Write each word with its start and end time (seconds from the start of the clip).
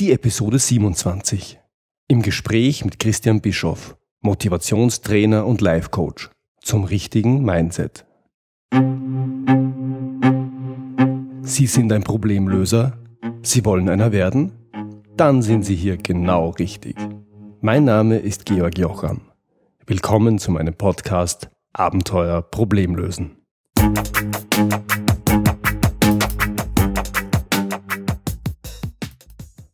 Die 0.00 0.12
Episode 0.12 0.58
27. 0.58 1.60
Im 2.08 2.22
Gespräch 2.22 2.86
mit 2.86 2.98
Christian 2.98 3.42
Bischoff, 3.42 3.98
Motivationstrainer 4.22 5.44
und 5.44 5.60
Life 5.60 5.90
Coach 5.90 6.30
zum 6.62 6.84
richtigen 6.84 7.44
Mindset. 7.44 8.06
Sie 11.42 11.66
sind 11.66 11.92
ein 11.92 12.02
Problemlöser? 12.02 12.96
Sie 13.42 13.62
wollen 13.66 13.90
einer 13.90 14.10
werden? 14.10 14.52
Dann 15.18 15.42
sind 15.42 15.66
Sie 15.66 15.76
hier 15.76 15.98
genau 15.98 16.48
richtig. 16.48 16.96
Mein 17.60 17.84
Name 17.84 18.20
ist 18.20 18.46
Georg 18.46 18.78
Jocham. 18.78 19.20
Willkommen 19.84 20.38
zu 20.38 20.50
meinem 20.50 20.72
Podcast 20.72 21.50
Abenteuer 21.74 22.40
Problemlösen. 22.40 23.36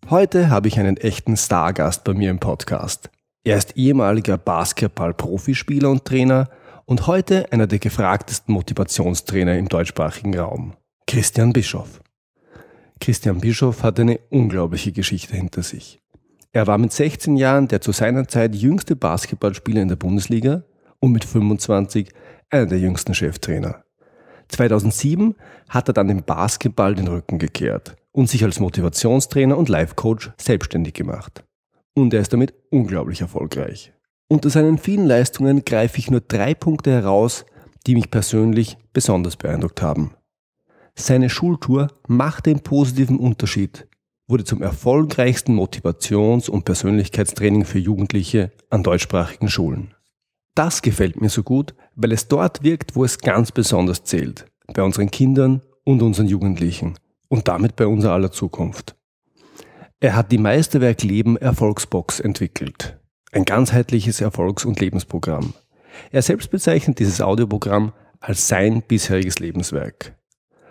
Heute 0.08 0.50
habe 0.50 0.68
ich 0.68 0.78
einen 0.78 0.96
echten 0.98 1.36
Stargast 1.36 2.04
bei 2.04 2.14
mir 2.14 2.30
im 2.30 2.38
Podcast. 2.38 3.10
Er 3.42 3.58
ist 3.58 3.76
ehemaliger 3.76 4.38
Basketball-Profispieler 4.38 5.90
und 5.90 6.04
Trainer 6.04 6.48
und 6.84 7.08
heute 7.08 7.50
einer 7.50 7.66
der 7.66 7.80
gefragtesten 7.80 8.54
Motivationstrainer 8.54 9.58
im 9.58 9.68
deutschsprachigen 9.68 10.38
Raum. 10.38 10.74
Christian 11.08 11.52
Bischoff. 11.52 12.00
Christian 13.00 13.40
Bischoff 13.40 13.82
hat 13.82 13.98
eine 13.98 14.20
unglaubliche 14.30 14.92
Geschichte 14.92 15.34
hinter 15.34 15.64
sich. 15.64 16.00
Er 16.52 16.68
war 16.68 16.78
mit 16.78 16.92
16 16.92 17.36
Jahren 17.36 17.66
der 17.66 17.80
zu 17.80 17.90
seiner 17.90 18.28
Zeit 18.28 18.54
jüngste 18.54 18.94
Basketballspieler 18.94 19.82
in 19.82 19.88
der 19.88 19.96
Bundesliga 19.96 20.62
und 21.00 21.10
mit 21.10 21.24
25 21.24 22.12
einer 22.50 22.66
der 22.66 22.78
jüngsten 22.78 23.12
Cheftrainer. 23.12 23.82
2007 24.50 25.34
hat 25.68 25.88
er 25.88 25.94
dann 25.94 26.06
dem 26.06 26.22
Basketball 26.22 26.94
den 26.94 27.08
Rücken 27.08 27.40
gekehrt 27.40 27.96
und 28.16 28.30
sich 28.30 28.42
als 28.42 28.60
Motivationstrainer 28.60 29.58
und 29.58 29.68
Life-Coach 29.68 30.32
selbstständig 30.38 30.94
gemacht. 30.94 31.44
Und 31.94 32.14
er 32.14 32.22
ist 32.22 32.32
damit 32.32 32.54
unglaublich 32.70 33.20
erfolgreich. 33.20 33.92
Unter 34.28 34.48
seinen 34.48 34.78
vielen 34.78 35.06
Leistungen 35.06 35.66
greife 35.66 35.98
ich 35.98 36.10
nur 36.10 36.22
drei 36.22 36.54
Punkte 36.54 36.90
heraus, 36.90 37.44
die 37.86 37.94
mich 37.94 38.10
persönlich 38.10 38.78
besonders 38.94 39.36
beeindruckt 39.36 39.82
haben. 39.82 40.14
Seine 40.94 41.28
Schultour 41.28 41.88
macht 42.08 42.46
den 42.46 42.60
positiven 42.60 43.18
Unterschied, 43.18 43.86
wurde 44.28 44.44
zum 44.44 44.62
erfolgreichsten 44.62 45.54
Motivations- 45.54 46.48
und 46.48 46.64
Persönlichkeitstraining 46.64 47.66
für 47.66 47.78
Jugendliche 47.78 48.50
an 48.70 48.82
deutschsprachigen 48.82 49.50
Schulen. 49.50 49.94
Das 50.54 50.80
gefällt 50.80 51.20
mir 51.20 51.28
so 51.28 51.42
gut, 51.42 51.74
weil 51.94 52.12
es 52.12 52.28
dort 52.28 52.62
wirkt, 52.62 52.96
wo 52.96 53.04
es 53.04 53.18
ganz 53.18 53.52
besonders 53.52 54.04
zählt, 54.04 54.46
bei 54.72 54.82
unseren 54.82 55.10
Kindern 55.10 55.60
und 55.84 56.00
unseren 56.00 56.28
Jugendlichen 56.28 56.96
und 57.28 57.48
damit 57.48 57.76
bei 57.76 57.86
unser 57.86 58.12
aller 58.12 58.30
Zukunft. 58.30 58.96
Er 59.98 60.14
hat 60.14 60.30
die 60.30 60.38
Meisterwerk 60.38 61.02
Leben 61.02 61.36
Erfolgsbox 61.36 62.20
entwickelt. 62.20 62.98
Ein 63.32 63.44
ganzheitliches 63.44 64.20
Erfolgs- 64.20 64.64
und 64.64 64.78
Lebensprogramm. 64.80 65.54
Er 66.10 66.22
selbst 66.22 66.50
bezeichnet 66.50 66.98
dieses 66.98 67.20
Audioprogramm 67.20 67.92
als 68.20 68.48
sein 68.48 68.82
bisheriges 68.82 69.38
Lebenswerk. 69.38 70.14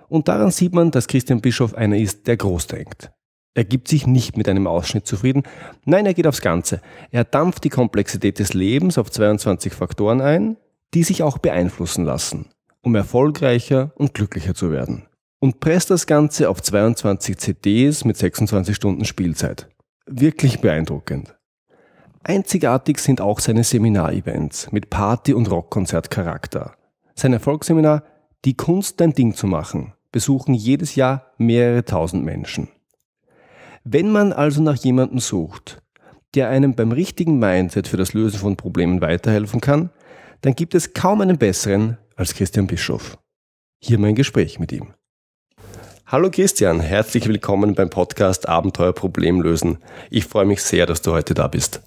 Und 0.07 0.27
daran 0.27 0.51
sieht 0.51 0.73
man, 0.73 0.91
dass 0.91 1.07
Christian 1.07 1.41
Bischof 1.41 1.73
einer 1.73 1.97
ist, 1.97 2.27
der 2.27 2.37
groß 2.37 2.67
denkt. 2.67 3.11
Er 3.55 3.63
gibt 3.63 3.87
sich 3.87 4.05
nicht 4.05 4.37
mit 4.37 4.47
einem 4.47 4.67
Ausschnitt 4.67 5.07
zufrieden. 5.07 5.43
Nein, 5.85 6.05
er 6.05 6.13
geht 6.13 6.27
aufs 6.27 6.41
Ganze. 6.41 6.81
Er 7.09 7.23
dampft 7.23 7.63
die 7.63 7.69
Komplexität 7.69 8.37
des 8.37 8.53
Lebens 8.53 8.97
auf 8.97 9.09
22 9.09 9.73
Faktoren 9.73 10.21
ein, 10.21 10.57
die 10.93 11.03
sich 11.03 11.23
auch 11.23 11.39
beeinflussen 11.39 12.05
lassen, 12.05 12.47
um 12.81 12.93
erfolgreicher 12.93 13.91
und 13.95 14.13
glücklicher 14.13 14.53
zu 14.53 14.71
werden 14.71 15.07
und 15.39 15.59
presst 15.59 15.89
das 15.89 16.07
Ganze 16.07 16.49
auf 16.49 16.61
22 16.61 17.37
CDs 17.37 18.05
mit 18.05 18.17
26 18.17 18.75
Stunden 18.75 19.05
Spielzeit. 19.05 19.69
Wirklich 20.05 20.61
beeindruckend. 20.61 21.35
Einzigartig 22.23 22.99
sind 22.99 23.21
auch 23.21 23.39
seine 23.39 23.63
Seminarevents 23.63 24.71
mit 24.71 24.89
Party- 24.89 25.33
und 25.33 25.49
Rockkonzertcharakter. 25.51 26.75
Sein 27.13 27.33
Erfolgsseminar 27.33 28.03
Die 28.45 28.57
Kunst 28.57 28.99
dein 28.99 29.13
Ding 29.13 29.35
zu 29.35 29.47
machen 29.47 29.93
besuchen 30.11 30.53
jedes 30.53 30.95
Jahr 30.95 31.33
mehrere 31.37 31.83
tausend 31.83 32.23
Menschen. 32.23 32.69
Wenn 33.83 34.11
man 34.11 34.31
also 34.31 34.61
nach 34.61 34.77
jemandem 34.77 35.19
sucht, 35.19 35.83
der 36.35 36.49
einem 36.49 36.73
beim 36.73 36.93
richtigen 36.93 37.37
Mindset 37.37 37.87
für 37.87 37.97
das 37.97 38.13
Lösen 38.13 38.39
von 38.39 38.55
Problemen 38.55 39.01
weiterhelfen 39.01 39.59
kann, 39.59 39.89
dann 40.39 40.55
gibt 40.55 40.73
es 40.73 40.93
kaum 40.93 41.19
einen 41.19 41.37
besseren 41.37 41.97
als 42.15 42.33
Christian 42.33 42.65
Bischof. 42.65 43.17
Hier 43.79 43.99
mein 43.99 44.15
Gespräch 44.15 44.57
mit 44.57 44.71
ihm. 44.71 44.93
Hallo 46.07 46.29
Christian, 46.29 46.81
herzlich 46.81 47.27
willkommen 47.27 47.73
beim 47.73 47.89
Podcast 47.89 48.47
Abenteuer 48.47 48.93
Problem 48.93 49.41
lösen. 49.41 49.79
Ich 50.11 50.25
freue 50.25 50.45
mich 50.45 50.61
sehr, 50.61 50.85
dass 50.85 51.01
du 51.01 51.11
heute 51.13 51.33
da 51.33 51.47
bist. 51.47 51.81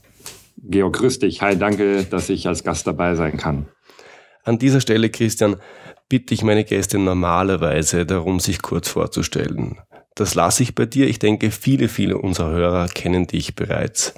Georg, 0.57 0.97
grüß 0.97 1.21
dich. 1.21 1.41
Hi, 1.41 1.57
danke, 1.57 2.03
dass 2.03 2.29
ich 2.29 2.49
als 2.49 2.65
Gast 2.65 2.89
dabei 2.89 3.15
sein 3.15 3.37
kann. 3.37 3.69
An 4.43 4.59
dieser 4.59 4.81
Stelle, 4.81 5.09
Christian, 5.11 5.59
bitte 6.09 6.35
ich 6.35 6.43
meine 6.43 6.65
Gäste 6.65 6.99
normalerweise 6.99 8.07
darum, 8.07 8.41
sich 8.41 8.61
kurz 8.61 8.89
vorzustellen. 8.89 9.79
Das 10.17 10.35
lasse 10.35 10.65
ich 10.65 10.75
bei 10.75 10.85
dir. 10.85 11.07
Ich 11.07 11.21
denke, 11.21 11.53
viele, 11.53 11.87
viele 11.87 12.19
unserer 12.19 12.51
Hörer 12.51 12.89
kennen 12.89 13.29
dich 13.29 13.55
bereits. 13.55 14.15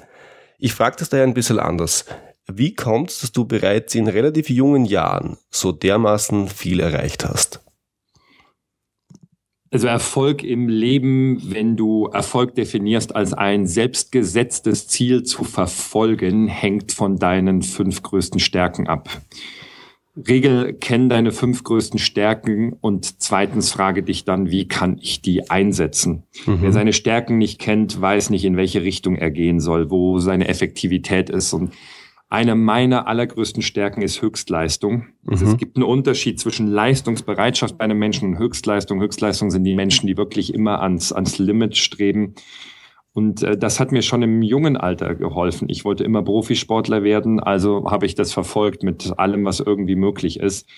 Ich 0.57 0.73
frage 0.73 0.95
das 0.97 1.09
daher 1.09 1.25
ein 1.25 1.35
bisschen 1.35 1.59
anders. 1.59 2.05
Wie 2.51 2.73
kommt 2.73 3.11
es, 3.11 3.19
dass 3.19 3.33
du 3.33 3.45
bereits 3.45 3.93
in 3.93 4.07
relativ 4.07 4.49
jungen 4.49 4.85
Jahren 4.85 5.37
so 5.51 5.71
dermaßen 5.71 6.47
viel 6.47 6.79
erreicht 6.79 7.23
hast? 7.23 7.61
Also 9.73 9.87
Erfolg 9.87 10.43
im 10.43 10.67
Leben, 10.67 11.41
wenn 11.45 11.77
du 11.77 12.07
Erfolg 12.07 12.55
definierst 12.55 13.15
als 13.15 13.31
ein 13.31 13.65
selbstgesetztes 13.65 14.89
Ziel 14.89 15.23
zu 15.23 15.45
verfolgen, 15.45 16.49
hängt 16.49 16.91
von 16.91 17.15
deinen 17.15 17.61
fünf 17.61 18.03
größten 18.03 18.41
Stärken 18.41 18.89
ab. 18.89 19.09
Regel, 20.27 20.73
kenn 20.73 21.07
deine 21.07 21.31
fünf 21.31 21.63
größten 21.63 21.99
Stärken 21.99 22.73
und 22.81 23.21
zweitens 23.21 23.71
frage 23.71 24.03
dich 24.03 24.25
dann, 24.25 24.51
wie 24.51 24.67
kann 24.67 24.97
ich 25.01 25.21
die 25.21 25.49
einsetzen? 25.49 26.23
Mhm. 26.45 26.57
Wer 26.59 26.73
seine 26.73 26.91
Stärken 26.91 27.37
nicht 27.37 27.57
kennt, 27.57 27.99
weiß 27.99 28.29
nicht, 28.29 28.43
in 28.43 28.57
welche 28.57 28.83
Richtung 28.83 29.15
er 29.15 29.31
gehen 29.31 29.61
soll, 29.61 29.89
wo 29.89 30.19
seine 30.19 30.49
Effektivität 30.49 31.29
ist 31.29 31.53
und 31.53 31.71
eine 32.31 32.55
meiner 32.55 33.07
allergrößten 33.07 33.61
Stärken 33.61 34.01
ist 34.01 34.21
Höchstleistung. 34.21 35.07
Also 35.27 35.45
mhm. 35.45 35.51
Es 35.51 35.57
gibt 35.57 35.75
einen 35.75 35.83
Unterschied 35.83 36.39
zwischen 36.39 36.65
Leistungsbereitschaft 36.67 37.77
bei 37.77 37.83
einem 37.83 37.99
Menschen 37.99 38.29
und 38.29 38.39
Höchstleistung. 38.39 39.01
Höchstleistung 39.01 39.51
sind 39.51 39.65
die 39.65 39.75
Menschen, 39.75 40.07
die 40.07 40.15
wirklich 40.15 40.53
immer 40.53 40.81
ans, 40.81 41.11
ans 41.11 41.39
Limit 41.39 41.75
streben. 41.75 42.35
Und 43.11 43.43
äh, 43.43 43.57
das 43.57 43.81
hat 43.81 43.91
mir 43.91 44.01
schon 44.01 44.21
im 44.21 44.41
jungen 44.41 44.77
Alter 44.77 45.15
geholfen. 45.15 45.67
Ich 45.67 45.83
wollte 45.83 46.05
immer 46.05 46.23
Profisportler 46.23 47.03
werden, 47.03 47.41
also 47.41 47.91
habe 47.91 48.05
ich 48.05 48.15
das 48.15 48.31
verfolgt 48.31 48.81
mit 48.81 49.11
allem, 49.19 49.43
was 49.43 49.59
irgendwie 49.59 49.97
möglich 49.97 50.39
ist. 50.39 50.69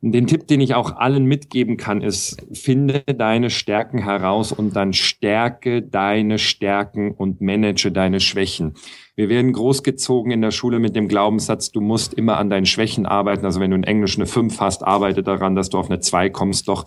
Und 0.00 0.12
den 0.12 0.28
Tipp, 0.28 0.46
den 0.46 0.60
ich 0.60 0.76
auch 0.76 0.94
allen 0.96 1.24
mitgeben 1.24 1.76
kann, 1.76 2.02
ist, 2.02 2.36
finde 2.52 3.00
deine 3.00 3.50
Stärken 3.50 3.98
heraus 3.98 4.52
und 4.52 4.76
dann 4.76 4.92
stärke 4.92 5.82
deine 5.82 6.38
Stärken 6.38 7.10
und 7.10 7.40
manage 7.40 7.90
deine 7.90 8.20
Schwächen. 8.20 8.74
Wir 9.16 9.28
werden 9.28 9.52
großgezogen 9.52 10.32
in 10.32 10.42
der 10.42 10.50
Schule 10.50 10.80
mit 10.80 10.96
dem 10.96 11.06
Glaubenssatz, 11.06 11.70
du 11.70 11.80
musst 11.80 12.14
immer 12.14 12.36
an 12.36 12.50
deinen 12.50 12.66
Schwächen 12.66 13.06
arbeiten. 13.06 13.44
Also 13.44 13.60
wenn 13.60 13.70
du 13.70 13.76
in 13.76 13.84
Englisch 13.84 14.16
eine 14.16 14.26
5 14.26 14.60
hast, 14.60 14.84
arbeite 14.84 15.22
daran, 15.22 15.54
dass 15.54 15.70
du 15.70 15.78
auf 15.78 15.88
eine 15.88 16.00
2 16.00 16.30
kommst. 16.30 16.66
Doch 16.66 16.86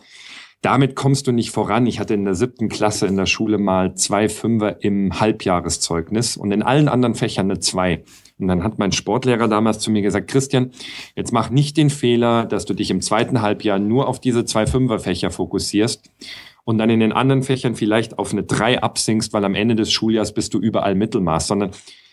damit 0.62 0.96
kommst 0.96 1.28
du 1.28 1.32
nicht 1.32 1.52
voran. 1.52 1.86
Ich 1.86 2.00
hatte 2.00 2.16
in 2.16 2.26
der 2.26 2.36
siebten 2.36 2.68
Klasse 2.68 3.08
in 3.08 3.16
der 3.16 3.28
Schule 3.28 3.58
mal 3.58 3.94
zwei 3.96 4.28
Fünfer 4.28 4.84
im 4.84 5.20
Halbjahreszeugnis 5.20 6.36
und 6.36 6.52
in 6.52 6.64
allen 6.64 6.90
anderen 6.90 7.16
Fächern 7.16 7.50
eine 7.50 7.60
2. 7.60 8.04
Und 8.40 8.48
dann 8.48 8.64
hat 8.64 8.78
mein 8.78 8.92
Sportlehrer 8.92 9.48
damals 9.48 9.80
zu 9.80 9.90
mir 9.90 10.02
gesagt, 10.02 10.28
Christian, 10.28 10.72
jetzt 11.16 11.32
mach 11.32 11.50
nicht 11.50 11.78
den 11.78 11.90
Fehler, 11.90 12.46
dass 12.46 12.66
du 12.66 12.74
dich 12.74 12.90
im 12.90 13.02
zweiten 13.02 13.42
Halbjahr 13.42 13.80
nur 13.80 14.08
auf 14.08 14.20
diese 14.20 14.46
zwei 14.46 14.66
Fünferfächer 14.68 15.32
fokussierst 15.32 16.12
und 16.66 16.78
dann 16.78 16.90
in 16.90 17.00
den 17.00 17.14
anderen 17.14 17.44
Fächern 17.44 17.76
vielleicht 17.76 18.20
auf 18.20 18.34
eine 18.34 18.44
3 18.44 18.82
absinkst, 18.82 19.32
weil 19.32 19.46
am 19.46 19.56
Ende 19.56 19.76
des 19.76 19.92
Schuljahres 19.92 20.34
bist 20.34 20.54
du 20.54 20.60
überall 20.60 20.96
Mittelmaß, 20.96 21.48
sondern 21.48 21.72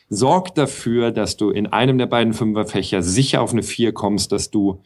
sorg 0.08 0.54
dafür, 0.54 1.10
dass 1.10 1.36
du 1.36 1.50
in 1.50 1.66
einem 1.66 1.98
der 1.98 2.06
beiden 2.06 2.34
Fünferfächer 2.34 3.02
sicher 3.02 3.40
auf 3.40 3.52
eine 3.52 3.62
vier 3.62 3.92
kommst, 3.92 4.32
dass 4.32 4.50
du 4.50 4.82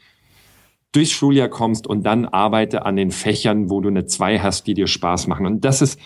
durchs 0.93 1.13
Schuljahr 1.13 1.49
kommst 1.49 1.87
und 1.87 2.05
dann 2.05 2.25
arbeite 2.25 2.87
an 2.87 2.97
den 2.97 3.11
Fächern, 3.11 3.69
wo 3.69 3.81
du 3.81 3.89
eine 3.89 4.07
zwei 4.07 4.39
hast, 4.39 4.67
die 4.67 4.75
dir 4.75 4.87
Spaß 4.87 5.27
machen. 5.27 5.45
Und 5.45 5.65
das 5.65 5.83
ist 5.83 6.01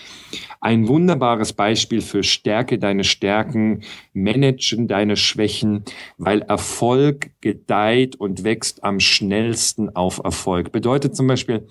ein 0.61 0.89
wunderbares 0.89 1.53
Beispiel 1.53 2.01
für 2.01 2.25
Stärke 2.25 2.79
deine 2.79 3.05
Stärken, 3.05 3.83
managen 4.13 4.89
deine 4.89 5.17
Schwächen, 5.17 5.85
weil 6.19 6.43
Erfolg 6.43 7.31
gedeiht 7.41 8.17
und 8.17 8.43
wächst 8.43 8.83
am 8.83 8.99
schnellsten 8.99 9.95
auf 9.95 10.21
Erfolg. 10.25 10.73
Bedeutet 10.73 11.15
zum 11.15 11.29
Beispiel, 11.29 11.69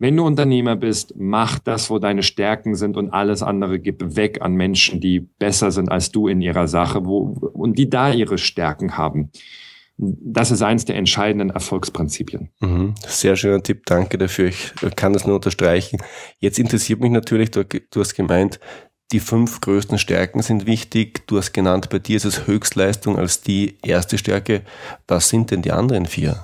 wenn 0.00 0.16
du 0.16 0.26
Unternehmer 0.26 0.76
bist, 0.76 1.14
mach 1.18 1.58
das, 1.58 1.90
wo 1.90 1.98
deine 1.98 2.22
Stärken 2.22 2.74
sind 2.74 2.96
und 2.96 3.10
alles 3.10 3.42
andere 3.42 3.78
gib 3.78 4.16
weg 4.16 4.40
an 4.40 4.54
Menschen, 4.54 4.98
die 4.98 5.20
besser 5.20 5.70
sind 5.70 5.90
als 5.92 6.10
du 6.10 6.26
in 6.26 6.40
ihrer 6.40 6.68
Sache, 6.68 7.04
wo, 7.04 7.50
und 7.52 7.78
die 7.78 7.90
da 7.90 8.10
ihre 8.10 8.38
Stärken 8.38 8.96
haben. 8.96 9.30
Das 9.98 10.50
ist 10.50 10.62
eines 10.62 10.86
der 10.86 10.96
entscheidenden 10.96 11.50
Erfolgsprinzipien. 11.50 12.48
Mhm. 12.60 12.94
Sehr 13.06 13.36
schöner 13.36 13.62
Tipp, 13.62 13.84
danke 13.84 14.16
dafür. 14.16 14.48
Ich 14.48 14.72
kann 14.96 15.12
das 15.12 15.26
nur 15.26 15.36
unterstreichen. 15.36 15.98
Jetzt 16.38 16.58
interessiert 16.58 17.00
mich 17.00 17.10
natürlich, 17.10 17.50
du, 17.50 17.62
du 17.64 18.00
hast 18.00 18.14
gemeint, 18.14 18.58
die 19.12 19.20
fünf 19.20 19.60
größten 19.60 19.98
Stärken 19.98 20.40
sind 20.40 20.64
wichtig. 20.64 21.26
Du 21.26 21.36
hast 21.36 21.52
genannt, 21.52 21.90
bei 21.90 21.98
dir 21.98 22.16
ist 22.16 22.24
es 22.24 22.46
Höchstleistung 22.46 23.18
als 23.18 23.42
die 23.42 23.76
erste 23.82 24.16
Stärke. 24.16 24.62
Was 25.06 25.28
sind 25.28 25.50
denn 25.50 25.60
die 25.60 25.72
anderen 25.72 26.06
vier? 26.06 26.42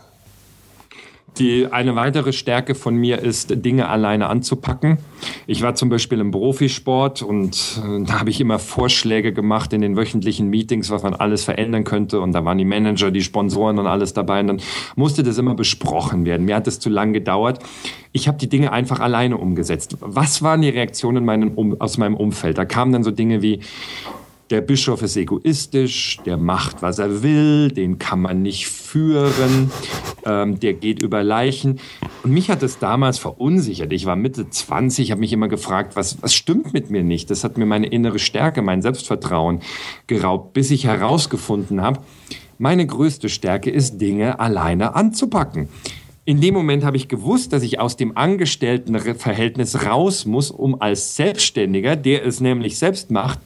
Die, 1.39 1.67
eine 1.67 1.97
weitere 1.97 2.33
Stärke 2.33 2.75
von 2.75 2.95
mir 2.97 3.19
ist, 3.19 3.65
Dinge 3.65 3.91
alleine 3.91 4.29
anzupacken. 4.29 4.97
Ich 5.47 5.61
war 5.61 5.75
zum 5.75 5.91
Beispiel 5.91 6.19
im 6.21 6.31
Profisport 6.31 7.21
und 7.21 7.81
äh, 7.85 8.05
da 8.05 8.21
habe 8.21 8.31
ich 8.31 8.41
immer 8.41 8.59
Vorschläge 8.59 9.35
gemacht 9.35 9.75
in 9.75 9.83
den 9.83 9.97
wöchentlichen 9.97 10.49
Meetings, 10.49 10.91
was 10.91 11.03
man 11.03 11.15
alles 11.15 11.45
verändern 11.45 11.85
könnte. 11.85 12.21
Und 12.21 12.33
da 12.33 12.45
waren 12.47 12.57
die 12.57 12.65
Manager, 12.65 13.11
die 13.11 13.23
Sponsoren 13.23 13.79
und 13.79 13.87
alles 13.87 14.15
dabei. 14.15 14.41
Und 14.41 14.47
dann 14.47 14.61
musste 14.95 15.23
das 15.23 15.37
immer 15.37 15.55
besprochen 15.55 16.25
werden. 16.25 16.47
Mir 16.47 16.57
hat 16.57 16.67
es 16.67 16.81
zu 16.81 16.89
lang 16.89 17.13
gedauert. 17.13 17.59
Ich 18.13 18.29
habe 18.29 18.39
die 18.39 18.49
Dinge 18.49 18.73
einfach 18.73 19.01
alleine 19.01 19.37
umgesetzt. 19.37 19.99
Was 20.01 20.43
waren 20.43 20.63
die 20.63 20.71
Reaktionen 20.71 21.27
meinem, 21.27 21.77
aus 21.79 21.99
meinem 21.99 22.15
Umfeld? 22.15 22.57
Da 22.57 22.65
kamen 22.65 22.93
dann 22.93 23.05
so 23.05 23.11
Dinge 23.11 23.43
wie, 23.43 23.61
der 24.51 24.61
Bischof 24.61 25.03
ist 25.03 25.17
egoistisch, 25.17 26.19
der 26.25 26.37
macht, 26.37 26.83
was 26.83 26.99
er 26.99 27.23
will, 27.23 27.71
den 27.71 27.99
kann 27.99 28.21
man 28.21 28.43
nicht 28.43 28.69
führen, 28.69 29.71
ähm, 30.25 30.61
der 30.61 30.75
geht 30.75 31.03
über 31.03 31.25
Leichen. 31.25 31.81
Und 32.23 32.33
mich 32.33 32.49
hat 32.51 32.63
es 32.63 32.79
damals 32.79 33.19
verunsichert. 33.19 33.93
Ich 33.93 34.07
war 34.07 34.15
Mitte 34.15 34.49
20, 34.49 35.11
habe 35.11 35.21
mich 35.21 35.33
immer 35.33 35.49
gefragt, 35.49 35.97
was, 35.97 36.23
was 36.23 36.35
stimmt 36.35 36.73
mit 36.73 36.91
mir 36.91 37.03
nicht? 37.03 37.31
Das 37.31 37.43
hat 37.43 37.59
mir 37.59 37.67
meine 37.67 37.89
innere 37.89 38.19
Stärke, 38.19 38.63
mein 38.63 38.83
Selbstvertrauen 38.83 39.61
geraubt, 40.07 40.53
bis 40.53 40.71
ich 40.71 40.85
herausgefunden 40.85 41.83
habe, 41.83 42.01
meine 42.59 42.87
größte 42.87 43.29
Stärke 43.29 43.71
ist, 43.71 43.99
Dinge 44.01 44.39
alleine 44.39 44.95
anzupacken. 44.95 45.69
In 46.25 46.41
dem 46.41 46.55
Moment 46.55 46.85
habe 46.85 46.97
ich 46.97 47.07
gewusst, 47.09 47.53
dass 47.53 47.63
ich 47.63 47.79
aus 47.79 47.97
dem 47.97 48.17
Angestelltenverhältnis 48.17 49.87
raus 49.87 50.25
muss, 50.25 50.51
um 50.51 50.81
als 50.81 51.15
Selbstständiger, 51.15 51.95
der 51.95 52.25
es 52.25 52.41
nämlich 52.41 52.79
selbst 52.79 53.11
macht, 53.11 53.39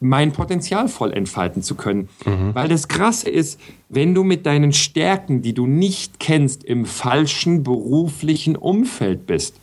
mein 0.00 0.32
Potenzial 0.32 0.88
voll 0.88 1.12
entfalten 1.12 1.62
zu 1.62 1.74
können. 1.74 2.08
Mhm. 2.24 2.54
Weil 2.54 2.68
das 2.68 2.88
Krasse 2.88 3.30
ist, 3.30 3.60
wenn 3.88 4.14
du 4.14 4.24
mit 4.24 4.46
deinen 4.46 4.72
Stärken, 4.72 5.42
die 5.42 5.52
du 5.52 5.66
nicht 5.66 6.18
kennst, 6.18 6.64
im 6.64 6.86
falschen 6.86 7.62
beruflichen 7.62 8.56
Umfeld 8.56 9.26
bist, 9.26 9.60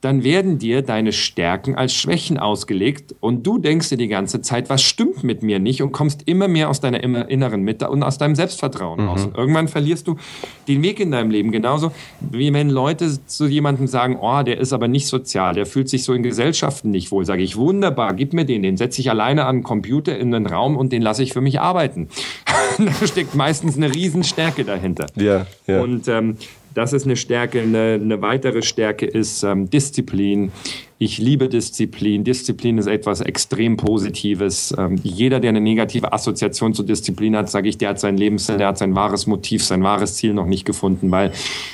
dann 0.00 0.24
werden 0.24 0.58
dir 0.58 0.82
deine 0.82 1.12
Stärken 1.12 1.76
als 1.76 1.94
Schwächen 1.94 2.38
ausgelegt 2.38 3.14
und 3.20 3.46
du 3.46 3.58
denkst 3.58 3.88
dir 3.90 3.96
die 3.96 4.08
ganze 4.08 4.42
Zeit, 4.42 4.68
was 4.68 4.82
stimmt 4.82 5.22
mit 5.22 5.42
mir 5.42 5.58
nicht 5.58 5.82
und 5.82 5.92
kommst 5.92 6.22
immer 6.26 6.48
mehr 6.48 6.68
aus 6.68 6.80
deiner 6.80 7.02
inneren 7.02 7.62
Mitte 7.62 7.88
und 7.88 8.02
aus 8.02 8.18
deinem 8.18 8.34
Selbstvertrauen 8.34 9.02
mhm. 9.02 9.08
raus. 9.08 9.24
Und 9.26 9.36
irgendwann 9.36 9.68
verlierst 9.68 10.08
du 10.08 10.16
den 10.66 10.82
Weg 10.82 10.98
in 11.00 11.12
deinem 11.12 11.30
Leben. 11.30 11.52
Genauso 11.52 11.92
wie 12.20 12.52
wenn 12.52 12.68
Leute 12.68 13.24
zu 13.26 13.46
jemandem 13.46 13.86
sagen, 13.86 14.18
oh, 14.20 14.42
der 14.42 14.58
ist 14.58 14.72
aber 14.72 14.88
nicht 14.88 15.06
sozial, 15.06 15.54
der 15.54 15.66
fühlt 15.66 15.88
sich 15.88 16.04
so 16.04 16.12
in 16.12 16.22
Gesellschaften 16.22 16.90
nicht 16.90 17.12
wohl. 17.12 17.24
Sage 17.24 17.42
ich, 17.42 17.56
wunderbar, 17.56 18.14
gib 18.14 18.32
mir 18.32 18.44
den, 18.44 18.62
den 18.62 18.76
setze 18.76 19.00
ich 19.00 19.10
alleine 19.10 19.44
an 19.46 19.58
den 19.58 19.62
Computer 19.62 20.18
in 20.18 20.32
den 20.32 20.46
Raum 20.46 20.76
und 20.76 20.92
den 20.92 21.02
lasse 21.02 21.22
ich 21.22 21.32
für 21.32 21.40
mich 21.40 21.60
arbeiten. 21.60 22.08
da 22.78 23.06
steckt 23.06 23.34
meistens 23.34 23.76
eine 23.76 23.94
Riesenstärke 23.94 24.64
dahinter. 24.64 25.06
Ja, 25.16 25.46
ja. 25.66 25.80
Und 25.80 26.08
ähm, 26.08 26.36
das 26.74 26.92
ist 26.92 27.04
eine 27.04 27.16
Stärke. 27.16 27.60
Eine, 27.60 27.98
eine 28.00 28.22
weitere 28.22 28.62
Stärke 28.62 29.06
ist 29.06 29.42
ähm, 29.42 29.68
Disziplin. 29.70 30.52
Ich 30.98 31.18
liebe 31.18 31.48
Disziplin. 31.48 32.24
Disziplin 32.24 32.78
ist 32.78 32.86
etwas 32.86 33.20
extrem 33.20 33.76
Positives. 33.76 34.74
Ähm, 34.78 35.00
jeder, 35.02 35.40
der 35.40 35.50
eine 35.50 35.60
negative 35.60 36.12
Assoziation 36.12 36.74
zu 36.74 36.82
Disziplin 36.82 37.36
hat, 37.36 37.50
sage 37.50 37.68
ich, 37.68 37.78
der 37.78 37.90
hat 37.90 38.00
sein 38.00 38.16
Lebenssinn, 38.16 38.58
der 38.58 38.68
hat 38.68 38.78
sein 38.78 38.94
wahres 38.94 39.26
Motiv, 39.26 39.64
sein 39.64 39.82
wahres 39.82 40.16
Ziel 40.16 40.32
noch 40.32 40.46
nicht 40.46 40.64
gefunden, 40.64 41.10
weil 41.10 41.32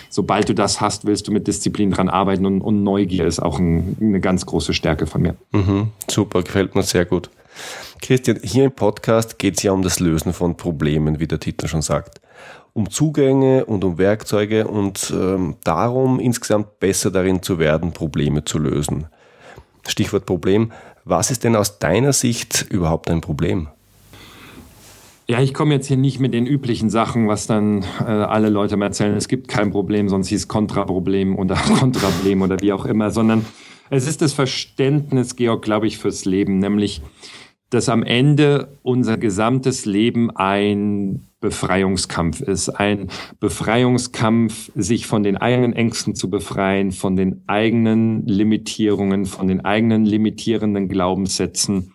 sobald 0.09 0.49
du 0.49 0.55
das 0.55 0.81
hast, 0.81 1.07
willst 1.07 1.29
du 1.29 1.33
mit 1.33 1.47
Disziplin 1.47 1.91
dran 1.91 2.09
arbeiten 2.09 2.47
und, 2.47 2.63
und 2.63 2.83
Neugier 2.83 3.27
ist 3.27 3.41
auch 3.41 3.59
ein, 3.59 3.97
eine 4.01 4.21
ganz 4.21 4.47
große 4.47 4.73
Stärke 4.73 5.07
von 5.07 5.23
mir. 5.23 5.37
Mhm, 5.53 5.89
super, 6.09 6.43
gefällt 6.43 6.75
mir 6.75 6.83
sehr 6.83 7.05
gut. 7.05 7.31
Christian, 8.01 8.39
hier 8.43 8.65
im 8.65 8.73
Podcast 8.73 9.39
geht 9.39 9.57
es 9.57 9.63
ja 9.63 9.73
um 9.73 9.83
das 9.83 9.99
Lösen 10.01 10.33
von 10.33 10.57
Problemen, 10.57 11.21
wie 11.21 11.27
der 11.27 11.41
Titel 11.41 11.67
schon 11.67 11.83
sagt 11.83 12.21
um 12.73 12.91
Zugänge 12.91 13.65
und 13.65 13.85
um 13.85 13.99
Werkzeuge 13.99 14.67
und 14.69 15.13
ähm, 15.15 15.57
darum 15.65 16.21
insgesamt 16.21 16.79
besser 16.81 17.11
darin 17.11 17.43
zu 17.43 17.59
werden, 17.59 17.93
Probleme 17.93 18.45
zu 18.45 18.59
lösen. 18.59 19.07
Stichwort 19.87 20.27
Problem. 20.27 20.73
Was 21.05 21.31
ist 21.31 21.45
denn 21.45 21.57
aus 21.57 21.79
deiner 21.79 22.13
Sicht 22.13 22.67
überhaupt 22.71 23.11
ein 23.11 23.21
Problem? 23.21 23.69
Ja, 25.31 25.41
ich 25.41 25.53
komme 25.53 25.75
jetzt 25.75 25.87
hier 25.87 25.99
nicht 25.99 26.21
mit 26.21 26.33
den 26.33 26.47
üblichen 26.47 26.89
Sachen, 26.89 27.29
was 27.29 27.47
dann 27.47 27.85
äh, 28.01 28.05
alle 28.05 28.49
Leute 28.49 28.79
mal 28.79 28.87
erzählen, 28.87 29.15
es 29.15 29.29
gibt 29.29 29.49
kein 29.49 29.71
Problem, 29.71 30.09
sonst 30.09 30.29
hieß 30.29 30.49
Kontraproblem 30.49 31.37
oder 31.37 31.55
Kontraproblem 31.79 32.43
oder 32.43 32.61
wie 32.61 32.73
auch 32.73 32.87
immer, 32.87 33.11
sondern 33.11 33.45
es 33.91 34.07
ist 34.07 34.23
das 34.23 34.33
Verständnis, 34.33 35.37
Georg, 35.37 35.63
glaube 35.63 35.87
ich, 35.87 35.99
fürs 35.99 36.25
Leben, 36.25 36.59
nämlich, 36.59 37.03
dass 37.71 37.89
am 37.89 38.03
Ende 38.03 38.79
unser 38.83 39.19
gesamtes 39.19 39.85
Leben 39.85 40.31
ein 40.35 41.29
Befreiungskampf 41.41 42.41
ist. 42.41 42.69
Ein 42.69 43.09
Befreiungskampf, 43.41 44.73
sich 44.75 45.07
von 45.07 45.23
den 45.23 45.37
eigenen 45.37 45.73
Ängsten 45.73 46.15
zu 46.15 46.31
befreien, 46.31 46.93
von 46.93 47.17
den 47.17 47.43
eigenen 47.47 48.27
Limitierungen, 48.27 49.27
von 49.27 49.47
den 49.47 49.65
eigenen 49.65 50.05
limitierenden 50.05 50.89
Glaubenssätzen. 50.89 51.93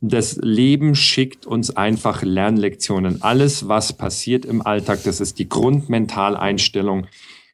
Das 0.00 0.36
Leben 0.42 0.94
schickt 0.94 1.46
uns 1.46 1.76
einfach 1.76 2.22
Lernlektionen. 2.22 3.22
Alles, 3.22 3.68
was 3.68 3.92
passiert 3.92 4.46
im 4.46 4.64
Alltag, 4.64 5.00
das 5.04 5.20
ist 5.20 5.38
die 5.38 5.48
Grundmentaleinstellung, 5.48 7.06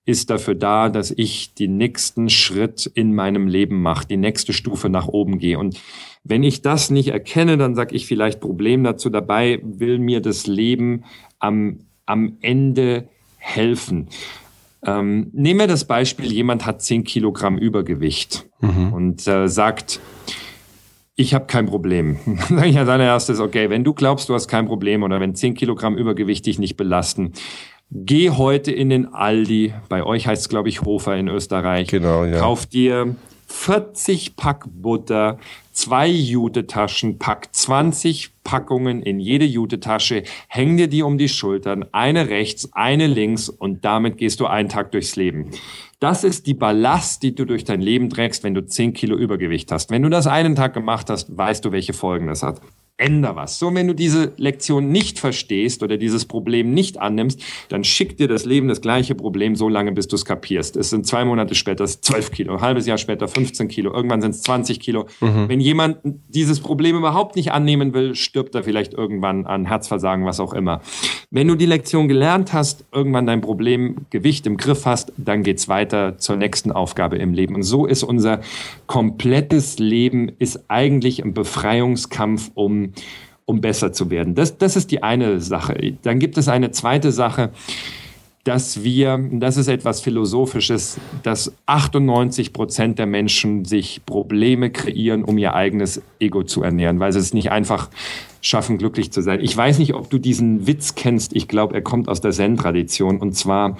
ist 0.07 0.31
dafür 0.31 0.55
da, 0.55 0.89
dass 0.89 1.11
ich 1.11 1.55
den 1.55 1.77
nächsten 1.77 2.31
Schritt 2.31 2.89
in 2.95 3.13
meinem 3.13 3.49
Leben 3.49 3.83
mache, 3.83 4.07
die 4.07 4.17
nächste 4.17 4.53
Stufe 4.53 4.89
nach 4.89 5.09
oben 5.09 5.41
gehe. 5.41 5.59
Und 5.59 5.81
wenn 6.29 6.43
ich 6.43 6.63
das 6.63 6.91
nicht 6.91 7.09
erkenne, 7.09 7.57
dann 7.57 7.75
sage 7.75 7.95
ich 7.95 8.07
vielleicht 8.07 8.41
Problem 8.41 8.83
dazu 8.83 9.11
dabei, 9.11 9.61
will 9.63 9.99
mir 9.99 10.21
das 10.21 10.47
Leben 10.47 11.05
am, 11.39 11.81
am 12.05 12.39
Ende 12.41 13.09
helfen. 13.39 14.09
Ähm, 14.85 15.31
nehmen 15.33 15.61
wir 15.61 15.67
das 15.67 15.85
Beispiel, 15.85 16.33
jemand 16.33 16.67
hat 16.67 16.83
10 16.83 17.05
Kilogramm 17.05 17.59
Übergewicht 17.59 18.47
mhm. 18.61 18.93
und 18.93 19.27
äh, 19.27 19.49
sagt, 19.49 20.01
ich 21.15 21.33
habe 21.33 21.47
kein 21.47 21.67
Problem. 21.67 22.19
Dann 22.27 22.59
sage 22.59 22.69
ich 22.69 22.79
als 22.79 22.89
allererstes, 22.89 23.41
okay, 23.41 23.71
wenn 23.71 23.85
du 23.85 23.95
glaubst, 23.95 24.29
du 24.29 24.35
hast 24.35 24.49
kein 24.49 24.67
Problem 24.67 25.03
oder 25.03 25.21
wenn 25.21 25.35
10 25.35 25.55
Kilogramm 25.55 25.97
Übergewicht 25.97 26.45
dich 26.47 26.59
nicht 26.59 26.77
belasten, 26.77 27.33
geh 27.91 28.31
heute 28.31 28.73
in 28.73 28.91
den 28.91 29.15
Aldi, 29.15 29.75
bei 29.89 30.03
euch 30.03 30.27
heißt 30.27 30.43
es, 30.43 30.49
glaube 30.49 30.69
ich, 30.69 30.83
Hofer 30.83 31.17
in 31.17 31.29
Österreich, 31.29 31.89
genau, 31.89 32.25
ja. 32.25 32.39
kauf 32.39 32.67
dir 32.67 33.15
40 33.47 34.37
Pack 34.37 34.65
Butter, 34.69 35.39
zwei 35.73 36.09
Jutetaschen, 36.09 37.19
pack 37.19 37.55
20 37.55 38.31
Packungen 38.45 39.03
in 39.03 39.21
jede 39.21 39.45
Jutetasche, 39.45 40.25
häng 40.49 40.77
dir 40.77 40.89
die 40.89 41.03
um 41.03 41.19
die 41.19 41.29
Schultern, 41.29 41.85
eine 41.93 42.29
rechts, 42.29 42.73
eine 42.73 43.07
links 43.07 43.49
und 43.49 43.85
damit 43.85 44.19
gehst 44.19 44.41
du 44.41 44.47
einen 44.47 44.69
Tag 44.69 44.93
durchs 44.93 45.17
Leben. 45.17 45.51
Das 46.01 46.25
ist 46.25 46.47
die 46.47 46.55
Ballast, 46.55 47.23
die 47.23 47.35
du 47.35 47.45
durch 47.45 47.65
dein 47.65 47.81
Leben 47.81 48.11
trägst, 48.11 48.45
wenn 48.45 48.55
du 48.55 48.65
10 48.65 48.93
Kilo 48.93 49.17
Übergewicht 49.17 49.73
hast. 49.73 49.91
Wenn 49.91 50.03
du 50.03 50.11
das 50.11 50.27
einen 50.27 50.55
Tag 50.55 50.75
gemacht 50.75 51.09
hast, 51.09 51.37
weißt 51.37 51.65
du, 51.65 51.73
welche 51.73 51.93
Folgen 51.93 52.27
das 52.27 52.43
hat 52.43 52.61
änder 52.99 53.37
was. 53.37 53.59
So, 53.59 53.75
wenn 53.75 53.87
du 53.87 53.95
diese 53.95 54.33
Lektion 54.39 54.89
nicht 54.91 55.19
verstehst 55.19 55.83
oder 55.83 55.99
dieses 55.99 56.25
Problem 56.25 56.73
nicht 56.73 56.99
annimmst, 56.99 57.43
dann 57.69 57.85
schickt 57.85 58.21
dir 58.21 58.29
das 58.29 58.47
Leben 58.47 58.69
das 58.69 58.81
gleiche 58.81 59.15
Problem 59.15 59.55
so 59.55 59.69
lange, 59.69 59.93
bis 59.93 60.09
du 60.09 60.17
es 60.17 60.25
kapierst. 60.25 60.77
Es 60.77 60.91
sind 60.91 61.07
zwei 61.07 61.25
Monate 61.25 61.55
später 61.55 61.85
12 61.85 62.31
Kilo, 62.31 62.55
ein 62.55 62.61
halbes 62.63 62.87
Jahr 62.87 62.97
später 62.97 63.29
15 63.29 63.69
Kilo, 63.69 63.93
irgendwann 63.93 64.23
sind 64.23 64.31
es 64.31 64.43
20 64.43 64.81
Kilo. 64.81 65.07
Mhm. 65.21 65.49
Wenn 65.49 65.61
jemand 65.61 65.99
dieses 66.29 66.61
Problem 66.61 66.97
überhaupt 66.97 67.37
nicht 67.37 67.53
annehmen 67.53 67.93
will, 67.93 68.15
stirbt 68.15 68.55
er 68.55 68.63
vielleicht 68.63 68.95
irgendwann 68.95 69.47
an 69.47 69.67
Herzversagen, 69.67 70.25
was 70.25 70.41
auch 70.41 70.55
immer. 70.55 70.81
Wenn 71.31 71.49
du 71.49 71.55
die 71.55 71.67
Lektion 71.67 72.09
gelernt 72.09 72.55
hast, 72.55 72.87
irgendwann 72.93 73.27
dein 73.27 73.43
Problem, 73.43 74.07
Gewicht 74.09 74.47
im 74.47 74.57
Griff 74.57 74.87
hast, 74.87 75.13
dann 75.19 75.43
geht's 75.43 75.69
weiter 75.69 76.17
zur 76.17 76.37
nächsten 76.37 76.73
Aufgabe 76.73 77.17
im 77.17 77.35
Leben. 77.35 77.55
Und 77.55 77.63
so 77.63 77.85
ist 77.85 78.03
unser 78.05 78.41
komplettes 78.87 79.79
Leben 79.79 80.31
ist 80.39 80.65
eigentlich 80.69 81.23
ein 81.23 81.35
Befreiungskampf 81.35 82.51
um 82.55 82.86
um, 83.45 83.61
besser 83.61 83.93
zu 83.93 84.11
werden. 84.11 84.35
Das, 84.35 84.59
das 84.59 84.77
ist 84.77 84.91
die 84.91 85.03
eine 85.03 85.41
Sache. 85.41 85.95
Dann 86.03 86.19
gibt 86.19 86.37
es 86.37 86.49
eine 86.49 86.71
zweite 86.73 87.13
Sache, 87.13 87.51
dass 88.47 88.85
wir, 88.85 89.19
das 89.33 89.57
ist 89.57 89.67
etwas 89.67 90.01
Philosophisches, 90.01 90.99
dass 91.25 91.53
98 91.67 92.53
Prozent 92.53 92.99
der 92.99 93.07
Menschen 93.07 93.65
sich 93.65 94.03
Probleme 94.07 94.71
kreieren, 94.71 95.25
um 95.25 95.37
ihr 95.37 95.55
eigenes 95.55 96.01
Ego 96.21 96.45
zu 96.45 96.63
ernähren, 96.63 97.01
weil 97.01 97.13
sie 97.13 97.19
es 97.19 97.35
nicht 97.35 97.51
einfach 97.51 97.91
schaffen, 98.41 98.79
glücklich 98.79 99.11
zu 99.11 99.21
sein. 99.21 99.41
Ich 99.43 99.57
weiß 99.57 99.81
nicht, 99.81 99.95
ob 99.95 100.11
du 100.11 100.19
diesen 100.19 100.69
Witz 100.69 100.95
kennst. 100.95 101.35
Ich 101.35 101.49
glaube, 101.49 101.75
er 101.75 101.83
kommt 101.83 102.09
aus 102.09 102.21
der 102.21 102.31
Zen-Tradition. 102.31 103.19
Und 103.19 103.33
zwar, 103.33 103.77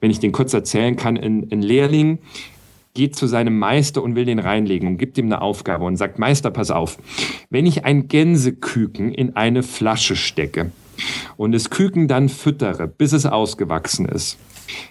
wenn 0.00 0.10
ich 0.10 0.20
den 0.20 0.32
kurz 0.32 0.52
erzählen 0.52 0.96
kann, 0.96 1.16
ein, 1.16 1.48
ein 1.50 1.62
Lehrling 1.62 2.18
geht 2.96 3.14
zu 3.14 3.26
seinem 3.26 3.58
Meister 3.58 4.02
und 4.02 4.16
will 4.16 4.24
den 4.24 4.38
reinlegen 4.38 4.88
und 4.88 4.96
gibt 4.96 5.18
ihm 5.18 5.26
eine 5.26 5.42
Aufgabe 5.42 5.84
und 5.84 5.96
sagt, 5.98 6.18
Meister, 6.18 6.50
pass 6.50 6.70
auf, 6.70 6.98
wenn 7.50 7.66
ich 7.66 7.84
ein 7.84 8.08
Gänseküken 8.08 9.12
in 9.12 9.36
eine 9.36 9.62
Flasche 9.62 10.16
stecke 10.16 10.72
und 11.36 11.52
das 11.52 11.68
Küken 11.68 12.08
dann 12.08 12.30
füttere, 12.30 12.88
bis 12.88 13.12
es 13.12 13.26
ausgewachsen 13.26 14.06
ist, 14.06 14.38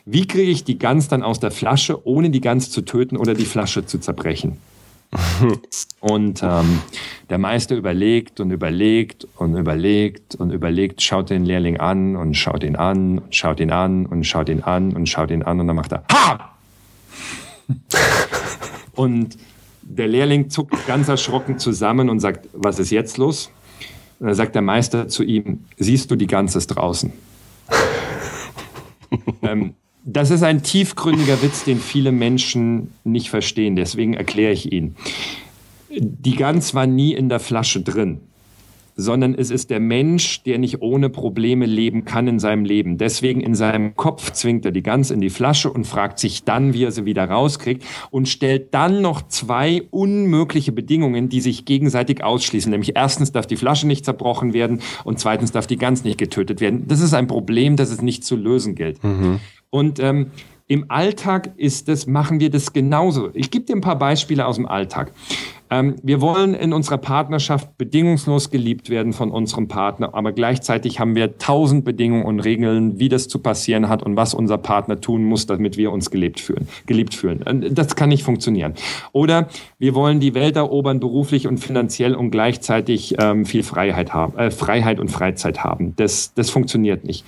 wie 0.05 0.27
kriege 0.27 0.51
ich 0.51 0.63
die 0.63 0.77
Gans 0.77 1.07
dann 1.07 1.23
aus 1.23 1.39
der 1.39 1.49
Flasche, 1.49 2.07
ohne 2.07 2.29
die 2.29 2.41
Gans 2.41 2.69
zu 2.69 2.83
töten 2.83 3.17
oder 3.17 3.33
die 3.33 3.45
Flasche 3.45 3.85
zu 3.85 3.99
zerbrechen? 3.99 4.57
Und 5.99 6.43
ähm, 6.43 6.81
der 7.29 7.37
Meister 7.37 7.75
überlegt 7.75 8.39
und 8.39 8.51
überlegt 8.51 9.27
und 9.37 9.55
überlegt 9.55 10.35
und 10.35 10.51
überlegt, 10.51 11.01
schaut 11.01 11.29
den 11.29 11.45
Lehrling 11.45 11.77
an 11.77 12.15
und 12.15 12.35
schaut 12.35 12.63
ihn 12.63 12.75
an 12.75 13.19
und 13.19 13.33
schaut 13.33 13.59
ihn 13.59 13.71
an 13.71 14.05
und 14.05 14.23
schaut 14.25 14.49
ihn 14.49 14.61
an 14.61 14.93
und 14.93 15.07
schaut 15.07 15.31
ihn 15.31 15.41
an 15.41 15.59
und 15.59 15.67
dann 15.67 15.75
macht 15.75 15.93
er 15.93 16.03
Ha! 16.11 16.54
und 18.95 19.37
der 19.81 20.07
Lehrling 20.07 20.49
zuckt 20.49 20.87
ganz 20.87 21.07
erschrocken 21.07 21.59
zusammen 21.59 22.09
und 22.09 22.19
sagt, 22.19 22.49
was 22.53 22.79
ist 22.79 22.91
jetzt 22.91 23.17
los? 23.17 23.51
Und 24.19 24.27
dann 24.27 24.35
sagt 24.35 24.55
der 24.55 24.61
Meister 24.61 25.07
zu 25.07 25.23
ihm, 25.23 25.65
siehst 25.77 26.09
du 26.09 26.15
die 26.15 26.27
Ganzes 26.27 26.67
draußen? 26.67 27.13
ähm, 29.41 29.75
das 30.03 30.31
ist 30.31 30.43
ein 30.43 30.63
tiefgründiger 30.63 31.41
Witz, 31.41 31.63
den 31.63 31.79
viele 31.79 32.11
Menschen 32.11 32.93
nicht 33.03 33.29
verstehen. 33.29 33.75
Deswegen 33.75 34.13
erkläre 34.13 34.53
ich 34.53 34.71
ihn. 34.71 34.95
Die 35.89 36.35
Gans 36.35 36.73
war 36.73 36.87
nie 36.87 37.13
in 37.13 37.29
der 37.29 37.39
Flasche 37.39 37.81
drin 37.81 38.21
sondern 38.95 39.35
es 39.35 39.51
ist 39.51 39.69
der 39.69 39.79
Mensch, 39.79 40.43
der 40.43 40.57
nicht 40.57 40.81
ohne 40.81 41.09
Probleme 41.09 41.65
leben 41.65 42.05
kann 42.05 42.27
in 42.27 42.39
seinem 42.39 42.63
Leben. 42.63 42.97
Deswegen 42.97 43.41
in 43.41 43.53
seinem 43.53 43.95
Kopf 43.95 44.31
zwingt 44.31 44.65
er 44.65 44.71
die 44.71 44.83
Gans 44.83 45.11
in 45.11 45.19
die 45.19 45.29
Flasche 45.29 45.71
und 45.71 45.85
fragt 45.85 46.17
sich 46.19 46.43
dann, 46.43 46.73
wie 46.73 46.83
er 46.83 46.91
sie 46.91 47.05
wieder 47.05 47.25
rauskriegt 47.25 47.83
und 48.09 48.29
stellt 48.29 48.73
dann 48.73 49.01
noch 49.01 49.27
zwei 49.27 49.83
unmögliche 49.91 50.71
Bedingungen, 50.71 51.29
die 51.29 51.41
sich 51.41 51.65
gegenseitig 51.65 52.23
ausschließen. 52.23 52.71
Nämlich 52.71 52.95
erstens 52.95 53.31
darf 53.31 53.47
die 53.47 53.57
Flasche 53.57 53.85
nicht 53.87 54.05
zerbrochen 54.05 54.53
werden 54.53 54.79
und 55.03 55.19
zweitens 55.19 55.51
darf 55.51 55.67
die 55.67 55.77
Gans 55.77 56.03
nicht 56.03 56.17
getötet 56.17 56.61
werden. 56.61 56.87
Das 56.87 57.01
ist 57.01 57.13
ein 57.13 57.27
Problem, 57.27 57.75
das 57.75 57.91
es 57.91 58.01
nicht 58.01 58.23
zu 58.23 58.35
lösen 58.35 58.75
gilt. 58.75 59.03
Mhm. 59.03 59.39
Und 59.69 59.99
ähm, 59.99 60.27
im 60.67 60.85
Alltag 60.89 61.51
ist 61.57 61.87
das, 61.87 62.07
machen 62.07 62.39
wir 62.39 62.49
das 62.49 62.73
genauso. 62.73 63.29
Ich 63.33 63.51
gebe 63.51 63.65
dir 63.65 63.75
ein 63.75 63.81
paar 63.81 63.99
Beispiele 63.99 64.45
aus 64.45 64.55
dem 64.55 64.65
Alltag. 64.65 65.11
Ähm, 65.71 65.95
wir 66.03 66.21
wollen 66.21 66.53
in 66.53 66.73
unserer 66.73 66.99
Partnerschaft 66.99 67.77
bedingungslos 67.77 68.51
geliebt 68.51 68.89
werden 68.89 69.13
von 69.13 69.31
unserem 69.31 69.67
Partner, 69.67 70.13
aber 70.13 70.31
gleichzeitig 70.31 70.99
haben 70.99 71.15
wir 71.15 71.37
tausend 71.39 71.85
Bedingungen 71.85 72.23
und 72.23 72.39
Regeln, 72.39 72.99
wie 72.99 73.09
das 73.09 73.27
zu 73.27 73.39
passieren 73.39 73.89
hat 73.89 74.03
und 74.03 74.15
was 74.15 74.35
unser 74.35 74.59
Partner 74.59 75.01
tun 75.01 75.23
muss, 75.23 75.47
damit 75.47 75.75
wir 75.77 75.91
uns 75.91 76.11
gelebt 76.11 76.39
fühlen, 76.39 76.67
geliebt 76.85 77.15
fühlen. 77.15 77.43
Das 77.73 77.95
kann 77.95 78.09
nicht 78.09 78.23
funktionieren. 78.23 78.75
Oder 79.11 79.47
wir 79.79 79.95
wollen 79.95 80.19
die 80.19 80.35
Welt 80.35 80.55
erobern, 80.55 80.99
beruflich 80.99 81.47
und 81.47 81.57
finanziell 81.57 82.13
und 82.13 82.29
gleichzeitig 82.29 83.15
ähm, 83.19 83.45
viel 83.45 83.63
Freiheit 83.63 84.13
haben, 84.13 84.37
äh, 84.37 84.51
Freiheit 84.51 84.99
und 84.99 85.09
Freizeit 85.09 85.63
haben. 85.63 85.95
Das, 85.95 86.33
das 86.35 86.51
funktioniert 86.51 87.05
nicht. 87.05 87.25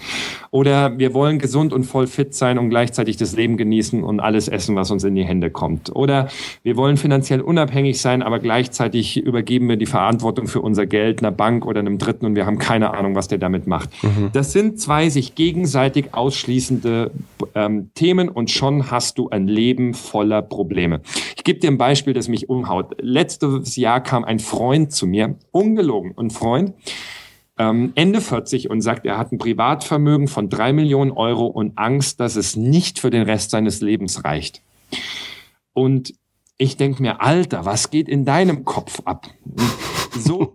Oder 0.52 0.98
wir 1.00 1.14
wollen 1.16 1.40
gesund 1.40 1.74
und 1.74 1.86
voll 1.86 2.06
fit 2.06 2.36
sein 2.36 2.60
und 2.60 2.70
gleichzeitig 2.70 3.18
das 3.18 3.27
Leben 3.36 3.58
genießen 3.58 4.04
und 4.04 4.20
alles 4.20 4.48
essen, 4.48 4.76
was 4.76 4.92
uns 4.92 5.04
in 5.04 5.16
die 5.16 5.24
Hände 5.24 5.50
kommt. 5.50 5.96
Oder 5.96 6.30
wir 6.64 6.78
wollen 6.78 6.98
finanziell 6.98 7.42
unabhängig 7.42 8.00
sein, 8.02 8.22
aber 8.22 8.40
gleichzeitig 8.40 9.18
übergeben 9.18 9.68
wir 9.70 9.78
die 9.78 9.86
Verantwortung 9.86 10.48
für 10.48 10.62
unser 10.62 10.86
Geld 10.86 11.20
einer 11.20 11.32
Bank 11.32 11.66
oder 11.66 11.80
einem 11.80 11.98
Dritten 11.98 12.26
und 12.26 12.36
wir 12.36 12.46
haben 12.46 12.60
keine 12.60 12.94
Ahnung, 12.94 13.16
was 13.16 13.28
der 13.28 13.38
damit 13.38 13.68
macht. 13.68 13.90
Mhm. 14.04 14.30
Das 14.34 14.54
sind 14.54 14.80
zwei 14.80 15.10
sich 15.10 15.36
gegenseitig 15.36 16.14
ausschließende 16.14 17.12
ähm, 17.56 17.92
Themen 17.94 18.30
und 18.30 18.52
schon 18.52 18.92
hast 18.92 19.18
du 19.18 19.30
ein 19.30 19.48
Leben 19.48 19.94
voller 19.94 20.42
Probleme. 20.42 21.02
Ich 21.36 21.44
gebe 21.44 21.60
dir 21.60 21.70
ein 21.70 21.78
Beispiel, 21.78 22.14
das 22.14 22.28
mich 22.28 22.50
umhaut. 22.50 22.96
Letztes 23.02 23.76
Jahr 23.76 24.02
kam 24.02 24.24
ein 24.24 24.40
Freund 24.40 24.92
zu 24.92 25.08
mir, 25.08 25.36
ungelogen, 25.52 26.14
ein 26.18 26.30
Freund, 26.30 26.74
ähm, 27.58 27.92
Ende 27.96 28.22
40 28.22 28.70
und 28.70 28.82
sagt, 28.82 29.06
er 29.06 29.18
hat 29.18 29.32
ein 29.32 29.38
Privatvermögen 29.38 30.28
von 30.28 30.50
drei 30.50 30.74
Millionen 30.74 31.12
Euro 31.12 31.48
und 31.48 31.78
Angst, 31.78 32.20
dass 32.20 32.36
es 32.36 32.56
nicht 32.56 33.00
für 33.00 33.10
den 33.10 33.24
Rest 33.24 33.52
seines 33.52 33.82
Lebens 33.82 34.24
reicht. 34.24 34.62
Und 35.74 36.14
ich 36.58 36.78
denke 36.78 37.02
mir, 37.02 37.22
Alter, 37.22 37.66
was 37.66 37.92
geht 37.92 38.10
in 38.10 38.26
deinem 38.26 38.66
Kopf 38.66 39.02
ab? 39.06 39.28
So, 40.18 40.54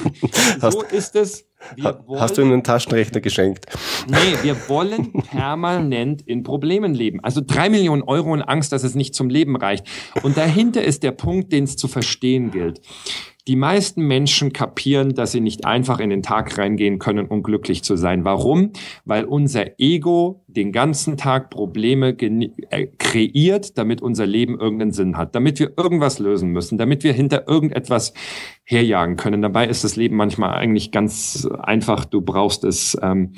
so 0.60 0.82
ist 0.82 1.16
es. 1.16 1.46
Wollen, 1.76 2.20
hast 2.20 2.36
du 2.36 2.42
ihm 2.42 2.52
einen 2.52 2.64
Taschenrechner 2.64 3.20
geschenkt? 3.20 3.66
Nee, 4.08 4.42
wir 4.42 4.68
wollen 4.68 5.12
permanent 5.12 6.22
in 6.22 6.42
Problemen 6.42 6.94
leben. 6.94 7.20
Also 7.20 7.42
drei 7.44 7.68
Millionen 7.68 8.02
Euro 8.02 8.32
und 8.32 8.42
Angst, 8.42 8.72
dass 8.72 8.84
es 8.84 8.94
nicht 8.94 9.14
zum 9.14 9.28
Leben 9.28 9.56
reicht. 9.56 9.86
Und 10.22 10.36
dahinter 10.36 10.82
ist 10.82 11.02
der 11.02 11.12
Punkt, 11.12 11.52
den 11.52 11.64
es 11.64 11.76
zu 11.76 11.88
verstehen 11.88 12.50
gilt. 12.50 12.80
Die 13.46 13.56
meisten 13.56 14.06
Menschen 14.06 14.54
kapieren, 14.54 15.14
dass 15.14 15.32
sie 15.32 15.40
nicht 15.40 15.66
einfach 15.66 15.98
in 16.00 16.08
den 16.08 16.22
Tag 16.22 16.56
reingehen 16.56 16.98
können, 16.98 17.26
um 17.26 17.42
glücklich 17.42 17.82
zu 17.82 17.96
sein. 17.96 18.24
Warum? 18.24 18.72
Weil 19.04 19.24
unser 19.24 19.78
Ego 19.78 20.42
den 20.46 20.72
ganzen 20.72 21.18
Tag 21.18 21.50
Probleme 21.50 22.16
äh, 22.18 22.86
kreiert, 22.98 23.76
damit 23.76 24.00
unser 24.00 24.26
Leben 24.26 24.58
irgendeinen 24.58 24.92
Sinn 24.92 25.18
hat, 25.18 25.34
damit 25.34 25.58
wir 25.58 25.72
irgendwas 25.76 26.18
lösen 26.18 26.50
müssen, 26.50 26.78
damit 26.78 27.04
wir 27.04 27.12
hinter 27.12 27.46
irgendetwas 27.46 28.14
herjagen 28.64 29.16
können. 29.16 29.42
Dabei 29.42 29.66
ist 29.66 29.84
das 29.84 29.96
Leben 29.96 30.16
manchmal 30.16 30.54
eigentlich 30.54 30.90
ganz 30.90 31.46
einfach. 31.58 32.06
Du 32.06 32.22
brauchst 32.22 32.64
es, 32.64 32.96
ähm, 33.02 33.34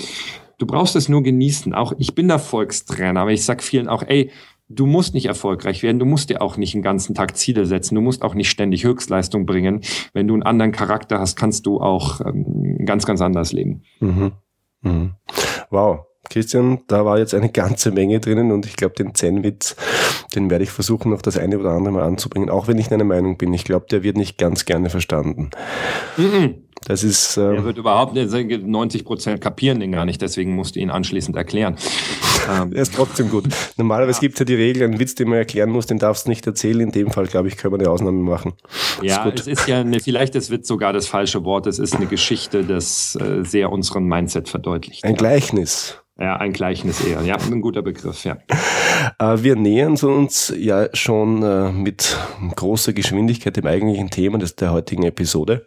du 0.58 0.66
brauchst 0.66 0.94
es 0.94 1.08
nur 1.08 1.24
genießen. 1.24 1.74
Auch 1.74 1.92
ich 1.98 2.14
bin 2.14 2.30
Erfolgstrainer, 2.30 3.22
aber 3.22 3.32
ich 3.32 3.44
sag 3.44 3.60
vielen 3.60 3.88
auch, 3.88 4.04
ey, 4.06 4.30
du 4.68 4.86
musst 4.86 5.14
nicht 5.14 5.26
erfolgreich 5.26 5.82
werden, 5.82 5.98
du 5.98 6.06
musst 6.06 6.30
dir 6.30 6.42
auch 6.42 6.56
nicht 6.56 6.74
den 6.74 6.82
ganzen 6.82 7.14
Tag 7.14 7.36
Ziele 7.36 7.66
setzen, 7.66 7.94
du 7.94 8.00
musst 8.00 8.22
auch 8.22 8.34
nicht 8.34 8.50
ständig 8.50 8.84
Höchstleistung 8.84 9.46
bringen. 9.46 9.82
Wenn 10.12 10.28
du 10.28 10.34
einen 10.34 10.42
anderen 10.42 10.72
Charakter 10.72 11.20
hast, 11.20 11.36
kannst 11.36 11.66
du 11.66 11.80
auch 11.80 12.20
ähm, 12.20 12.84
ganz, 12.84 13.06
ganz 13.06 13.20
anders 13.20 13.52
leben. 13.52 13.82
Mhm. 14.00 14.32
Mhm. 14.82 15.12
Wow. 15.70 16.00
Christian, 16.28 16.80
da 16.88 17.04
war 17.04 17.18
jetzt 17.18 17.34
eine 17.34 17.50
ganze 17.50 17.92
Menge 17.92 18.18
drinnen 18.18 18.50
und 18.50 18.66
ich 18.66 18.74
glaube, 18.74 18.96
den 18.96 19.14
Zen-Witz, 19.14 19.76
den 20.34 20.50
werde 20.50 20.64
ich 20.64 20.70
versuchen, 20.70 21.12
noch 21.12 21.22
das 21.22 21.38
eine 21.38 21.56
oder 21.56 21.70
andere 21.70 21.92
mal 21.94 22.02
anzubringen, 22.02 22.50
auch 22.50 22.66
wenn 22.66 22.78
ich 22.78 22.90
eine 22.90 23.04
Meinung 23.04 23.38
bin. 23.38 23.54
Ich 23.54 23.62
glaube, 23.62 23.86
der 23.88 24.02
wird 24.02 24.16
nicht 24.16 24.36
ganz 24.36 24.64
gerne 24.64 24.90
verstanden. 24.90 25.50
Mhm. 26.16 26.66
Das 26.84 27.02
ist. 27.02 27.36
Ähm, 27.36 27.54
er 27.54 27.64
wird 27.64 27.78
überhaupt 27.78 28.14
nicht, 28.14 28.30
90 28.30 29.04
Prozent 29.04 29.40
kapieren 29.40 29.80
den 29.80 29.92
gar 29.92 30.04
nicht, 30.04 30.20
deswegen 30.20 30.54
musst 30.54 30.76
du 30.76 30.80
ihn 30.80 30.90
anschließend 30.90 31.36
erklären. 31.36 31.76
Ähm, 32.48 32.72
er 32.72 32.82
ist 32.82 32.94
trotzdem 32.94 33.30
gut. 33.30 33.44
Normalerweise 33.76 34.18
ja. 34.18 34.20
gibt 34.20 34.34
es 34.34 34.38
ja 34.40 34.44
die 34.44 34.54
Regel, 34.54 34.84
einen 34.84 34.98
Witz, 34.98 35.14
den 35.14 35.28
man 35.28 35.38
erklären 35.38 35.70
muss, 35.70 35.86
den 35.86 35.98
darfst 35.98 36.26
du 36.26 36.30
nicht 36.30 36.46
erzählen. 36.46 36.80
In 36.80 36.92
dem 36.92 37.10
Fall, 37.10 37.26
glaube 37.26 37.48
ich, 37.48 37.56
können 37.56 37.74
wir 37.74 37.80
eine 37.80 37.90
Ausnahme 37.90 38.22
machen. 38.22 38.54
Ja, 39.02 39.24
ist 39.26 39.40
es 39.40 39.46
ist 39.46 39.68
ja 39.68 39.80
eine, 39.80 40.00
vielleicht 40.00 40.34
ist 40.34 40.50
Witz 40.50 40.68
sogar 40.68 40.92
das 40.92 41.06
falsche 41.06 41.44
Wort. 41.44 41.66
Es 41.66 41.78
ist 41.78 41.94
eine 41.94 42.06
Geschichte, 42.06 42.64
das 42.64 43.16
äh, 43.16 43.44
sehr 43.44 43.70
unseren 43.70 44.04
Mindset 44.04 44.48
verdeutlicht. 44.48 45.04
Ein 45.04 45.12
ja. 45.12 45.16
Gleichnis. 45.16 46.00
Ja, 46.18 46.36
ein 46.36 46.52
Gleichnis 46.52 47.04
eher. 47.04 47.20
Ja, 47.22 47.36
ein 47.36 47.60
guter 47.60 47.82
Begriff, 47.82 48.24
ja. 48.24 48.38
Äh, 49.18 49.42
wir 49.42 49.54
nähern 49.54 49.96
uns 49.96 50.52
ja 50.56 50.88
schon 50.94 51.42
äh, 51.42 51.70
mit 51.72 52.16
großer 52.54 52.94
Geschwindigkeit 52.94 53.56
dem 53.56 53.66
eigentlichen 53.66 54.08
Thema 54.08 54.38
des, 54.38 54.56
der 54.56 54.72
heutigen 54.72 55.02
Episode. 55.02 55.66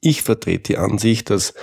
Ich 0.00 0.22
vertrete 0.22 0.72
die 0.72 0.78
Ansicht, 0.78 1.30
dass 1.30 1.54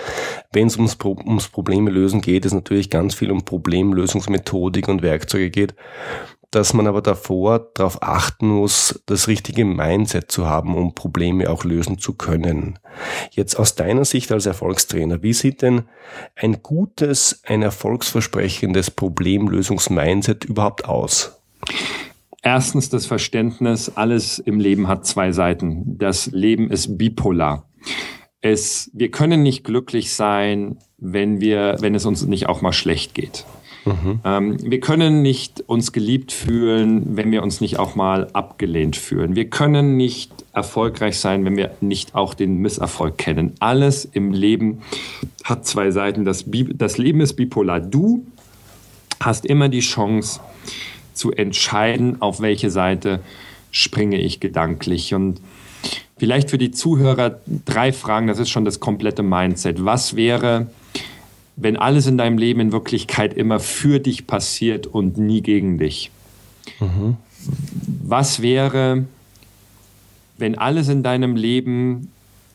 wenn 0.54 0.68
es 0.68 0.78
ums, 0.78 0.98
ums 1.04 1.50
Probleme 1.50 1.92
lösen 1.92 2.22
geht, 2.22 2.46
es 2.46 2.54
natürlich 2.54 2.90
ganz 2.90 3.14
viel 3.14 3.32
um 3.32 3.44
Problemlösungsmethodik 3.44 4.88
und 4.88 5.02
Werkzeuge 5.02 5.50
geht, 5.50 5.76
dass 6.52 6.74
man 6.74 6.88
aber 6.88 7.02
davor 7.02 7.60
darauf 7.76 8.02
achten 8.02 8.48
muss, 8.48 9.04
das 9.06 9.28
richtige 9.28 9.66
Mindset 9.66 10.32
zu 10.32 10.48
haben, 10.48 10.76
um 10.76 10.96
Probleme 10.96 11.50
auch 11.50 11.64
lösen 11.64 12.00
zu 12.00 12.14
können. 12.14 12.80
Jetzt 13.32 13.60
aus 13.60 13.76
deiner 13.76 14.06
Sicht 14.06 14.32
als 14.32 14.46
Erfolgstrainer, 14.46 15.22
wie 15.22 15.34
sieht 15.34 15.62
denn 15.62 15.84
ein 16.36 16.64
gutes, 16.64 17.42
ein 17.46 17.62
erfolgsversprechendes 17.62 18.90
Problemlösungsmindset 18.90 20.46
überhaupt 20.46 20.86
aus? 20.86 21.40
Erstens 22.42 22.90
das 22.90 23.06
Verständnis, 23.06 23.92
alles 23.96 24.40
im 24.40 24.60
Leben 24.60 24.88
hat 24.88 25.06
zwei 25.06 25.34
Seiten. 25.34 25.98
Das 25.98 26.28
Leben 26.28 26.72
ist 26.72 26.98
bipolar 26.98 27.69
es, 28.42 28.90
wir 28.94 29.12
können 29.12 29.44
nicht 29.44 29.64
glücklich 29.64 30.14
sein, 30.14 30.78
wenn 30.98 31.42
wir, 31.42 31.78
wenn 31.80 31.96
es 31.96 32.06
uns 32.06 32.26
nicht 32.26 32.48
auch 32.48 32.62
mal 32.62 32.74
schlecht 32.74 33.14
geht. 33.14 33.46
Mhm. 33.86 34.20
Ähm, 34.24 34.58
wir 34.72 34.80
können 34.80 35.22
nicht 35.22 35.64
uns 35.68 35.92
geliebt 35.92 36.32
fühlen, 36.32 37.16
wenn 37.18 37.32
wir 37.32 37.44
uns 37.44 37.62
nicht 37.62 37.80
auch 37.80 37.96
mal 37.96 38.28
abgelehnt 38.34 38.96
fühlen. 38.96 39.36
Wir 39.36 39.50
können 39.50 39.98
nicht 39.98 40.32
erfolgreich 40.54 41.18
sein, 41.18 41.46
wenn 41.46 41.58
wir 41.58 41.72
nicht 41.82 42.16
auch 42.16 42.34
den 42.34 42.58
Misserfolg 42.58 43.18
kennen. 43.18 43.54
Alles 43.60 44.06
im 44.06 44.32
Leben 44.32 44.82
hat 45.44 45.66
zwei 45.66 45.92
Seiten. 45.92 46.26
Das, 46.26 46.46
das 46.74 46.98
Leben 46.98 47.22
ist 47.22 47.34
bipolar. 47.34 47.80
Du 47.80 48.26
hast 49.20 49.46
immer 49.46 49.70
die 49.70 49.80
Chance 49.80 50.40
zu 51.14 51.32
entscheiden, 51.32 52.22
auf 52.22 52.42
welche 52.42 52.70
Seite 52.70 53.22
springe 53.72 54.20
ich 54.20 54.40
gedanklich. 54.40 55.14
Und 55.14 55.42
Vielleicht 56.20 56.50
für 56.50 56.58
die 56.58 56.72
Zuhörer 56.72 57.40
drei 57.66 57.94
Fragen, 57.94 58.28
das 58.28 58.40
ist 58.40 58.50
schon 58.50 58.66
das 58.66 58.82
komplette 58.82 59.24
Mindset. 59.24 59.86
Was 59.86 60.18
wäre, 60.18 60.68
wenn 61.56 61.78
alles 61.78 62.08
in 62.08 62.18
deinem 62.18 62.38
Leben 62.38 62.60
in 62.60 62.72
Wirklichkeit 62.74 63.34
immer 63.34 63.62
für 63.62 64.00
dich 64.00 64.28
passiert 64.28 64.86
und 64.86 65.18
nie 65.18 65.42
gegen 65.42 65.78
dich? 65.78 66.12
Mhm. 66.82 67.16
Was 68.04 68.42
wäre, 68.42 69.06
wenn 70.38 70.58
alles 70.58 70.90
in 70.90 71.04
deinem 71.04 71.38
Leben 71.38 72.12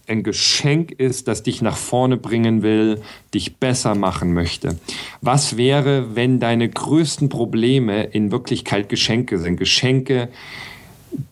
ein 0.06 0.22
Geschenk 0.22 0.92
ist, 0.92 1.26
das 1.26 1.42
dich 1.42 1.62
nach 1.62 1.78
vorne 1.78 2.18
bringen 2.18 2.62
will, 2.62 3.00
dich 3.32 3.56
besser 3.56 3.94
machen 3.94 4.34
möchte? 4.34 4.78
Was 5.22 5.56
wäre, 5.56 6.14
wenn 6.14 6.38
deine 6.38 6.68
größten 6.68 7.30
Probleme 7.30 8.04
in 8.04 8.30
Wirklichkeit 8.30 8.90
Geschenke 8.90 9.38
sind? 9.38 9.56
Geschenke, 9.56 10.28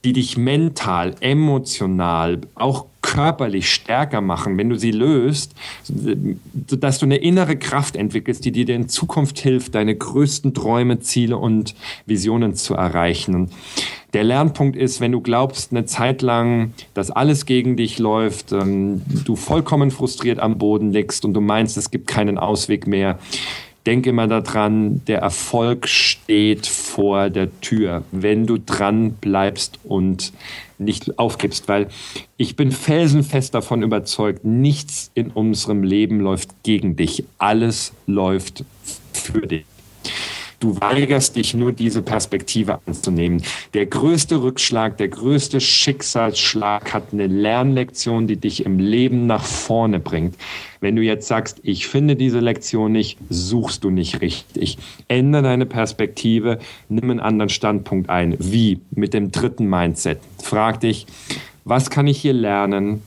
die 0.04 0.12
dich 0.12 0.36
mental, 0.36 1.14
emotional, 1.20 2.40
auch 2.54 2.86
körperlich 3.02 3.70
stärker 3.70 4.20
machen, 4.20 4.56
wenn 4.56 4.70
du 4.70 4.78
sie 4.78 4.92
löst, 4.92 5.54
dass 5.84 6.98
du 6.98 7.06
eine 7.06 7.16
innere 7.16 7.56
Kraft 7.56 7.96
entwickelst, 7.96 8.44
die 8.44 8.52
dir 8.52 8.68
in 8.74 8.88
Zukunft 8.88 9.38
hilft, 9.38 9.74
deine 9.74 9.94
größten 9.94 10.54
Träume, 10.54 11.00
Ziele 11.00 11.36
und 11.36 11.74
Visionen 12.06 12.54
zu 12.54 12.74
erreichen. 12.74 13.50
Der 14.14 14.24
Lernpunkt 14.24 14.76
ist, 14.76 15.00
wenn 15.00 15.12
du 15.12 15.20
glaubst, 15.20 15.72
eine 15.72 15.84
Zeit 15.84 16.22
lang, 16.22 16.74
dass 16.94 17.10
alles 17.10 17.46
gegen 17.46 17.76
dich 17.76 17.98
läuft, 17.98 18.52
ähm, 18.52 19.02
du 19.24 19.36
vollkommen 19.36 19.90
frustriert 19.90 20.38
am 20.38 20.58
Boden 20.58 20.92
liegst 20.92 21.24
und 21.24 21.34
du 21.34 21.40
meinst, 21.40 21.76
es 21.76 21.90
gibt 21.90 22.06
keinen 22.06 22.38
Ausweg 22.38 22.86
mehr, 22.86 23.18
denk 23.86 24.06
immer 24.06 24.26
daran, 24.26 25.04
der 25.06 25.18
Erfolg 25.18 25.88
steht 25.88 26.66
vor 26.66 27.30
der 27.30 27.60
Tür, 27.60 28.04
wenn 28.12 28.46
du 28.46 28.58
dran 28.58 29.14
bleibst 29.14 29.78
und 29.84 30.32
nicht 30.78 31.18
aufgibst, 31.18 31.68
weil 31.68 31.88
ich 32.36 32.56
bin 32.56 32.72
felsenfest 32.72 33.54
davon 33.54 33.82
überzeugt, 33.82 34.44
nichts 34.44 35.10
in 35.14 35.30
unserem 35.30 35.82
Leben 35.82 36.20
läuft 36.20 36.62
gegen 36.62 36.96
dich. 36.96 37.24
Alles 37.38 37.92
läuft 38.06 38.64
für 39.12 39.46
dich. 39.46 39.64
Du 40.62 40.80
weigerst 40.80 41.34
dich 41.34 41.54
nur, 41.54 41.72
diese 41.72 42.02
Perspektive 42.02 42.78
anzunehmen. 42.86 43.42
Der 43.74 43.84
größte 43.84 44.44
Rückschlag, 44.44 44.96
der 44.96 45.08
größte 45.08 45.60
Schicksalsschlag 45.60 46.94
hat 46.94 47.12
eine 47.12 47.26
Lernlektion, 47.26 48.28
die 48.28 48.36
dich 48.36 48.64
im 48.64 48.78
Leben 48.78 49.26
nach 49.26 49.42
vorne 49.42 49.98
bringt. 49.98 50.36
Wenn 50.80 50.94
du 50.94 51.02
jetzt 51.02 51.26
sagst, 51.26 51.58
ich 51.64 51.88
finde 51.88 52.14
diese 52.14 52.38
Lektion 52.38 52.92
nicht, 52.92 53.18
suchst 53.28 53.82
du 53.82 53.90
nicht 53.90 54.20
richtig. 54.20 54.78
Ändere 55.08 55.42
deine 55.42 55.66
Perspektive, 55.66 56.60
nimm 56.88 57.10
einen 57.10 57.18
anderen 57.18 57.48
Standpunkt 57.48 58.08
ein. 58.08 58.36
Wie? 58.38 58.80
Mit 58.92 59.14
dem 59.14 59.32
dritten 59.32 59.68
Mindset. 59.68 60.20
Frag 60.40 60.78
dich, 60.78 61.06
was 61.64 61.90
kann 61.90 62.06
ich 62.06 62.20
hier 62.20 62.34
lernen? 62.34 63.02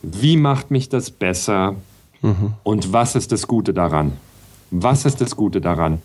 Wie 0.00 0.38
macht 0.38 0.70
mich 0.70 0.88
das 0.88 1.10
besser? 1.10 1.76
Mhm. 2.22 2.54
Und 2.62 2.94
was 2.94 3.14
ist 3.14 3.30
das 3.30 3.46
Gute 3.46 3.74
daran? 3.74 4.12
Was 4.72 5.04
ist 5.04 5.20
das 5.20 5.36
Gute 5.36 5.60
daran? 5.60 6.00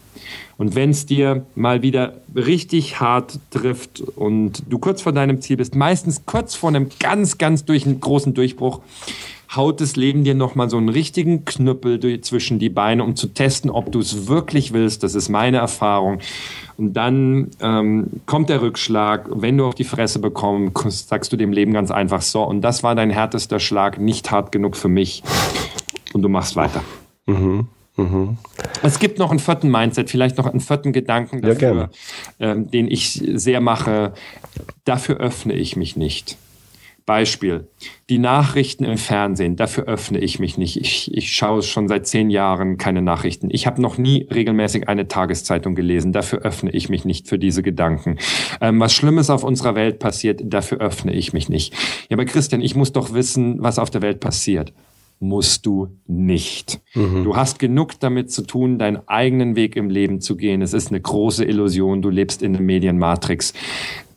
Und 0.57 0.75
wenn 0.75 0.89
es 0.89 1.05
dir 1.05 1.45
mal 1.55 1.81
wieder 1.81 2.15
richtig 2.35 2.99
hart 2.99 3.39
trifft 3.49 4.01
und 4.01 4.63
du 4.69 4.77
kurz 4.77 5.01
vor 5.01 5.13
deinem 5.13 5.39
Ziel 5.39 5.55
bist, 5.55 5.73
meistens 5.73 6.25
kurz 6.25 6.53
vor 6.53 6.69
einem 6.69 6.89
ganz, 6.99 7.37
ganz 7.37 7.63
durch 7.63 7.85
großen 7.99 8.33
Durchbruch, 8.33 8.81
haut 9.55 9.79
das 9.79 9.95
Leben 9.95 10.25
dir 10.25 10.35
nochmal 10.35 10.69
so 10.69 10.75
einen 10.75 10.89
richtigen 10.89 11.45
Knüppel 11.45 11.97
durch, 11.97 12.23
zwischen 12.23 12.59
die 12.59 12.67
Beine, 12.67 13.05
um 13.05 13.15
zu 13.15 13.27
testen, 13.27 13.71
ob 13.71 13.89
du 13.93 13.99
es 13.99 14.27
wirklich 14.27 14.73
willst. 14.73 15.01
Das 15.03 15.15
ist 15.15 15.29
meine 15.29 15.57
Erfahrung. 15.57 16.19
Und 16.75 16.93
dann 16.93 17.51
ähm, 17.61 18.07
kommt 18.25 18.49
der 18.49 18.61
Rückschlag. 18.61 19.29
Wenn 19.31 19.57
du 19.57 19.65
auf 19.65 19.75
die 19.75 19.85
Fresse 19.85 20.19
bekommst, 20.19 21.07
sagst 21.07 21.31
du 21.31 21.37
dem 21.37 21.53
Leben 21.53 21.71
ganz 21.71 21.89
einfach 21.89 22.21
so. 22.21 22.43
Und 22.43 22.61
das 22.61 22.83
war 22.83 22.95
dein 22.95 23.11
härtester 23.11 23.61
Schlag, 23.61 23.97
nicht 23.97 24.29
hart 24.29 24.51
genug 24.51 24.75
für 24.75 24.89
mich. 24.89 25.23
Und 26.13 26.21
du 26.21 26.29
machst 26.29 26.57
weiter. 26.57 26.81
Mhm. 27.25 27.67
Mhm. 27.97 28.37
Es 28.83 28.99
gibt 28.99 29.19
noch 29.19 29.31
einen 29.31 29.39
vierten 29.39 29.69
Mindset, 29.69 30.09
vielleicht 30.09 30.37
noch 30.37 30.45
einen 30.45 30.59
vierten 30.59 30.93
Gedanken 30.93 31.41
dafür, 31.41 31.89
ja, 32.39 32.51
ähm, 32.51 32.69
den 32.69 32.89
ich 32.89 33.21
sehr 33.33 33.59
mache. 33.59 34.13
Dafür 34.85 35.17
öffne 35.17 35.53
ich 35.53 35.75
mich 35.75 35.95
nicht. 35.95 36.37
Beispiel, 37.07 37.69
die 38.09 38.19
Nachrichten 38.19 38.83
im 38.83 38.97
Fernsehen, 38.97 39.55
dafür 39.55 39.85
öffne 39.85 40.19
ich 40.19 40.39
mich 40.39 40.57
nicht. 40.57 40.75
Ich, 40.75 41.15
ich 41.15 41.33
schaue 41.33 41.63
schon 41.63 41.87
seit 41.87 42.05
zehn 42.05 42.29
Jahren 42.29 42.77
keine 42.77 43.01
Nachrichten. 43.01 43.47
Ich 43.49 43.65
habe 43.65 43.81
noch 43.81 43.97
nie 43.97 44.27
regelmäßig 44.29 44.89
eine 44.89 45.07
Tageszeitung 45.07 45.73
gelesen. 45.73 46.11
Dafür 46.11 46.39
öffne 46.39 46.69
ich 46.71 46.89
mich 46.89 47.05
nicht 47.05 47.29
für 47.29 47.39
diese 47.39 47.63
Gedanken. 47.63 48.17
Ähm, 48.59 48.81
was 48.81 48.93
Schlimmes 48.93 49.29
auf 49.29 49.45
unserer 49.45 49.73
Welt 49.73 49.99
passiert, 49.99 50.41
dafür 50.43 50.79
öffne 50.79 51.13
ich 51.13 51.31
mich 51.31 51.47
nicht. 51.47 51.73
Ja, 52.09 52.17
aber 52.17 52.25
Christian, 52.25 52.61
ich 52.61 52.75
muss 52.75 52.91
doch 52.91 53.13
wissen, 53.13 53.55
was 53.63 53.79
auf 53.79 53.89
der 53.89 54.01
Welt 54.01 54.19
passiert 54.19 54.73
musst 55.19 55.65
du 55.65 55.97
nicht. 56.05 56.79
Mhm. 56.93 57.23
Du 57.23 57.35
hast 57.35 57.59
genug 57.59 57.99
damit 57.99 58.31
zu 58.31 58.43
tun, 58.43 58.77
deinen 58.77 59.07
eigenen 59.07 59.55
Weg 59.55 59.75
im 59.75 59.89
Leben 59.89 60.21
zu 60.21 60.35
gehen. 60.35 60.61
Es 60.61 60.73
ist 60.73 60.89
eine 60.89 61.01
große 61.01 61.43
Illusion. 61.45 62.01
Du 62.01 62.09
lebst 62.09 62.41
in 62.41 62.53
der 62.53 62.61
Medienmatrix. 62.61 63.53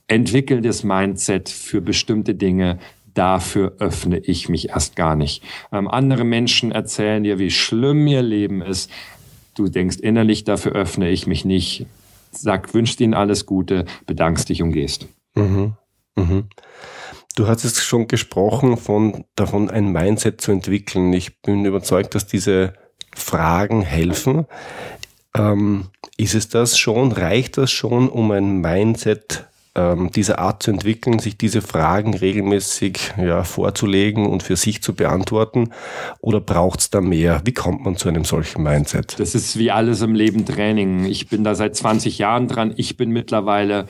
Entwickel 0.06 0.60
das 0.60 0.84
Mindset 0.84 1.48
für 1.48 1.80
bestimmte 1.80 2.34
Dinge. 2.34 2.78
Dafür 3.14 3.76
öffne 3.78 4.18
ich 4.18 4.48
mich 4.48 4.70
erst 4.70 4.96
gar 4.96 5.16
nicht. 5.16 5.42
Ähm, 5.72 5.88
andere 5.88 6.24
Menschen 6.24 6.72
erzählen 6.72 7.22
dir, 7.22 7.38
wie 7.38 7.50
schlimm 7.50 8.06
ihr 8.06 8.22
Leben 8.22 8.62
ist. 8.62 8.90
Du 9.54 9.68
denkst 9.68 9.96
innerlich, 9.96 10.44
dafür 10.44 10.72
öffne 10.72 11.10
ich 11.10 11.26
mich 11.26 11.44
nicht. 11.44 11.86
Sag, 12.32 12.72
wünschst 12.74 13.00
ihnen 13.00 13.14
alles 13.14 13.46
Gute, 13.46 13.84
bedankst 14.06 14.48
dich 14.48 14.62
und 14.62 14.72
gehst. 14.72 15.08
Mhm. 15.34 15.74
Mhm. 16.16 16.44
Du 17.36 17.46
hast 17.46 17.64
es 17.64 17.82
schon 17.82 18.08
gesprochen 18.08 18.76
von, 18.76 19.24
davon, 19.36 19.70
ein 19.70 19.92
Mindset 19.92 20.40
zu 20.40 20.52
entwickeln. 20.52 21.12
Ich 21.12 21.40
bin 21.42 21.64
überzeugt, 21.64 22.14
dass 22.14 22.26
diese 22.26 22.72
Fragen 23.14 23.82
helfen. 23.82 24.46
Ähm, 25.36 25.86
ist 26.16 26.34
es 26.34 26.48
das 26.48 26.76
schon? 26.76 27.12
Reicht 27.12 27.56
das 27.56 27.70
schon, 27.70 28.08
um 28.08 28.30
ein 28.32 28.60
Mindset 28.60 29.46
ähm, 29.76 30.10
dieser 30.10 30.40
Art 30.40 30.62
zu 30.62 30.72
entwickeln, 30.72 31.20
sich 31.20 31.38
diese 31.38 31.62
Fragen 31.62 32.14
regelmäßig 32.14 33.14
ja, 33.16 33.44
vorzulegen 33.44 34.26
und 34.26 34.42
für 34.42 34.56
sich 34.56 34.82
zu 34.82 34.94
beantworten? 34.94 35.70
Oder 36.20 36.40
braucht 36.40 36.80
es 36.80 36.90
da 36.90 37.00
mehr? 37.00 37.42
Wie 37.44 37.54
kommt 37.54 37.84
man 37.84 37.96
zu 37.96 38.08
einem 38.08 38.24
solchen 38.24 38.62
Mindset? 38.62 39.18
Das 39.18 39.34
ist 39.36 39.56
wie 39.56 39.70
alles 39.70 40.02
im 40.02 40.14
Leben 40.14 40.44
Training. 40.44 41.04
Ich 41.04 41.28
bin 41.28 41.44
da 41.44 41.54
seit 41.54 41.76
20 41.76 42.18
Jahren 42.18 42.48
dran. 42.48 42.74
Ich 42.76 42.96
bin 42.96 43.10
mittlerweile 43.10 43.86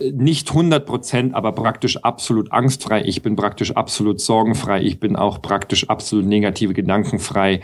nicht 0.00 0.50
100 0.50 0.86
Prozent, 0.86 1.34
aber 1.34 1.52
praktisch 1.52 1.98
absolut 1.98 2.52
angstfrei. 2.52 3.02
Ich 3.04 3.22
bin 3.22 3.36
praktisch 3.36 3.72
absolut 3.72 4.20
sorgenfrei. 4.20 4.82
Ich 4.82 5.00
bin 5.00 5.16
auch 5.16 5.42
praktisch 5.42 5.88
absolut 5.88 6.26
negative 6.26 6.74
Gedankenfrei. 6.74 7.60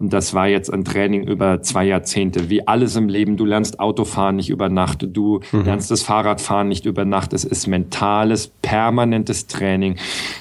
Und 0.00 0.14
das 0.14 0.32
war 0.32 0.48
jetzt 0.48 0.72
ein 0.72 0.82
Training 0.82 1.24
über 1.24 1.60
zwei 1.60 1.84
Jahrzehnte. 1.84 2.48
Wie 2.48 2.66
alles 2.66 2.96
im 2.96 3.10
Leben. 3.10 3.36
Du 3.36 3.44
lernst 3.44 3.78
Autofahren 3.78 4.36
nicht 4.36 4.48
über 4.48 4.70
Nacht. 4.70 5.06
Du 5.06 5.40
mhm. 5.52 5.64
lernst 5.64 5.90
das 5.90 6.02
Fahrradfahren 6.02 6.68
nicht 6.68 6.86
über 6.86 7.04
Nacht. 7.04 7.34
Es 7.34 7.44
ist 7.44 7.66
mentales, 7.66 8.50
permanentes 8.62 9.46
Training. 9.46 9.96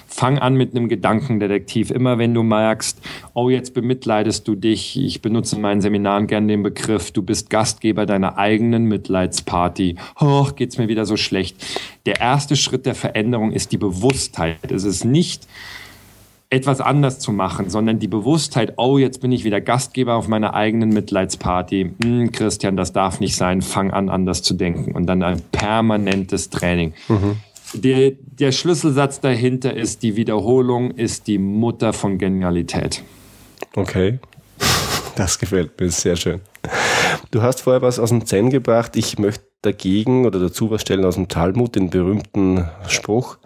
Fang 0.08 0.40
an 0.40 0.56
mit 0.56 0.74
einem 0.74 0.88
Gedankendetektiv. 0.88 1.92
Immer 1.92 2.18
wenn 2.18 2.34
du 2.34 2.42
merkst, 2.42 3.02
oh, 3.34 3.50
jetzt 3.50 3.74
bemitleidest 3.74 4.48
du 4.48 4.56
dich. 4.56 4.98
Ich 4.98 5.22
benutze 5.22 5.58
in 5.58 5.62
meinen 5.62 5.82
Seminaren 5.82 6.28
gern 6.28 6.48
den 6.48 6.64
Begriff, 6.64 7.12
du 7.12 7.22
bist 7.22 7.50
Gastgeber 7.50 8.06
deiner 8.06 8.38
eigenen 8.38 8.86
Mitleidsparty. 8.86 9.98
Oh, 10.22 10.48
geht's 10.56 10.78
mir 10.78 10.88
wieder 10.88 11.06
so 11.06 11.18
schlecht. 11.18 11.58
Der 12.06 12.22
erste 12.22 12.56
Schritt 12.56 12.86
der 12.86 12.96
Veränderung 12.96 13.52
ist 13.52 13.74
die 13.74 13.78
Bewusstheit. 13.78 14.72
Es 14.72 14.86
ist 14.86 15.04
nicht, 15.04 15.48
etwas 16.52 16.82
anders 16.82 17.20
zu 17.20 17.32
machen, 17.32 17.70
sondern 17.70 18.00
die 18.00 18.08
Bewusstheit, 18.08 18.74
oh, 18.78 18.98
jetzt 18.98 19.22
bin 19.22 19.32
ich 19.32 19.44
wieder 19.44 19.62
Gastgeber 19.62 20.16
auf 20.16 20.28
meiner 20.28 20.56
eigenen 20.56 20.90
Mitleidsparty. 20.90 21.92
Hm, 22.04 22.32
Christian, 22.32 22.76
das 22.76 22.92
darf 22.92 23.20
nicht 23.20 23.36
sein, 23.36 23.62
fang 23.62 23.92
an, 23.92 24.10
anders 24.10 24.42
zu 24.42 24.56
denken. 24.56 24.94
Und 24.94 25.06
dann 25.06 25.22
ein 25.22 25.42
permanentes 25.52 26.50
Training. 26.50 26.94
Mhm. 27.08 27.38
Der, 27.76 28.14
der 28.40 28.52
Schlüsselsatz 28.52 29.20
dahinter 29.20 29.76
ist, 29.76 30.02
die 30.02 30.16
Wiederholung 30.16 30.90
ist 30.90 31.28
die 31.28 31.38
Mutter 31.38 31.94
von 31.94 32.18
Genialität. 32.18 33.04
Okay. 33.76 34.18
Das 35.20 35.38
gefällt 35.38 35.78
mir 35.78 35.90
sehr 35.90 36.16
schön. 36.16 36.40
Du 37.30 37.42
hast 37.42 37.60
vorher 37.60 37.82
was 37.82 38.00
aus 38.00 38.08
dem 38.08 38.26
Zen 38.26 38.52
gebracht. 38.52 38.96
Ich 38.96 39.20
möchte 39.20 39.44
dagegen 39.62 40.26
oder 40.26 40.40
dazu 40.40 40.72
was 40.72 40.80
stellen 40.80 41.04
aus 41.04 41.16
dem 41.16 41.28
Talmud, 41.28 41.76
den 41.76 41.90
berühmten 41.90 42.70
Spruch. 42.88 43.38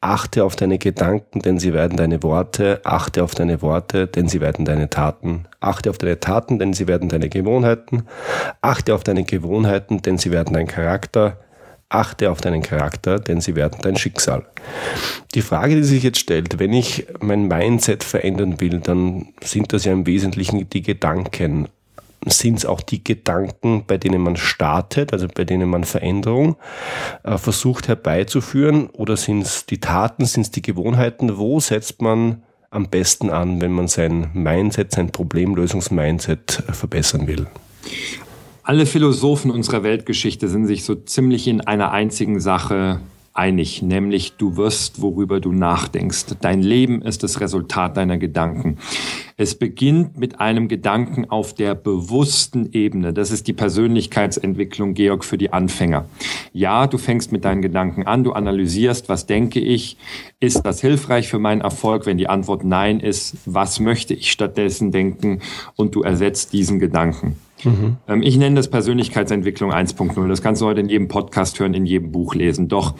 Achte 0.00 0.42
auf 0.42 0.56
deine 0.56 0.78
Gedanken, 0.78 1.40
denn 1.40 1.58
sie 1.58 1.74
werden 1.74 1.98
deine 1.98 2.22
Worte. 2.22 2.80
Achte 2.84 3.22
auf 3.22 3.34
deine 3.34 3.60
Worte, 3.60 4.06
denn 4.06 4.26
sie 4.26 4.40
werden 4.40 4.64
deine 4.64 4.88
Taten. 4.88 5.44
Achte 5.60 5.90
auf 5.90 5.98
deine 5.98 6.18
Taten, 6.18 6.58
denn 6.58 6.72
sie 6.72 6.88
werden 6.88 7.10
deine 7.10 7.28
Gewohnheiten. 7.28 8.04
Achte 8.62 8.94
auf 8.94 9.04
deine 9.04 9.24
Gewohnheiten, 9.24 10.00
denn 10.00 10.16
sie 10.16 10.30
werden 10.30 10.54
dein 10.54 10.66
Charakter. 10.66 11.36
Achte 11.94 12.30
auf 12.30 12.40
deinen 12.40 12.62
Charakter, 12.62 13.18
denn 13.18 13.40
sie 13.40 13.54
werden 13.54 13.78
dein 13.82 13.96
Schicksal. 13.96 14.44
Die 15.34 15.42
Frage, 15.42 15.76
die 15.76 15.84
sich 15.84 16.02
jetzt 16.02 16.18
stellt, 16.18 16.58
wenn 16.58 16.72
ich 16.72 17.06
mein 17.20 17.48
Mindset 17.48 18.04
verändern 18.04 18.60
will, 18.60 18.80
dann 18.80 19.28
sind 19.42 19.72
das 19.72 19.84
ja 19.84 19.92
im 19.92 20.06
Wesentlichen 20.06 20.68
die 20.70 20.82
Gedanken. 20.82 21.68
Sind 22.24 22.58
es 22.58 22.66
auch 22.66 22.80
die 22.80 23.02
Gedanken, 23.02 23.84
bei 23.86 23.98
denen 23.98 24.22
man 24.22 24.36
startet, 24.36 25.12
also 25.12 25.26
bei 25.26 25.44
denen 25.44 25.68
man 25.68 25.82
Veränderung 25.82 26.56
äh, 27.24 27.36
versucht 27.36 27.88
herbeizuführen? 27.88 28.88
Oder 28.90 29.16
sind 29.16 29.42
es 29.42 29.66
die 29.66 29.80
Taten, 29.80 30.24
sind 30.24 30.42
es 30.42 30.50
die 30.52 30.62
Gewohnheiten? 30.62 31.36
Wo 31.36 31.58
setzt 31.58 32.00
man 32.00 32.42
am 32.70 32.88
besten 32.88 33.28
an, 33.28 33.60
wenn 33.60 33.72
man 33.72 33.88
sein 33.88 34.30
Mindset, 34.34 34.92
sein 34.92 35.10
Problemlösungsmindset 35.10 36.62
verbessern 36.70 37.26
will? 37.26 37.48
Alle 38.64 38.86
Philosophen 38.86 39.50
unserer 39.50 39.82
Weltgeschichte 39.82 40.46
sind 40.46 40.66
sich 40.66 40.84
so 40.84 40.94
ziemlich 40.94 41.48
in 41.48 41.62
einer 41.62 41.90
einzigen 41.90 42.38
Sache 42.38 43.00
einig, 43.34 43.82
nämlich 43.82 44.34
du 44.34 44.56
wirst, 44.56 45.02
worüber 45.02 45.40
du 45.40 45.50
nachdenkst. 45.50 46.36
Dein 46.40 46.62
Leben 46.62 47.02
ist 47.02 47.24
das 47.24 47.40
Resultat 47.40 47.96
deiner 47.96 48.18
Gedanken. 48.18 48.78
Es 49.36 49.56
beginnt 49.56 50.16
mit 50.16 50.38
einem 50.38 50.68
Gedanken 50.68 51.28
auf 51.28 51.54
der 51.54 51.74
bewussten 51.74 52.68
Ebene. 52.72 53.12
Das 53.12 53.32
ist 53.32 53.48
die 53.48 53.52
Persönlichkeitsentwicklung, 53.52 54.94
Georg, 54.94 55.24
für 55.24 55.38
die 55.38 55.52
Anfänger. 55.52 56.04
Ja, 56.52 56.86
du 56.86 56.98
fängst 56.98 57.32
mit 57.32 57.44
deinen 57.44 57.62
Gedanken 57.62 58.06
an, 58.06 58.22
du 58.22 58.32
analysierst, 58.32 59.08
was 59.08 59.26
denke 59.26 59.58
ich, 59.58 59.96
ist 60.38 60.64
das 60.64 60.80
hilfreich 60.80 61.26
für 61.26 61.40
meinen 61.40 61.62
Erfolg? 61.62 62.06
Wenn 62.06 62.18
die 62.18 62.28
Antwort 62.28 62.62
Nein 62.62 63.00
ist, 63.00 63.38
was 63.44 63.80
möchte 63.80 64.14
ich 64.14 64.30
stattdessen 64.30 64.92
denken? 64.92 65.40
Und 65.74 65.96
du 65.96 66.02
ersetzt 66.02 66.52
diesen 66.52 66.78
Gedanken. 66.78 67.36
Mhm. 67.64 67.96
Ähm, 68.08 68.22
ich 68.22 68.36
nenne 68.36 68.56
das 68.56 68.68
Persönlichkeitsentwicklung 68.68 69.72
1.0. 69.72 70.28
Das 70.28 70.42
kannst 70.42 70.62
du 70.62 70.66
heute 70.66 70.80
in 70.80 70.88
jedem 70.88 71.08
Podcast 71.08 71.58
hören, 71.60 71.74
in 71.74 71.86
jedem 71.86 72.12
Buch 72.12 72.34
lesen. 72.34 72.68
Doch 72.68 72.94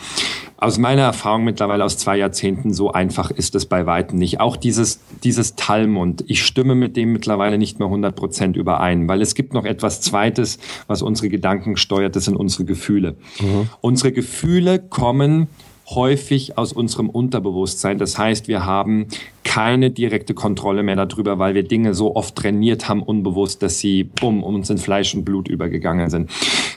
aus 0.57 0.79
meiner 0.79 1.03
Erfahrung 1.03 1.45
mittlerweile 1.45 1.85
aus 1.85 1.99
zwei 1.99 2.17
Jahrzehnten, 2.19 2.73
so 2.73 2.93
einfach 2.93 3.31
ist 3.33 3.55
es 3.55 3.67
bei 3.67 3.87
Weitem 3.87 4.19
nicht. 4.19 4.41
Auch 4.41 4.57
dieses, 4.57 5.01
dieses 5.25 5.57
Talmund, 5.57 6.25
ich 6.29 6.45
stimme 6.45 6.77
mit 6.77 6.97
dem 6.97 7.13
mittlerweile 7.13 7.59
nicht 7.59 7.81
mehr 7.81 7.87
100 7.87 8.15
Prozent 8.15 8.57
überein, 8.57 9.09
weil 9.09 9.23
es 9.23 9.35
gibt 9.35 9.55
noch 9.55 9.65
etwas 9.65 10.01
Zweites, 10.01 10.59
was 10.87 11.03
unsere 11.03 11.29
Gedanken 11.29 11.77
steuert, 11.77 12.15
das 12.15 12.27
sind 12.27 12.37
unsere 12.37 12.65
Gefühle. 12.65 13.17
Mhm. 13.41 13.69
Unsere 13.81 14.13
Gefühle 14.13 14.79
kommen 14.79 15.49
häufig 15.91 16.57
aus 16.59 16.73
unserem 16.73 17.11
Unterbewusstsein. 17.11 17.99
Das 17.99 18.17
heißt, 18.17 18.49
wir 18.49 18.65
haben 18.65 19.07
keine 19.53 19.91
direkte 19.91 20.33
Kontrolle 20.33 20.83
mehr 20.83 20.97
darüber, 20.97 21.39
weil 21.39 21.55
wir 21.55 21.63
Dinge 21.63 21.93
so 21.93 22.17
oft 22.17 22.37
trainiert 22.37 22.89
haben, 22.89 23.03
unbewusst, 23.03 23.63
dass 23.63 23.79
sie 23.79 24.03
bumm, 24.03 24.43
uns 24.43 24.71
in 24.71 24.79
Fleisch 24.79 25.15
und 25.15 25.27
Blut 25.27 25.47
übergegangen 25.47 26.09
sind. 26.09 26.31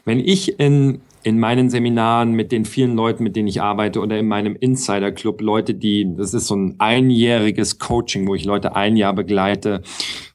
Wenn 0.03 0.19
ich 0.19 0.59
in 0.59 0.99
in 1.23 1.39
meinen 1.39 1.71
Seminaren 1.71 2.33
mit 2.33 2.51
den 2.51 2.65
vielen 2.65 2.95
Leuten, 2.95 3.23
mit 3.23 3.35
denen 3.35 3.47
ich 3.47 3.59
arbeite 3.59 3.99
oder 3.99 4.19
in 4.19 4.27
meinem 4.27 4.55
Insider 4.55 5.11
Club 5.11 5.41
Leute, 5.41 5.73
die, 5.73 6.05
das 6.15 6.35
ist 6.35 6.45
so 6.45 6.55
ein 6.55 6.75
einjähriges 6.77 7.79
Coaching, 7.79 8.27
wo 8.27 8.35
ich 8.35 8.45
Leute 8.45 8.75
ein 8.75 8.95
Jahr 8.95 9.13
begleite, 9.13 9.81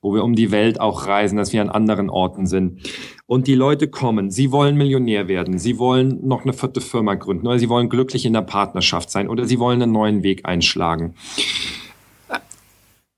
wo 0.02 0.12
wir 0.14 0.24
um 0.24 0.34
die 0.34 0.50
Welt 0.50 0.80
auch 0.80 1.06
reisen, 1.06 1.36
dass 1.36 1.52
wir 1.52 1.62
an 1.62 1.68
anderen 1.68 2.10
Orten 2.10 2.46
sind. 2.46 2.80
Und 3.26 3.46
die 3.46 3.54
Leute 3.54 3.86
kommen, 3.86 4.32
sie 4.32 4.50
wollen 4.50 4.76
Millionär 4.76 5.28
werden, 5.28 5.58
sie 5.58 5.78
wollen 5.78 6.26
noch 6.26 6.42
eine 6.42 6.54
vierte 6.54 6.80
Firma 6.80 7.14
gründen 7.14 7.46
oder 7.46 7.60
sie 7.60 7.68
wollen 7.68 7.88
glücklich 7.88 8.26
in 8.26 8.32
der 8.32 8.42
Partnerschaft 8.42 9.12
sein 9.12 9.28
oder 9.28 9.44
sie 9.44 9.60
wollen 9.60 9.80
einen 9.80 9.92
neuen 9.92 10.24
Weg 10.24 10.44
einschlagen. 10.44 11.14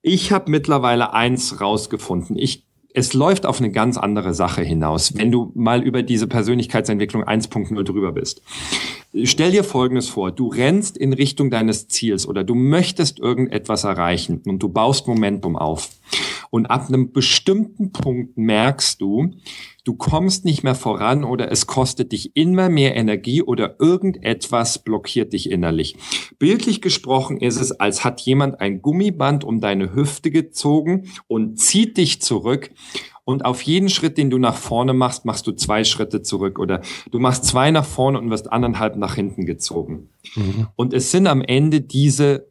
Ich 0.02 0.32
habe 0.32 0.50
mittlerweile 0.50 1.14
eins 1.14 1.60
rausgefunden. 1.60 2.36
Ich 2.36 2.66
es 2.94 3.14
läuft 3.14 3.46
auf 3.46 3.58
eine 3.58 3.70
ganz 3.70 3.96
andere 3.96 4.34
Sache 4.34 4.62
hinaus, 4.62 5.16
wenn 5.16 5.30
du 5.30 5.50
mal 5.54 5.82
über 5.82 6.02
diese 6.02 6.26
Persönlichkeitsentwicklung 6.26 7.24
1.0 7.24 7.82
drüber 7.84 8.12
bist. 8.12 8.42
Stell 9.24 9.50
dir 9.50 9.62
Folgendes 9.62 10.08
vor, 10.08 10.32
du 10.32 10.48
rennst 10.48 10.96
in 10.96 11.12
Richtung 11.12 11.50
deines 11.50 11.86
Ziels 11.86 12.26
oder 12.26 12.44
du 12.44 12.54
möchtest 12.54 13.18
irgendetwas 13.18 13.84
erreichen 13.84 14.40
und 14.46 14.62
du 14.62 14.70
baust 14.70 15.06
Momentum 15.06 15.54
auf. 15.54 15.90
Und 16.48 16.66
ab 16.66 16.88
einem 16.88 17.12
bestimmten 17.12 17.92
Punkt 17.92 18.38
merkst 18.38 19.02
du, 19.02 19.32
du 19.84 19.94
kommst 19.94 20.46
nicht 20.46 20.62
mehr 20.64 20.74
voran 20.74 21.24
oder 21.24 21.50
es 21.52 21.66
kostet 21.66 22.12
dich 22.12 22.36
immer 22.36 22.70
mehr 22.70 22.96
Energie 22.96 23.42
oder 23.42 23.76
irgendetwas 23.78 24.78
blockiert 24.78 25.34
dich 25.34 25.50
innerlich. 25.50 25.96
Bildlich 26.38 26.80
gesprochen 26.80 27.38
ist 27.38 27.60
es, 27.60 27.72
als 27.72 28.04
hat 28.04 28.22
jemand 28.22 28.60
ein 28.60 28.80
Gummiband 28.80 29.44
um 29.44 29.60
deine 29.60 29.94
Hüfte 29.94 30.30
gezogen 30.30 31.10
und 31.26 31.58
zieht 31.58 31.98
dich 31.98 32.22
zurück 32.22 32.70
und 33.24 33.44
auf 33.44 33.62
jeden 33.62 33.88
Schritt, 33.88 34.18
den 34.18 34.30
du 34.30 34.38
nach 34.38 34.56
vorne 34.56 34.94
machst, 34.94 35.24
machst 35.24 35.46
du 35.46 35.52
zwei 35.52 35.84
Schritte 35.84 36.22
zurück 36.22 36.58
oder 36.58 36.82
du 37.10 37.18
machst 37.20 37.44
zwei 37.44 37.70
nach 37.70 37.84
vorne 37.84 38.18
und 38.18 38.30
wirst 38.30 38.52
anderthalb 38.52 38.96
nach 38.96 39.14
hinten 39.14 39.46
gezogen. 39.46 40.08
Mhm. 40.34 40.68
Und 40.74 40.92
es 40.92 41.10
sind 41.12 41.26
am 41.28 41.40
Ende 41.40 41.80
diese 41.80 42.48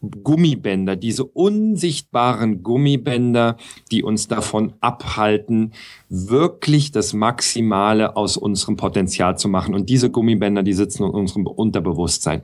Gummibänder, 0.00 0.96
diese 0.96 1.24
unsichtbaren 1.24 2.62
Gummibänder, 2.62 3.56
die 3.90 4.02
uns 4.02 4.28
davon 4.28 4.74
abhalten, 4.80 5.72
wirklich 6.08 6.92
das 6.92 7.12
Maximale 7.12 8.16
aus 8.16 8.36
unserem 8.36 8.76
Potenzial 8.76 9.36
zu 9.36 9.48
machen. 9.48 9.74
Und 9.74 9.88
diese 9.88 10.10
Gummibänder, 10.10 10.62
die 10.62 10.74
sitzen 10.74 11.04
in 11.04 11.10
unserem 11.10 11.46
Unterbewusstsein. 11.46 12.42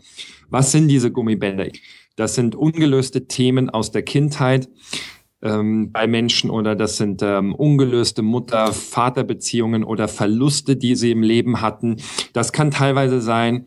Was 0.51 0.73
sind 0.73 0.89
diese 0.89 1.11
Gummibänder? 1.11 1.67
Das 2.17 2.35
sind 2.35 2.55
ungelöste 2.55 3.27
Themen 3.27 3.71
aus 3.71 3.91
der 3.91 4.03
Kindheit 4.03 4.69
ähm, 5.43 5.93
bei 5.93 6.07
Menschen 6.07 6.51
oder 6.51 6.75
das 6.75 6.97
sind 6.97 7.23
ähm, 7.23 7.55
ungelöste 7.55 8.23
Mutter-Vater-Beziehungen 8.23 9.85
oder 9.85 10.09
Verluste, 10.09 10.77
die 10.77 10.95
sie 10.95 11.11
im 11.11 11.23
Leben 11.23 11.61
hatten. 11.61 11.97
Das 12.33 12.53
kann 12.53 12.71
teilweise 12.71 13.21
sein, 13.21 13.67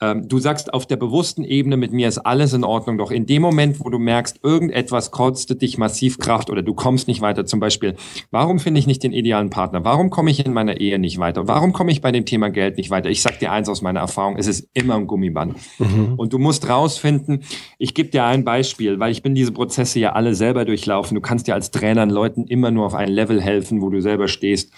ähm, 0.00 0.28
du 0.28 0.38
sagst 0.38 0.74
auf 0.74 0.86
der 0.86 0.96
bewussten 0.96 1.42
Ebene, 1.42 1.76
mit 1.76 1.92
mir 1.92 2.08
ist 2.08 2.18
alles 2.18 2.52
in 2.52 2.64
Ordnung, 2.64 2.98
doch 2.98 3.10
in 3.10 3.24
dem 3.24 3.40
Moment, 3.40 3.80
wo 3.80 3.88
du 3.88 3.98
merkst, 3.98 4.40
irgendetwas 4.42 5.10
kostet 5.10 5.62
dich 5.62 5.78
massiv 5.78 6.18
Kraft 6.18 6.50
oder 6.50 6.62
du 6.62 6.74
kommst 6.74 7.08
nicht 7.08 7.22
weiter, 7.22 7.46
zum 7.46 7.60
Beispiel, 7.60 7.96
warum 8.30 8.58
finde 8.58 8.78
ich 8.78 8.86
nicht 8.86 9.02
den 9.02 9.12
idealen 9.12 9.48
Partner? 9.48 9.84
Warum 9.84 10.10
komme 10.10 10.30
ich 10.30 10.44
in 10.44 10.52
meiner 10.52 10.80
Ehe 10.80 10.98
nicht 10.98 11.18
weiter? 11.18 11.48
Warum 11.48 11.72
komme 11.72 11.92
ich 11.92 12.02
bei 12.02 12.12
dem 12.12 12.26
Thema 12.26 12.50
Geld 12.50 12.76
nicht 12.76 12.90
weiter? 12.90 13.08
Ich 13.08 13.22
sag 13.22 13.38
dir 13.38 13.52
eins 13.52 13.68
aus 13.68 13.80
meiner 13.80 14.00
Erfahrung, 14.00 14.36
es 14.36 14.46
ist 14.46 14.68
immer 14.74 14.96
ein 14.96 15.06
Gummiband. 15.06 15.56
Mhm. 15.78 16.14
Und 16.16 16.32
du 16.32 16.38
musst 16.38 16.68
rausfinden, 16.68 17.44
ich 17.78 17.94
gebe 17.94 18.10
dir 18.10 18.24
ein 18.24 18.44
Beispiel, 18.44 19.00
weil 19.00 19.12
ich 19.12 19.22
bin 19.22 19.34
diese 19.34 19.52
Prozesse 19.52 19.98
ja 19.98 20.12
alle 20.12 20.34
selber 20.34 20.64
durchlaufen. 20.64 21.14
Du 21.14 21.20
kannst 21.20 21.46
dir 21.46 21.54
als 21.54 21.70
Trainer 21.70 22.06
Leuten 22.06 22.44
immer 22.44 22.70
nur 22.70 22.86
auf 22.86 22.94
ein 22.94 23.08
Level 23.08 23.40
helfen, 23.40 23.80
wo 23.80 23.88
du 23.88 24.00
selber 24.00 24.28
stehst. 24.28 24.72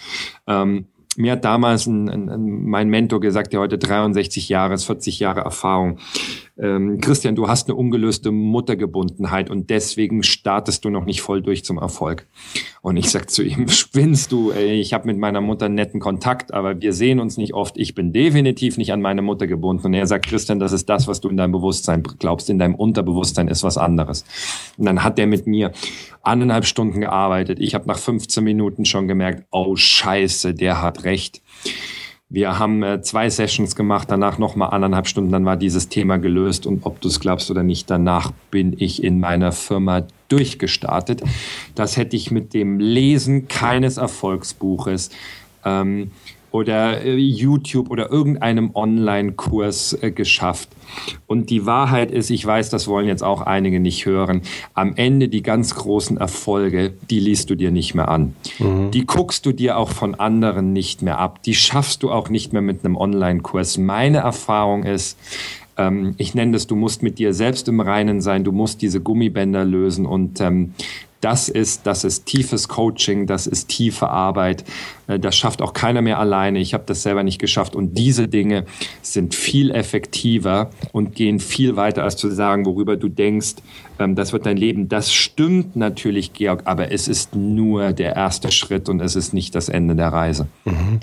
Ähm, 0.46 0.86
mir 1.18 1.32
hat 1.32 1.44
damals 1.44 1.86
ein, 1.86 2.08
ein, 2.08 2.28
ein, 2.28 2.64
mein 2.64 2.88
Mentor 2.88 3.20
gesagt, 3.20 3.52
der 3.52 3.58
heute 3.58 3.76
63 3.76 4.48
Jahre 4.48 4.74
ist, 4.74 4.84
40 4.84 5.18
Jahre 5.18 5.40
Erfahrung. 5.40 5.98
Ähm, 6.60 7.00
Christian, 7.00 7.34
du 7.34 7.48
hast 7.48 7.68
eine 7.68 7.76
ungelöste 7.76 8.30
Muttergebundenheit 8.30 9.50
und 9.50 9.68
deswegen 9.68 10.22
startest 10.22 10.84
du 10.84 10.90
noch 10.90 11.04
nicht 11.04 11.20
voll 11.20 11.42
durch 11.42 11.64
zum 11.64 11.78
Erfolg. 11.78 12.26
Und 12.82 12.96
ich 12.96 13.10
sag 13.10 13.30
zu 13.30 13.42
ihm, 13.42 13.68
spinnst 13.68 14.30
du? 14.30 14.52
Ey, 14.52 14.80
ich 14.80 14.92
habe 14.92 15.06
mit 15.06 15.18
meiner 15.18 15.40
Mutter 15.40 15.68
netten 15.68 16.00
Kontakt, 16.00 16.54
aber 16.54 16.80
wir 16.80 16.92
sehen 16.92 17.18
uns 17.18 17.36
nicht 17.36 17.52
oft. 17.52 17.76
Ich 17.76 17.94
bin 17.94 18.12
definitiv 18.12 18.76
nicht 18.76 18.92
an 18.92 19.00
meine 19.00 19.22
Mutter 19.22 19.46
gebunden. 19.46 19.86
Und 19.86 19.94
er 19.94 20.06
sagt, 20.06 20.26
Christian, 20.26 20.60
das 20.60 20.72
ist 20.72 20.88
das, 20.88 21.08
was 21.08 21.20
du 21.20 21.28
in 21.28 21.36
deinem 21.36 21.52
Bewusstsein 21.52 22.02
glaubst. 22.02 22.48
In 22.48 22.60
deinem 22.60 22.76
Unterbewusstsein 22.76 23.48
ist 23.48 23.64
was 23.64 23.76
anderes. 23.76 24.24
Und 24.76 24.86
dann 24.86 25.02
hat 25.02 25.18
er 25.18 25.26
mit 25.26 25.46
mir 25.46 25.72
anderthalb 26.22 26.66
Stunden 26.66 27.00
gearbeitet. 27.00 27.58
Ich 27.60 27.74
habe 27.74 27.86
nach 27.86 27.98
15 27.98 28.42
Minuten 28.44 28.84
schon 28.84 29.08
gemerkt, 29.08 29.44
oh 29.50 29.76
Scheiße, 29.76 30.54
der 30.54 30.82
hat 30.82 31.04
recht. 31.08 31.42
Wir 32.30 32.58
haben 32.58 32.82
äh, 32.82 33.00
zwei 33.00 33.30
Sessions 33.30 33.74
gemacht, 33.74 34.08
danach 34.10 34.36
nochmal 34.36 34.70
anderthalb 34.70 35.08
Stunden, 35.08 35.32
dann 35.32 35.46
war 35.46 35.56
dieses 35.56 35.88
Thema 35.88 36.18
gelöst 36.18 36.66
und 36.66 36.84
ob 36.84 37.00
du 37.00 37.08
es 37.08 37.20
glaubst 37.20 37.50
oder 37.50 37.62
nicht, 37.62 37.88
danach 37.88 38.32
bin 38.50 38.76
ich 38.78 39.02
in 39.02 39.18
meiner 39.18 39.50
Firma 39.50 40.06
durchgestartet. 40.28 41.22
Das 41.74 41.96
hätte 41.96 42.16
ich 42.16 42.30
mit 42.30 42.52
dem 42.52 42.80
Lesen 42.80 43.48
keines 43.48 43.96
Erfolgsbuches 43.96 45.08
ähm, 45.64 46.10
oder 46.50 47.02
äh, 47.04 47.14
YouTube 47.16 47.90
oder 47.90 48.10
irgendeinem 48.10 48.70
Online-Kurs 48.74 49.98
äh, 50.02 50.10
geschafft. 50.10 50.68
Und 51.26 51.50
die 51.50 51.66
Wahrheit 51.66 52.10
ist, 52.10 52.30
ich 52.30 52.44
weiß, 52.44 52.70
das 52.70 52.88
wollen 52.88 53.06
jetzt 53.06 53.22
auch 53.22 53.42
einige 53.42 53.80
nicht 53.80 54.06
hören, 54.06 54.42
am 54.74 54.94
Ende 54.96 55.28
die 55.28 55.42
ganz 55.42 55.74
großen 55.74 56.16
Erfolge, 56.16 56.94
die 57.10 57.20
liest 57.20 57.50
du 57.50 57.54
dir 57.54 57.70
nicht 57.70 57.94
mehr 57.94 58.08
an. 58.08 58.34
Mhm. 58.58 58.90
Die 58.90 59.06
guckst 59.06 59.44
du 59.44 59.52
dir 59.52 59.76
auch 59.76 59.90
von 59.90 60.14
anderen 60.14 60.72
nicht 60.72 61.02
mehr 61.02 61.18
ab. 61.18 61.42
Die 61.42 61.54
schaffst 61.54 62.02
du 62.02 62.10
auch 62.10 62.30
nicht 62.30 62.52
mehr 62.52 62.62
mit 62.62 62.84
einem 62.84 62.96
Online-Kurs. 62.96 63.78
Meine 63.78 64.18
Erfahrung 64.18 64.84
ist, 64.84 65.18
ähm, 65.78 66.14
ich 66.18 66.34
nenne 66.34 66.52
das, 66.52 66.66
du 66.66 66.76
musst 66.76 67.02
mit 67.02 67.18
dir 67.18 67.32
selbst 67.32 67.68
im 67.68 67.80
Reinen 67.80 68.20
sein, 68.20 68.44
du 68.44 68.52
musst 68.52 68.82
diese 68.82 69.00
Gummibänder 69.00 69.64
lösen 69.64 70.04
und 70.06 70.40
ähm, 70.40 70.74
das 71.20 71.48
ist, 71.48 71.86
das 71.86 72.04
ist 72.04 72.26
tiefes 72.26 72.68
Coaching, 72.68 73.26
das 73.26 73.46
ist 73.46 73.68
tiefe 73.68 74.08
Arbeit. 74.08 74.64
Äh, 75.08 75.18
das 75.18 75.36
schafft 75.36 75.62
auch 75.62 75.72
keiner 75.72 76.02
mehr 76.02 76.18
alleine. 76.18 76.58
Ich 76.60 76.74
habe 76.74 76.84
das 76.86 77.02
selber 77.02 77.22
nicht 77.22 77.38
geschafft. 77.38 77.74
Und 77.74 77.98
diese 77.98 78.28
Dinge 78.28 78.64
sind 79.02 79.34
viel 79.34 79.70
effektiver 79.70 80.70
und 80.92 81.14
gehen 81.14 81.40
viel 81.40 81.76
weiter, 81.76 82.04
als 82.04 82.16
zu 82.16 82.30
sagen, 82.30 82.66
worüber 82.66 82.96
du 82.96 83.08
denkst, 83.08 83.56
ähm, 83.98 84.14
das 84.14 84.32
wird 84.32 84.46
dein 84.46 84.56
Leben. 84.56 84.88
Das 84.88 85.12
stimmt 85.12 85.74
natürlich, 85.74 86.32
Georg, 86.32 86.62
aber 86.64 86.92
es 86.92 87.08
ist 87.08 87.34
nur 87.34 87.92
der 87.92 88.14
erste 88.14 88.52
Schritt 88.52 88.88
und 88.88 89.00
es 89.00 89.16
ist 89.16 89.34
nicht 89.34 89.54
das 89.54 89.68
Ende 89.68 89.96
der 89.96 90.08
Reise. 90.08 90.46
Mhm. 90.64 91.00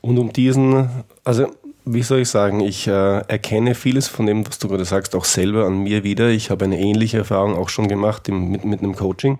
Und 0.00 0.18
um 0.18 0.32
diesen, 0.32 0.88
also 1.24 1.48
wie 1.90 2.02
soll 2.02 2.20
ich 2.20 2.28
sagen, 2.28 2.60
ich 2.60 2.86
äh, 2.86 3.18
erkenne 3.28 3.74
vieles 3.74 4.08
von 4.08 4.26
dem, 4.26 4.46
was 4.46 4.58
du 4.58 4.68
gerade 4.68 4.84
sagst, 4.84 5.14
auch 5.14 5.24
selber 5.24 5.64
an 5.64 5.82
mir 5.82 6.04
wieder. 6.04 6.28
Ich 6.28 6.50
habe 6.50 6.66
eine 6.66 6.78
ähnliche 6.78 7.18
Erfahrung 7.18 7.56
auch 7.56 7.70
schon 7.70 7.88
gemacht 7.88 8.28
im, 8.28 8.50
mit, 8.50 8.64
mit 8.64 8.82
einem 8.82 8.94
Coaching. 8.94 9.38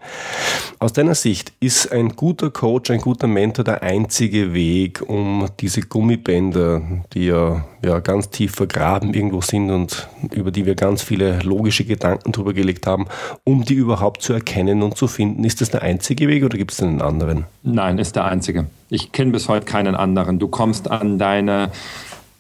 Aus 0.79 0.95
deiner 0.95 1.15
Sicht, 1.15 1.53
ist 1.61 1.93
ein 1.93 2.17
guter 2.17 2.51
Coach, 2.51 2.91
ein 2.91 3.01
guter 3.01 3.27
Mentor 3.27 3.65
der 3.65 3.83
einzige 3.83 4.55
Weg, 4.55 5.03
um 5.07 5.47
diese 5.61 5.83
Gummibänder, 5.83 6.81
die 7.13 7.27
ja, 7.27 7.65
ja 7.85 7.99
ganz 8.01 8.31
tief 8.31 8.55
vergraben 8.55 9.13
irgendwo 9.13 9.43
sind 9.43 9.71
und 9.71 10.09
über 10.33 10.51
die 10.51 10.65
wir 10.65 10.75
ganz 10.75 11.03
viele 11.03 11.41
logische 11.41 11.85
Gedanken 11.85 12.33
drüber 12.33 12.55
gelegt 12.55 12.87
haben, 12.87 13.07
um 13.45 13.65
die 13.65 13.75
überhaupt 13.75 14.23
zu 14.23 14.33
erkennen 14.33 14.83
und 14.83 14.97
zu 14.97 15.07
finden? 15.07 15.45
Ist 15.45 15.61
das 15.61 15.71
der 15.71 15.83
einzige 15.83 16.29
Weg 16.29 16.45
oder 16.45 16.57
gibt 16.57 16.73
es 16.73 16.83
einen 16.83 17.03
anderen? 17.03 17.45
Nein, 17.63 17.99
ist 17.99 18.17
der 18.17 18.25
einzige. 18.25 18.67
Ich 18.89 19.13
kenne 19.13 19.33
bis 19.33 19.49
heute 19.49 19.67
keinen 19.67 19.95
anderen. 19.95 20.39
Du 20.39 20.49
kommst 20.49 20.91
an 20.91 21.19
deine 21.19 21.71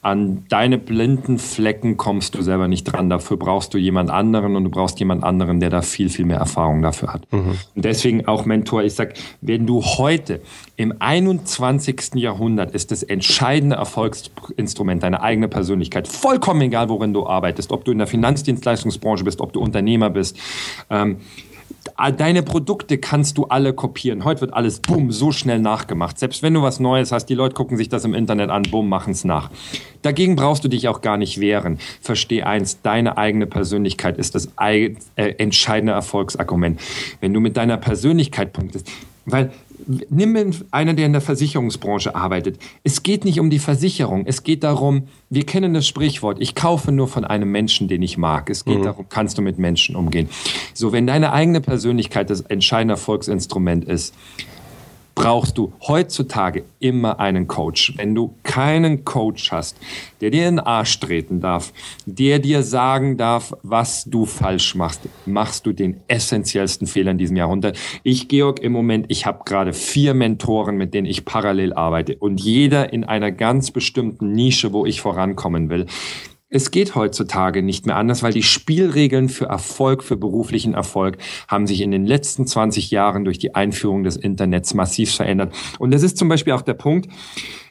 an 0.00 0.44
deine 0.48 0.78
blinden 0.78 1.38
Flecken 1.38 1.96
kommst 1.96 2.36
du 2.36 2.42
selber 2.42 2.68
nicht 2.68 2.84
dran. 2.84 3.10
Dafür 3.10 3.36
brauchst 3.36 3.74
du 3.74 3.78
jemand 3.78 4.10
anderen 4.10 4.54
und 4.54 4.64
du 4.64 4.70
brauchst 4.70 5.00
jemand 5.00 5.24
anderen, 5.24 5.58
der 5.58 5.70
da 5.70 5.82
viel, 5.82 6.08
viel 6.08 6.24
mehr 6.24 6.38
Erfahrung 6.38 6.82
dafür 6.82 7.12
hat. 7.12 7.32
Mhm. 7.32 7.58
Und 7.74 7.84
deswegen 7.84 8.26
auch 8.26 8.44
Mentor, 8.44 8.84
ich 8.84 8.94
sag, 8.94 9.14
wenn 9.40 9.66
du 9.66 9.82
heute 9.82 10.40
im 10.76 10.94
21. 10.98 12.14
Jahrhundert 12.14 12.70
ist 12.70 12.92
das 12.92 13.02
entscheidende 13.02 13.74
Erfolgsinstrument 13.76 15.02
deine 15.02 15.20
eigene 15.20 15.48
Persönlichkeit. 15.48 16.06
Vollkommen 16.06 16.60
egal, 16.60 16.88
worin 16.88 17.12
du 17.12 17.26
arbeitest, 17.26 17.72
ob 17.72 17.84
du 17.84 17.90
in 17.90 17.98
der 17.98 18.06
Finanzdienstleistungsbranche 18.06 19.24
bist, 19.24 19.40
ob 19.40 19.52
du 19.52 19.60
Unternehmer 19.60 20.10
bist. 20.10 20.38
Ähm, 20.90 21.16
deine 22.16 22.42
Produkte 22.42 22.98
kannst 22.98 23.38
du 23.38 23.44
alle 23.44 23.72
kopieren. 23.72 24.24
Heute 24.24 24.42
wird 24.42 24.54
alles, 24.54 24.80
bumm, 24.80 25.12
so 25.12 25.32
schnell 25.32 25.58
nachgemacht. 25.58 26.18
Selbst 26.18 26.42
wenn 26.42 26.54
du 26.54 26.62
was 26.62 26.80
Neues 26.80 27.12
hast, 27.12 27.26
die 27.26 27.34
Leute 27.34 27.54
gucken 27.54 27.76
sich 27.76 27.88
das 27.88 28.04
im 28.04 28.14
Internet 28.14 28.50
an, 28.50 28.62
bumm, 28.62 28.88
machen 28.88 29.12
es 29.12 29.24
nach. 29.24 29.50
Dagegen 30.02 30.36
brauchst 30.36 30.64
du 30.64 30.68
dich 30.68 30.88
auch 30.88 31.00
gar 31.00 31.16
nicht 31.16 31.40
wehren. 31.40 31.78
Versteh 32.00 32.42
eins, 32.42 32.82
deine 32.82 33.18
eigene 33.18 33.46
Persönlichkeit 33.46 34.18
ist 34.18 34.34
das 34.34 34.48
äh, 34.58 34.94
entscheidende 35.16 35.92
Erfolgsargument. 35.92 36.80
Wenn 37.20 37.32
du 37.34 37.40
mit 37.40 37.56
deiner 37.56 37.76
Persönlichkeit 37.76 38.52
punktest, 38.52 38.88
weil 39.26 39.50
nimm 39.86 40.52
einer, 40.70 40.94
der 40.94 41.06
in 41.06 41.12
der 41.12 41.20
Versicherungsbranche 41.20 42.14
arbeitet. 42.14 42.58
Es 42.84 43.02
geht 43.02 43.24
nicht 43.24 43.40
um 43.40 43.50
die 43.50 43.58
Versicherung. 43.58 44.24
Es 44.26 44.42
geht 44.42 44.64
darum, 44.64 45.04
wir 45.30 45.44
kennen 45.44 45.74
das 45.74 45.86
Sprichwort, 45.86 46.38
ich 46.40 46.54
kaufe 46.54 46.92
nur 46.92 47.08
von 47.08 47.24
einem 47.24 47.50
Menschen, 47.50 47.88
den 47.88 48.02
ich 48.02 48.18
mag. 48.18 48.50
Es 48.50 48.64
geht 48.64 48.78
mhm. 48.78 48.84
darum, 48.84 49.06
kannst 49.08 49.38
du 49.38 49.42
mit 49.42 49.58
Menschen 49.58 49.96
umgehen. 49.96 50.28
So, 50.74 50.92
wenn 50.92 51.06
deine 51.06 51.32
eigene 51.32 51.60
Persönlichkeit 51.60 52.30
das 52.30 52.40
entscheidende 52.42 52.94
Erfolgsinstrument 52.94 53.84
ist, 53.84 54.14
brauchst 55.18 55.58
du 55.58 55.72
heutzutage 55.88 56.62
immer 56.78 57.18
einen 57.18 57.48
Coach. 57.48 57.92
Wenn 57.96 58.14
du 58.14 58.36
keinen 58.44 59.04
Coach 59.04 59.50
hast, 59.50 59.76
der 60.20 60.30
dir 60.30 60.48
in 60.48 60.56
den 60.56 60.64
Arsch 60.64 61.00
treten 61.00 61.40
darf, 61.40 61.72
der 62.06 62.38
dir 62.38 62.62
sagen 62.62 63.16
darf, 63.16 63.52
was 63.64 64.04
du 64.04 64.26
falsch 64.26 64.76
machst, 64.76 65.00
machst 65.26 65.66
du 65.66 65.72
den 65.72 66.00
essentiellsten 66.06 66.86
Fehler 66.86 67.10
in 67.10 67.18
diesem 67.18 67.36
Jahrhundert. 67.36 67.76
Ich, 68.04 68.28
Georg, 68.28 68.60
im 68.60 68.70
Moment, 68.70 69.06
ich 69.08 69.26
habe 69.26 69.42
gerade 69.44 69.72
vier 69.72 70.14
Mentoren, 70.14 70.76
mit 70.76 70.94
denen 70.94 71.08
ich 71.08 71.24
parallel 71.24 71.72
arbeite 71.72 72.16
und 72.16 72.40
jeder 72.40 72.92
in 72.92 73.02
einer 73.02 73.32
ganz 73.32 73.72
bestimmten 73.72 74.32
Nische, 74.32 74.72
wo 74.72 74.86
ich 74.86 75.00
vorankommen 75.00 75.68
will. 75.68 75.86
Es 76.50 76.70
geht 76.70 76.94
heutzutage 76.94 77.62
nicht 77.62 77.84
mehr 77.84 77.96
anders, 77.96 78.22
weil 78.22 78.32
die 78.32 78.42
Spielregeln 78.42 79.28
für 79.28 79.44
Erfolg, 79.44 80.02
für 80.02 80.16
beruflichen 80.16 80.72
Erfolg 80.72 81.18
haben 81.46 81.66
sich 81.66 81.82
in 81.82 81.90
den 81.90 82.06
letzten 82.06 82.46
20 82.46 82.90
Jahren 82.90 83.26
durch 83.26 83.38
die 83.38 83.54
Einführung 83.54 84.02
des 84.02 84.16
Internets 84.16 84.72
massiv 84.72 85.14
verändert. 85.14 85.54
Und 85.78 85.90
das 85.90 86.02
ist 86.02 86.16
zum 86.16 86.30
Beispiel 86.30 86.54
auch 86.54 86.62
der 86.62 86.72
Punkt, 86.72 87.10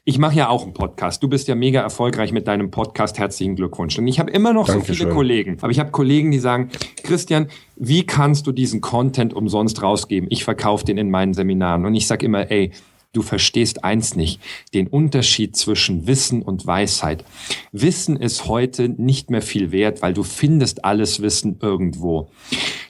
ich 0.06 0.20
mache 0.20 0.36
ja 0.36 0.50
auch 0.50 0.62
einen 0.63 0.74
Podcast. 0.74 1.24
Du 1.24 1.28
bist 1.28 1.48
ja 1.48 1.56
mega 1.56 1.82
erfolgreich 1.82 2.32
mit 2.32 2.48
deinem 2.48 2.70
Podcast. 2.70 3.18
Herzlichen 3.18 3.56
Glückwunsch. 3.56 3.98
Und 3.98 4.08
ich 4.08 4.20
habe 4.20 4.30
immer 4.30 4.54
noch 4.54 4.68
Dankeschön. 4.68 4.94
so 4.94 5.04
viele 5.04 5.10
Kollegen. 5.10 5.58
Aber 5.62 5.72
ich 5.72 5.80
habe 5.80 5.90
Kollegen, 5.90 6.30
die 6.30 6.40
sagen, 6.40 6.70
Christian, 7.04 7.48
wie 7.78 8.06
kannst 8.06 8.46
du 8.46 8.52
diesen 8.52 8.80
Content 8.80 9.34
umsonst 9.34 9.82
rausgeben? 9.82 10.30
Ich 10.30 10.44
verkaufe 10.44 10.86
den 10.86 11.00
in 11.00 11.10
meinen 11.10 11.34
Seminaren. 11.34 11.84
Und 11.84 11.96
ich 11.96 12.06
sage 12.06 12.28
immer, 12.28 12.52
ey, 12.52 12.72
du 13.13 13.22
verstehst 13.22 13.84
eins 13.84 14.15
nicht, 14.15 14.39
den 14.74 14.88
Unterschied 14.88 15.56
zwischen 15.56 16.08
Wissen 16.08 16.41
und 16.41 16.65
Weisheit. 16.65 17.24
Wissen 17.72 18.17
ist 18.17 18.48
heute 18.48 18.89
nicht 18.89 19.30
mehr 19.30 19.41
viel 19.41 19.72
wert, 19.72 20.02
weil 20.02 20.13
du 20.13 20.24
findest 20.24 20.86
alles 20.86 21.22
Wissen 21.22 21.58
irgendwo. 21.62 22.30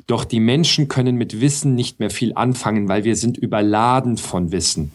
Doch 0.05 0.23
die 0.25 0.39
Menschen 0.39 0.87
können 0.87 1.15
mit 1.15 1.41
Wissen 1.41 1.75
nicht 1.75 1.99
mehr 1.99 2.09
viel 2.09 2.33
anfangen, 2.33 2.87
weil 2.87 3.03
wir 3.03 3.15
sind 3.15 3.37
überladen 3.37 4.17
von 4.17 4.51
Wissen. 4.51 4.91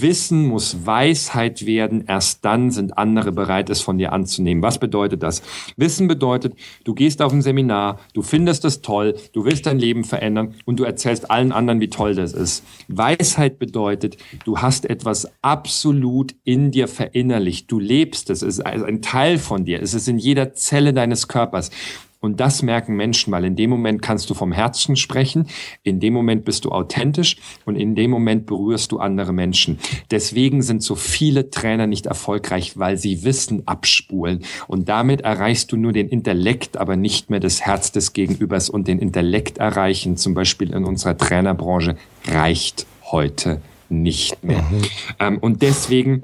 Wissen 0.00 0.46
muss 0.46 0.86
Weisheit 0.86 1.66
werden, 1.66 2.04
erst 2.06 2.44
dann 2.44 2.70
sind 2.70 2.96
andere 2.96 3.30
bereit, 3.30 3.68
es 3.68 3.82
von 3.82 3.98
dir 3.98 4.12
anzunehmen. 4.12 4.62
Was 4.62 4.78
bedeutet 4.78 5.22
das? 5.22 5.42
Wissen 5.76 6.08
bedeutet, 6.08 6.54
du 6.84 6.94
gehst 6.94 7.20
auf 7.20 7.32
ein 7.32 7.42
Seminar, 7.42 7.98
du 8.14 8.22
findest 8.22 8.64
es 8.64 8.80
toll, 8.80 9.14
du 9.34 9.44
willst 9.44 9.66
dein 9.66 9.78
Leben 9.78 10.04
verändern 10.04 10.54
und 10.64 10.80
du 10.80 10.84
erzählst 10.84 11.30
allen 11.30 11.52
anderen, 11.52 11.80
wie 11.80 11.90
toll 11.90 12.14
das 12.14 12.32
ist. 12.32 12.64
Weisheit 12.88 13.58
bedeutet, 13.58 14.16
du 14.44 14.58
hast 14.58 14.88
etwas 14.88 15.30
absolut 15.42 16.34
in 16.44 16.70
dir 16.70 16.88
verinnerlicht, 16.88 17.70
du 17.70 17.78
lebst 17.78 18.30
es, 18.30 18.40
es 18.42 18.58
ist 18.58 18.64
ein 18.64 19.02
Teil 19.02 19.36
von 19.38 19.66
dir, 19.66 19.82
es 19.82 19.92
ist 19.92 20.08
in 20.08 20.18
jeder 20.18 20.54
Zelle 20.54 20.94
deines 20.94 21.28
Körpers. 21.28 21.70
Und 22.22 22.38
das 22.38 22.62
merken 22.62 22.94
Menschen, 22.94 23.32
weil 23.32 23.44
in 23.44 23.56
dem 23.56 23.68
Moment 23.68 24.00
kannst 24.00 24.30
du 24.30 24.34
vom 24.34 24.52
Herzen 24.52 24.94
sprechen, 24.94 25.48
in 25.82 25.98
dem 25.98 26.14
Moment 26.14 26.44
bist 26.44 26.64
du 26.64 26.70
authentisch 26.70 27.36
und 27.66 27.74
in 27.74 27.96
dem 27.96 28.12
Moment 28.12 28.46
berührst 28.46 28.92
du 28.92 29.00
andere 29.00 29.32
Menschen. 29.32 29.78
Deswegen 30.12 30.62
sind 30.62 30.84
so 30.84 30.94
viele 30.94 31.50
Trainer 31.50 31.88
nicht 31.88 32.06
erfolgreich, 32.06 32.78
weil 32.78 32.96
sie 32.96 33.24
Wissen 33.24 33.66
abspulen. 33.66 34.44
Und 34.68 34.88
damit 34.88 35.22
erreichst 35.22 35.72
du 35.72 35.76
nur 35.76 35.92
den 35.92 36.08
Intellekt, 36.08 36.76
aber 36.76 36.94
nicht 36.94 37.28
mehr 37.28 37.40
das 37.40 37.60
Herz 37.60 37.90
des 37.90 38.12
Gegenübers. 38.12 38.70
Und 38.70 38.86
den 38.86 39.00
Intellekt 39.00 39.58
erreichen, 39.58 40.16
zum 40.16 40.34
Beispiel 40.34 40.72
in 40.72 40.84
unserer 40.84 41.16
Trainerbranche, 41.16 41.96
reicht 42.26 42.86
heute 43.10 43.60
nicht 43.88 44.44
mehr. 44.44 44.62
Mhm. 44.62 44.82
Ähm, 45.18 45.38
und 45.38 45.62
deswegen 45.62 46.22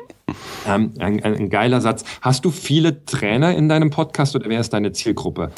ähm, 0.67 0.93
ein, 0.99 1.23
ein, 1.25 1.51
geiler 1.51 1.81
Satz. 1.81 2.05
Hast 2.21 2.45
du 2.45 2.51
viele 2.51 3.05
Trainer 3.05 3.57
in 3.57 3.69
deinem 3.69 3.91
Podcast 3.91 4.37
oder 4.37 4.49
wer 4.49 4.61
ist 4.61 4.73
deine 4.73 4.93
Zielgruppe? 4.93 5.51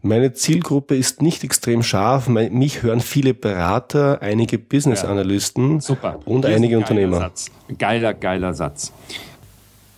Meine 0.00 0.32
Zielgruppe 0.32 0.96
ist 0.96 1.22
nicht 1.22 1.42
extrem 1.42 1.82
scharf. 1.82 2.28
Mich 2.28 2.82
hören 2.82 3.00
viele 3.00 3.34
Berater, 3.34 4.22
einige 4.22 4.56
Business-Analysten 4.58 5.80
ja, 5.80 6.18
und 6.24 6.46
Hier 6.46 6.54
einige 6.54 6.78
Unternehmer. 6.78 7.18
Satz. 7.18 7.50
Geiler, 7.78 8.14
geiler 8.14 8.54
Satz. 8.54 8.92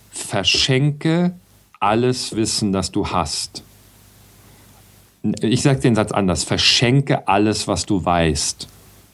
Verschenke 0.09 1.33
alles 1.79 2.35
Wissen, 2.35 2.71
das 2.71 2.91
du 2.91 3.07
hast. 3.07 3.63
Ich 5.41 5.61
sage 5.61 5.79
den 5.79 5.93
Satz 5.93 6.11
anders. 6.11 6.43
Verschenke 6.43 7.27
alles, 7.27 7.67
was 7.67 7.85
du 7.85 8.03
weißt, 8.03 8.67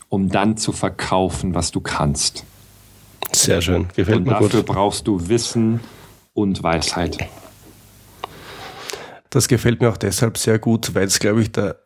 um 0.07 0.29
dann 0.29 0.55
zu 0.55 0.71
verkaufen, 0.71 1.53
was 1.53 1.71
du 1.71 1.81
kannst. 1.81 2.45
Sehr 3.33 3.61
schön. 3.61 3.89
Gefällt 3.93 4.19
und 4.19 4.23
mir 4.23 4.35
gut. 4.35 4.53
Dafür 4.53 4.63
brauchst 4.63 5.05
du 5.05 5.27
Wissen 5.27 5.81
und 6.33 6.63
Weisheit. 6.63 7.27
Das 9.29 9.47
gefällt 9.47 9.81
mir 9.81 9.89
auch 9.89 9.97
deshalb 9.97 10.37
sehr 10.37 10.59
gut, 10.59 10.95
weil 10.95 11.05
es, 11.05 11.19
glaube 11.19 11.41
ich, 11.41 11.51
der 11.51 11.79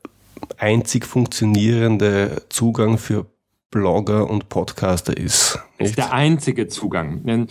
einzig 0.58 1.06
funktionierende 1.06 2.44
Zugang 2.50 2.98
für 2.98 3.26
Blogger 3.72 4.30
und 4.30 4.50
Podcaster 4.50 5.16
ist. 5.16 5.58
Ist 5.78 5.98
der 5.98 6.12
einzige 6.12 6.68
Zugang. 6.68 7.24
Denn 7.24 7.48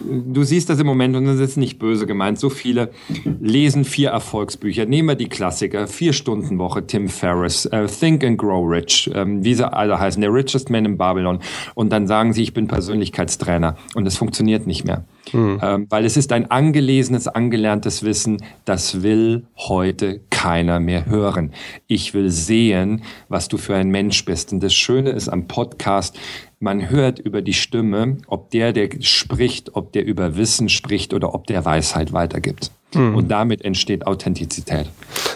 du 0.00 0.42
siehst 0.42 0.70
das 0.70 0.80
im 0.80 0.86
Moment 0.86 1.14
und 1.14 1.26
das 1.26 1.38
ist 1.38 1.58
nicht 1.58 1.78
böse 1.78 2.06
gemeint. 2.06 2.38
So 2.38 2.48
viele 2.48 2.90
lesen 3.38 3.84
vier 3.84 4.08
Erfolgsbücher. 4.08 4.86
Nehmen 4.86 5.08
wir 5.10 5.14
die 5.14 5.28
Klassiker. 5.28 5.86
Vier 5.86 6.14
Stunden 6.14 6.58
Woche, 6.58 6.86
Tim 6.86 7.10
Ferriss, 7.10 7.66
uh, 7.66 7.86
Think 7.86 8.24
and 8.24 8.38
Grow 8.38 8.66
Rich, 8.66 9.10
ähm, 9.14 9.44
wie 9.44 9.52
sie 9.54 9.70
alle 9.70 10.00
heißen, 10.00 10.22
der 10.22 10.32
richest 10.32 10.70
man 10.70 10.86
in 10.86 10.96
Babylon. 10.96 11.40
Und 11.74 11.92
dann 11.92 12.06
sagen 12.06 12.32
sie, 12.32 12.42
ich 12.42 12.54
bin 12.54 12.66
Persönlichkeitstrainer. 12.66 13.76
Und 13.94 14.06
es 14.06 14.16
funktioniert 14.16 14.66
nicht 14.66 14.86
mehr. 14.86 15.04
Mhm. 15.32 15.60
Ähm, 15.62 15.86
weil 15.90 16.04
es 16.04 16.16
ist 16.16 16.32
ein 16.32 16.50
angelesenes, 16.50 17.28
angelerntes 17.28 18.02
Wissen, 18.02 18.38
das 18.64 19.02
will 19.02 19.46
heute 19.56 20.20
keiner 20.30 20.80
mehr 20.80 21.06
hören. 21.06 21.52
Ich 21.86 22.14
will 22.14 22.30
sehen, 22.30 23.02
was 23.28 23.48
du 23.48 23.56
für 23.56 23.76
ein 23.76 23.90
Mensch 23.90 24.24
bist. 24.24 24.52
Und 24.52 24.62
das 24.62 24.74
Schöne 24.74 25.10
ist 25.10 25.28
am 25.28 25.46
Podcast, 25.46 26.18
man 26.60 26.90
hört 26.90 27.18
über 27.18 27.42
die 27.42 27.54
Stimme, 27.54 28.18
ob 28.26 28.50
der, 28.50 28.72
der 28.72 28.88
spricht, 29.00 29.76
ob 29.76 29.92
der 29.92 30.04
über 30.04 30.36
Wissen 30.36 30.68
spricht 30.68 31.14
oder 31.14 31.34
ob 31.34 31.46
der 31.46 31.64
Weisheit 31.64 32.12
weitergibt. 32.12 32.72
Mhm. 32.94 33.14
Und 33.14 33.28
damit 33.28 33.64
entsteht 33.64 34.06
Authentizität. 34.06 34.86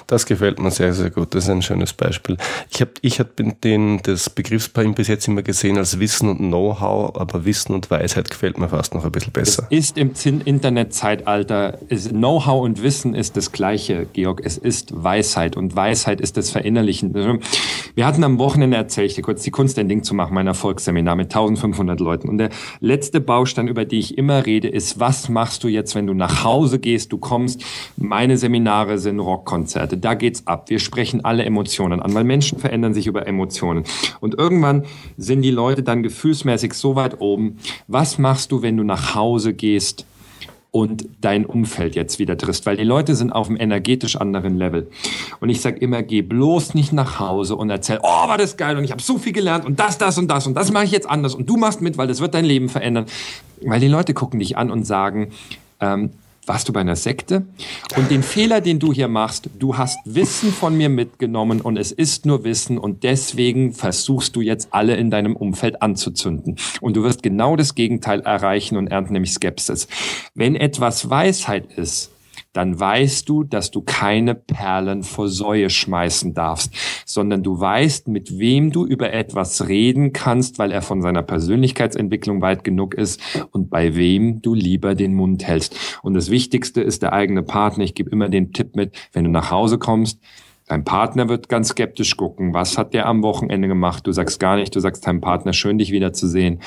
Das 0.07 0.27
gefällt 0.27 0.59
mir 0.59 0.71
sehr, 0.71 0.93
sehr 0.93 1.11
gut. 1.11 1.35
Das 1.35 1.45
ist 1.45 1.51
ein 1.51 1.63
schönes 1.63 1.93
Beispiel. 1.93 2.37
Ich 2.71 2.81
habe 2.81 2.93
ich 3.01 3.21
hab 3.21 3.29
den, 3.37 4.01
das 4.03 4.31
Begriffspaar 4.31 4.85
bis 4.93 5.09
jetzt 5.09 5.29
immer 5.29 5.43
gesehen 5.43 5.79
als 5.79 5.99
Wissen 6.01 6.29
und 6.29 6.39
Know-how, 6.39 7.17
aber 7.17 7.45
Wissen 7.45 7.75
und 7.75 7.91
Weisheit 7.91 8.29
gefällt 8.29 8.59
mir 8.59 8.69
fast 8.69 8.95
noch 8.95 9.05
ein 9.05 9.13
bisschen 9.13 9.33
besser. 9.33 9.67
Es 9.71 9.93
ist 9.97 10.27
im 10.27 10.41
Internetzeitalter, 10.45 11.79
Know-how 12.11 12.63
und 12.63 12.83
Wissen 12.83 13.15
ist 13.15 13.37
das 13.37 13.53
gleiche, 13.53 14.07
Georg. 14.13 14.43
Es 14.45 14.59
ist 14.59 14.93
Weisheit 15.03 15.57
und 15.57 15.77
Weisheit 15.77 16.21
ist 16.21 16.37
das 16.37 16.51
Verinnerlichen. 16.51 17.41
Wir 17.95 18.07
hatten 18.07 18.25
am 18.25 18.39
Wochenende, 18.39 18.77
erzähle 18.77 19.07
ich 19.07 19.15
dir 19.15 19.23
kurz, 19.23 19.43
die 19.43 19.51
Kunst, 19.51 19.79
ein 19.79 19.89
Ding 19.89 20.03
zu 20.03 20.15
machen, 20.15 20.35
mein 20.35 20.47
Erfolgsseminar 20.47 21.17
mit 21.17 21.27
1500 21.27 22.01
Leuten. 22.01 22.29
Und 22.29 22.39
der 22.39 22.51
letzte 22.81 23.21
Baustein, 23.21 23.69
über 23.69 23.85
den 23.85 23.99
ich 23.99 24.19
immer 24.19 24.45
rede, 24.47 24.69
ist, 24.69 25.01
was 25.01 25.29
machst 25.29 25.65
du 25.65 25.69
jetzt, 25.69 25.95
wenn 25.95 26.07
du 26.07 26.15
nach 26.15 26.45
Hause 26.45 26.79
gehst, 26.79 27.13
du 27.13 27.19
kommst, 27.19 27.42
meine 27.97 28.37
Seminare 28.37 28.99
sind 28.99 29.21
Rockkonzerte 29.21 29.97
da 29.97 30.15
geht's 30.15 30.47
ab. 30.47 30.69
Wir 30.69 30.79
sprechen 30.79 31.25
alle 31.25 31.45
Emotionen 31.45 32.01
an, 32.01 32.13
weil 32.15 32.25
Menschen 32.25 32.59
verändern 32.59 32.95
sich 32.95 33.07
über 33.07 33.27
Emotionen. 33.27 33.85
Und 34.21 34.39
irgendwann 34.39 34.85
sind 35.17 35.43
die 35.43 35.51
Leute 35.51 35.83
dann 35.83 36.03
gefühlsmäßig 36.03 36.75
so 36.75 36.97
weit 36.97 37.21
oben. 37.21 37.59
Was 37.87 38.19
machst 38.19 38.53
du, 38.53 38.63
wenn 38.63 38.77
du 38.77 38.85
nach 38.85 39.15
Hause 39.15 39.55
gehst? 39.55 40.07
und 40.75 41.07
dein 41.21 41.45
Umfeld 41.45 41.95
jetzt 41.95 42.19
wieder 42.19 42.39
triffst, 42.39 42.65
weil 42.65 42.79
die 42.79 42.83
Leute 42.83 43.15
sind 43.15 43.31
auf 43.31 43.49
einem 43.49 43.61
energetisch 43.61 44.17
anderen 44.17 44.57
Level. 44.57 44.91
Und 45.39 45.51
ich 45.51 45.61
sage 45.61 45.79
immer, 45.79 46.03
geh 46.03 46.23
bloß 46.23 46.73
nicht 46.73 46.95
nach 46.95 47.21
Hause 47.21 47.57
und 47.57 47.69
erzähl, 47.69 47.99
oh, 48.03 48.07
war 48.27 48.39
das 48.39 48.57
geil 48.57 48.79
und 48.79 48.85
ich 48.85 48.91
habe 48.91 49.03
so 49.03 49.19
viel 49.19 49.35
gelernt 49.35 49.67
und 49.67 49.79
das, 49.79 49.99
das 49.99 50.17
und 50.17 50.29
das 50.29 50.47
und 50.47 50.55
das 50.55 50.73
mache 50.73 50.87
ich 50.87 50.91
jetzt 50.91 51.09
anders 51.09 51.35
und 51.35 51.47
du 51.47 51.59
machst 51.59 51.83
mit, 51.83 51.99
weil 51.99 52.09
das 52.09 52.23
wird 52.23 52.33
dein 52.33 52.47
Leben 52.47 52.71
verändern. 52.71 53.05
Weil 53.61 53.81
die 53.81 53.89
Leute 53.89 54.15
gucken 54.15 54.41
dich 54.41 54.57
an 54.57 54.71
und 54.71 54.85
sagen, 54.85 55.33
ähm, 55.79 56.13
warst 56.47 56.69
du 56.69 56.73
bei 56.73 56.81
einer 56.81 56.97
Sekte? 56.97 57.47
Und 57.97 58.11
den 58.11 58.23
Fehler, 58.23 58.61
den 58.61 58.79
du 58.79 58.93
hier 58.93 59.09
machst, 59.09 59.49
du 59.59 59.77
hast 59.77 59.99
Wissen 60.05 60.53
von 60.53 60.77
mir 60.77 60.89
mitgenommen 60.89 61.61
und 61.61 61.77
es 61.77 61.93
ist 61.93 62.27
nur 62.27 62.45
Wissen 62.45 62.79
und 62.79 63.03
deswegen 63.03 63.73
versuchst 63.73 64.37
du 64.37 64.41
jetzt 64.41 64.69
alle 64.71 64.97
in 64.97 65.11
deinem 65.11 65.37
Umfeld 65.37 65.83
anzuzünden. 65.83 66.57
Und 66.81 66.97
du 66.97 67.03
wirst 67.03 67.23
genau 67.23 67.57
das 67.57 67.75
Gegenteil 67.75 68.21
erreichen 68.21 68.77
und 68.77 68.89
ernten 68.89 69.13
nämlich 69.13 69.33
Skepsis. 69.33 69.89
Wenn 70.35 70.57
etwas 70.57 71.11
Weisheit 71.11 71.73
ist, 71.77 72.12
dann 72.53 72.79
weißt 72.79 73.29
du, 73.29 73.45
dass 73.45 73.71
du 73.71 73.83
keine 73.83 74.35
Perlen 74.35 75.03
vor 75.03 75.29
Säue 75.29 75.71
schmeißen 75.71 76.35
darfst, 76.35 76.75
sondern 77.07 77.43
du 77.43 77.59
weißt, 77.59 78.09
mit 78.09 78.39
wem 78.39 78.71
du 78.71 78.87
über 78.87 79.13
etwas 79.13 79.69
reden 79.69 80.13
kannst, 80.13 80.59
weil 80.59 80.71
er 80.71 80.83
von 80.83 81.01
seiner 81.03 81.23
Persönlichkeitsentwicklung 81.23 82.43
weit 82.43 82.65
genug 82.65 82.95
ist 82.95 83.21
und 83.53 83.71
bei 83.71 83.95
wem 83.95 84.43
du 84.43 84.55
lieber 84.55 84.95
den 84.95 85.15
Mund 85.15 85.47
hältst. 85.47 85.99
Und 86.03 86.15
das 86.15 86.31
Wichtigste 86.31 86.83
ist 86.83 87.03
der 87.03 87.13
eigene 87.13 87.43
Partner. 87.43 87.85
Ich 87.85 87.95
gebe 87.95 88.11
immer 88.11 88.29
den 88.29 88.53
Tipp 88.53 88.77
mit, 88.77 88.95
wenn 89.13 89.25
du 89.25 89.31
nach 89.31 89.51
Hause 89.51 89.79
kommst, 89.79 90.21
Dein 90.69 90.85
Partner 90.85 91.29
wird 91.29 91.51
ganz 91.51 91.69
skeptisch 91.71 92.17
gucken. 92.17 92.55
Was 92.55 92.79
hat 92.79 92.95
der 92.95 93.07
am 93.07 93.23
Wochenende 93.23 93.69
gemacht? 93.69 94.07
Du 94.07 94.13
sagst 94.13 94.41
gar 94.41 94.57
nicht. 94.57 94.75
Du 94.75 94.81
sagst 94.81 95.07
deinem 95.07 95.21
Partner, 95.21 95.53
schön 95.53 95.77
dich 95.77 95.91
wiederzusehen. 95.91 96.61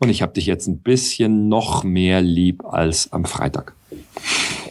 Und 0.00 0.08
ich 0.08 0.22
habe 0.22 0.32
dich 0.32 0.46
jetzt 0.46 0.66
ein 0.66 0.78
bisschen 0.78 1.48
noch 1.48 1.84
mehr 1.84 2.20
lieb 2.20 2.64
als 2.64 3.12
am 3.12 3.24
Freitag. 3.24 3.74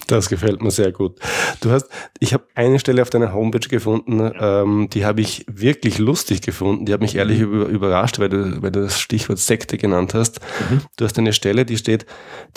Das 0.08 0.30
gefällt 0.30 0.62
mir 0.62 0.72
sehr 0.72 0.92
gut. 0.92 1.20
Du 1.62 1.72
hast, 1.72 1.88
ich 2.20 2.34
habe 2.34 2.46
eine 2.56 2.80
Stelle 2.80 3.02
auf 3.02 3.10
deiner 3.10 3.34
Homepage 3.34 3.68
gefunden, 3.68 4.32
ähm, 4.40 4.90
die 4.92 5.06
habe 5.06 5.22
ich 5.22 5.46
wirklich 5.48 5.98
lustig 5.98 6.42
gefunden. 6.42 6.86
Die 6.86 6.94
hat 6.94 7.02
mich 7.02 7.16
ehrlich 7.16 7.40
mhm. 7.40 7.54
über, 7.54 7.66
überrascht, 7.68 8.20
weil 8.20 8.30
du, 8.30 8.62
weil 8.62 8.72
du 8.72 8.82
das 8.82 9.00
Stichwort 9.00 9.40
Sekte 9.40 9.78
genannt 9.78 10.14
hast. 10.14 10.42
Mhm. 10.70 10.82
Du 10.98 11.06
hast 11.06 11.18
eine 11.18 11.32
Stelle, 11.34 11.66
die 11.66 11.78
steht, 11.78 12.06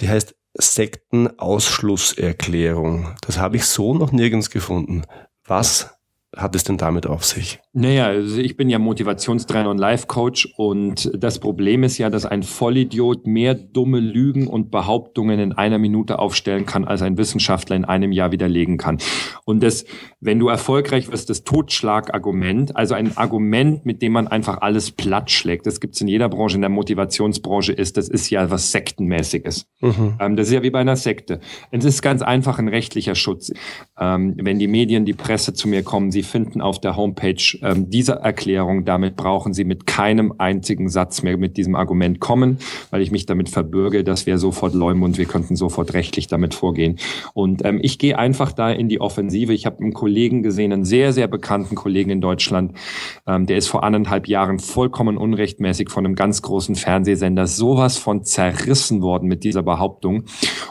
die 0.00 0.08
heißt 0.08 0.34
Sektenausschlusserklärung. 0.54 3.14
Das 3.20 3.38
habe 3.38 3.56
ich 3.56 3.66
so 3.66 3.94
noch 3.94 4.10
nirgends 4.12 4.50
gefunden. 4.50 5.02
Was 5.44 5.95
hat 6.36 6.54
es 6.54 6.64
denn 6.64 6.76
damit 6.76 7.06
auf 7.06 7.24
sich? 7.24 7.60
Naja, 7.72 8.06
also 8.06 8.38
ich 8.38 8.56
bin 8.56 8.68
ja 8.68 8.78
Motivationstrainer 8.78 9.70
und 9.70 9.78
Life-Coach 9.78 10.54
und 10.56 11.10
das 11.14 11.38
Problem 11.38 11.82
ist 11.82 11.98
ja, 11.98 12.10
dass 12.10 12.26
ein 12.26 12.42
Vollidiot 12.42 13.26
mehr 13.26 13.54
dumme 13.54 14.00
Lügen 14.00 14.46
und 14.46 14.70
Behauptungen 14.70 15.40
in 15.40 15.52
einer 15.52 15.78
Minute 15.78 16.18
aufstellen 16.18 16.66
kann, 16.66 16.84
als 16.84 17.02
ein 17.02 17.16
Wissenschaftler 17.16 17.74
in 17.74 17.84
einem 17.84 18.12
Jahr 18.12 18.32
widerlegen 18.32 18.76
kann. 18.76 18.98
Und 19.44 19.62
das, 19.62 19.86
wenn 20.20 20.38
du 20.38 20.48
erfolgreich 20.48 21.10
wirst, 21.10 21.30
das 21.30 21.44
Totschlagargument, 21.44 22.76
also 22.76 22.94
ein 22.94 23.16
Argument, 23.16 23.86
mit 23.86 24.02
dem 24.02 24.12
man 24.12 24.28
einfach 24.28 24.60
alles 24.60 24.90
platt 24.90 25.30
schlägt, 25.30 25.66
das 25.66 25.80
gibt's 25.80 26.00
in 26.00 26.08
jeder 26.08 26.28
Branche, 26.28 26.56
in 26.56 26.62
der 26.62 26.70
Motivationsbranche 26.70 27.72
ist, 27.72 27.96
das 27.96 28.08
ist 28.08 28.28
ja 28.30 28.50
was 28.50 28.72
Sektenmäßiges. 28.72 29.66
Mhm. 29.80 30.14
Ähm, 30.20 30.36
das 30.36 30.48
ist 30.48 30.52
ja 30.52 30.62
wie 30.62 30.70
bei 30.70 30.80
einer 30.80 30.96
Sekte. 30.96 31.40
Es 31.70 31.84
ist 31.84 32.02
ganz 32.02 32.20
einfach 32.20 32.58
ein 32.58 32.68
rechtlicher 32.68 33.14
Schutz. 33.14 33.52
Ähm, 33.98 34.34
wenn 34.36 34.58
die 34.58 34.68
Medien, 34.68 35.04
die 35.06 35.14
Presse 35.14 35.54
zu 35.54 35.68
mir 35.68 35.82
kommen, 35.82 36.10
sie 36.10 36.25
finden 36.26 36.60
auf 36.60 36.80
der 36.80 36.96
Homepage 36.96 37.42
ähm, 37.62 37.88
diese 37.88 38.14
Erklärung. 38.14 38.84
Damit 38.84 39.16
brauchen 39.16 39.54
Sie 39.54 39.64
mit 39.64 39.86
keinem 39.86 40.34
einzigen 40.38 40.88
Satz 40.88 41.22
mehr 41.22 41.36
mit 41.36 41.56
diesem 41.56 41.74
Argument 41.74 42.20
kommen, 42.20 42.58
weil 42.90 43.02
ich 43.02 43.10
mich 43.10 43.26
damit 43.26 43.48
verbürge, 43.48 44.04
dass 44.04 44.26
wir 44.26 44.38
sofort 44.38 44.74
läumen 44.74 45.02
und 45.02 45.18
wir 45.18 45.24
könnten 45.24 45.56
sofort 45.56 45.94
rechtlich 45.94 46.26
damit 46.26 46.54
vorgehen. 46.54 46.98
Und 47.34 47.64
ähm, 47.64 47.78
ich 47.82 47.98
gehe 47.98 48.18
einfach 48.18 48.52
da 48.52 48.70
in 48.70 48.88
die 48.88 49.00
Offensive. 49.00 49.52
Ich 49.52 49.66
habe 49.66 49.78
einen 49.78 49.92
Kollegen 49.92 50.42
gesehen, 50.42 50.72
einen 50.72 50.84
sehr, 50.84 51.12
sehr 51.12 51.28
bekannten 51.28 51.74
Kollegen 51.74 52.10
in 52.10 52.20
Deutschland, 52.20 52.72
ähm, 53.26 53.46
der 53.46 53.56
ist 53.56 53.68
vor 53.68 53.84
anderthalb 53.84 54.28
Jahren 54.28 54.58
vollkommen 54.58 55.16
unrechtmäßig 55.16 55.90
von 55.90 56.04
einem 56.04 56.14
ganz 56.14 56.42
großen 56.42 56.74
Fernsehsender 56.74 57.46
sowas 57.46 57.96
von 57.96 58.24
zerrissen 58.24 59.02
worden 59.02 59.28
mit 59.28 59.44
dieser 59.44 59.62
Behauptung. 59.62 60.24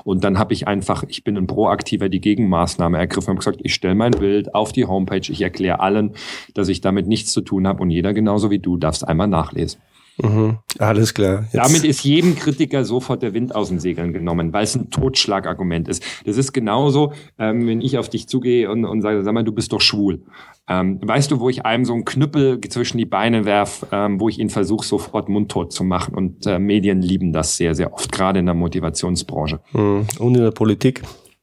Und 0.03 0.23
dann 0.23 0.37
habe 0.37 0.53
ich 0.53 0.67
einfach, 0.67 1.03
ich 1.07 1.23
bin 1.23 1.37
ein 1.37 1.47
proaktiver, 1.47 2.09
die 2.09 2.21
Gegenmaßnahme 2.21 2.97
ergriffen 2.97 3.31
und 3.31 3.37
gesagt, 3.37 3.59
ich 3.63 3.73
stelle 3.73 3.95
mein 3.95 4.11
Bild 4.11 4.53
auf 4.53 4.71
die 4.71 4.85
Homepage, 4.85 5.21
ich 5.27 5.41
erkläre 5.45 5.79
allen, 5.79 6.11
dass 6.53 6.67
ich 6.67 6.81
damit 6.81 7.07
nichts 7.07 7.31
zu 7.31 7.41
tun 7.41 7.67
habe 7.67 7.81
und 7.81 7.89
jeder 7.89 8.13
genauso 8.13 8.51
wie 8.51 8.59
du 8.59 8.77
darfst 8.77 9.07
einmal 9.07 9.27
nachlesen. 9.27 9.79
Mhm, 10.21 10.59
alles 10.79 11.13
klar. 11.13 11.43
Jetzt. 11.51 11.55
Damit 11.55 11.83
ist 11.83 12.03
jedem 12.03 12.35
Kritiker 12.35 12.85
sofort 12.85 13.21
der 13.21 13.33
Wind 13.33 13.53
aus 13.53 13.69
den 13.69 13.79
Segeln 13.79 14.13
genommen, 14.13 14.53
weil 14.53 14.63
es 14.63 14.75
ein 14.75 14.89
Totschlagargument 14.89 15.87
ist. 15.87 16.03
Das 16.25 16.37
ist 16.37 16.53
genauso, 16.53 17.11
ähm, 17.37 17.67
wenn 17.67 17.81
ich 17.81 17.97
auf 17.97 18.09
dich 18.09 18.27
zugehe 18.27 18.69
und, 18.71 18.85
und 18.85 19.01
sage, 19.01 19.23
sag 19.23 19.33
mal, 19.33 19.43
du 19.43 19.51
bist 19.51 19.73
doch 19.73 19.81
schwul. 19.81 20.21
Ähm, 20.69 20.99
weißt 21.01 21.31
du, 21.31 21.39
wo 21.39 21.49
ich 21.49 21.65
einem 21.65 21.85
so 21.85 21.93
einen 21.93 22.05
Knüppel 22.05 22.61
zwischen 22.61 22.97
die 22.97 23.05
Beine 23.05 23.45
werf, 23.45 23.85
ähm, 23.91 24.19
wo 24.19 24.29
ich 24.29 24.39
ihn 24.39 24.49
versuche, 24.49 24.85
sofort 24.85 25.27
mundtot 25.27 25.73
zu 25.73 25.83
machen. 25.83 26.15
Und 26.15 26.47
äh, 26.47 26.59
Medien 26.59 27.01
lieben 27.01 27.33
das 27.33 27.57
sehr, 27.57 27.75
sehr 27.75 27.93
oft, 27.93 28.11
gerade 28.11 28.39
in 28.39 28.45
der 28.45 28.55
Motivationsbranche. 28.55 29.59
Mhm. 29.73 30.07
Und 30.19 30.35
in 30.35 30.43
der 30.43 30.51
Politik. 30.51 31.01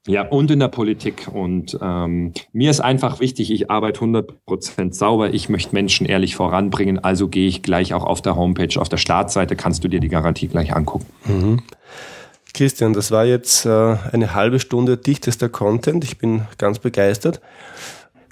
Ja, 0.08 0.26
und 0.26 0.50
in 0.50 0.58
der 0.58 0.68
Politik. 0.68 1.28
Und 1.32 1.78
ähm, 1.80 2.32
mir 2.52 2.70
ist 2.70 2.80
einfach 2.80 3.20
wichtig, 3.20 3.52
ich 3.52 3.70
arbeite 3.70 4.00
100% 4.00 4.92
sauber, 4.94 5.32
ich 5.32 5.48
möchte 5.48 5.74
Menschen 5.74 6.06
ehrlich 6.06 6.34
voranbringen, 6.34 6.98
also 6.98 7.28
gehe 7.28 7.46
ich 7.46 7.62
gleich 7.62 7.94
auch 7.94 8.04
auf 8.04 8.20
der 8.20 8.34
Homepage, 8.34 8.80
auf 8.80 8.88
der 8.88 8.96
Startseite 8.96 9.54
kannst 9.54 9.84
du 9.84 9.88
dir 9.88 10.00
die 10.00 10.08
Garantie 10.08 10.48
gleich 10.48 10.74
angucken. 10.74 11.06
Mhm. 11.24 11.62
Christian, 12.52 12.92
das 12.92 13.10
war 13.10 13.24
jetzt 13.24 13.64
äh, 13.64 13.96
eine 14.12 14.34
halbe 14.34 14.58
Stunde 14.58 14.96
dichtester 14.96 15.48
Content. 15.48 16.04
Ich 16.04 16.18
bin 16.18 16.42
ganz 16.58 16.80
begeistert. 16.80 17.40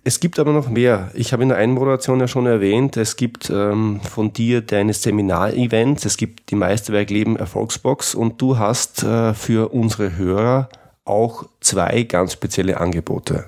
Es 0.02 0.18
gibt 0.18 0.38
aber 0.38 0.52
noch 0.52 0.68
mehr. 0.68 1.10
Ich 1.14 1.32
habe 1.32 1.42
in 1.42 1.50
der 1.50 1.58
Einmoderation 1.58 2.20
ja 2.20 2.28
schon 2.28 2.46
erwähnt, 2.46 2.96
es 2.96 3.16
gibt 3.16 3.50
ähm, 3.50 4.00
von 4.00 4.32
dir 4.32 4.62
deine 4.62 4.94
Seminarevents, 4.94 6.06
es 6.06 6.16
gibt 6.16 6.50
die 6.50 6.54
Meisterwerk 6.54 7.10
Leben 7.10 7.36
Erfolgsbox 7.36 8.14
und 8.14 8.40
du 8.40 8.58
hast 8.58 9.02
äh, 9.02 9.34
für 9.34 9.72
unsere 9.72 10.16
Hörer 10.16 10.70
auch 11.10 11.44
zwei 11.60 12.04
ganz 12.04 12.32
spezielle 12.32 12.80
Angebote. 12.80 13.46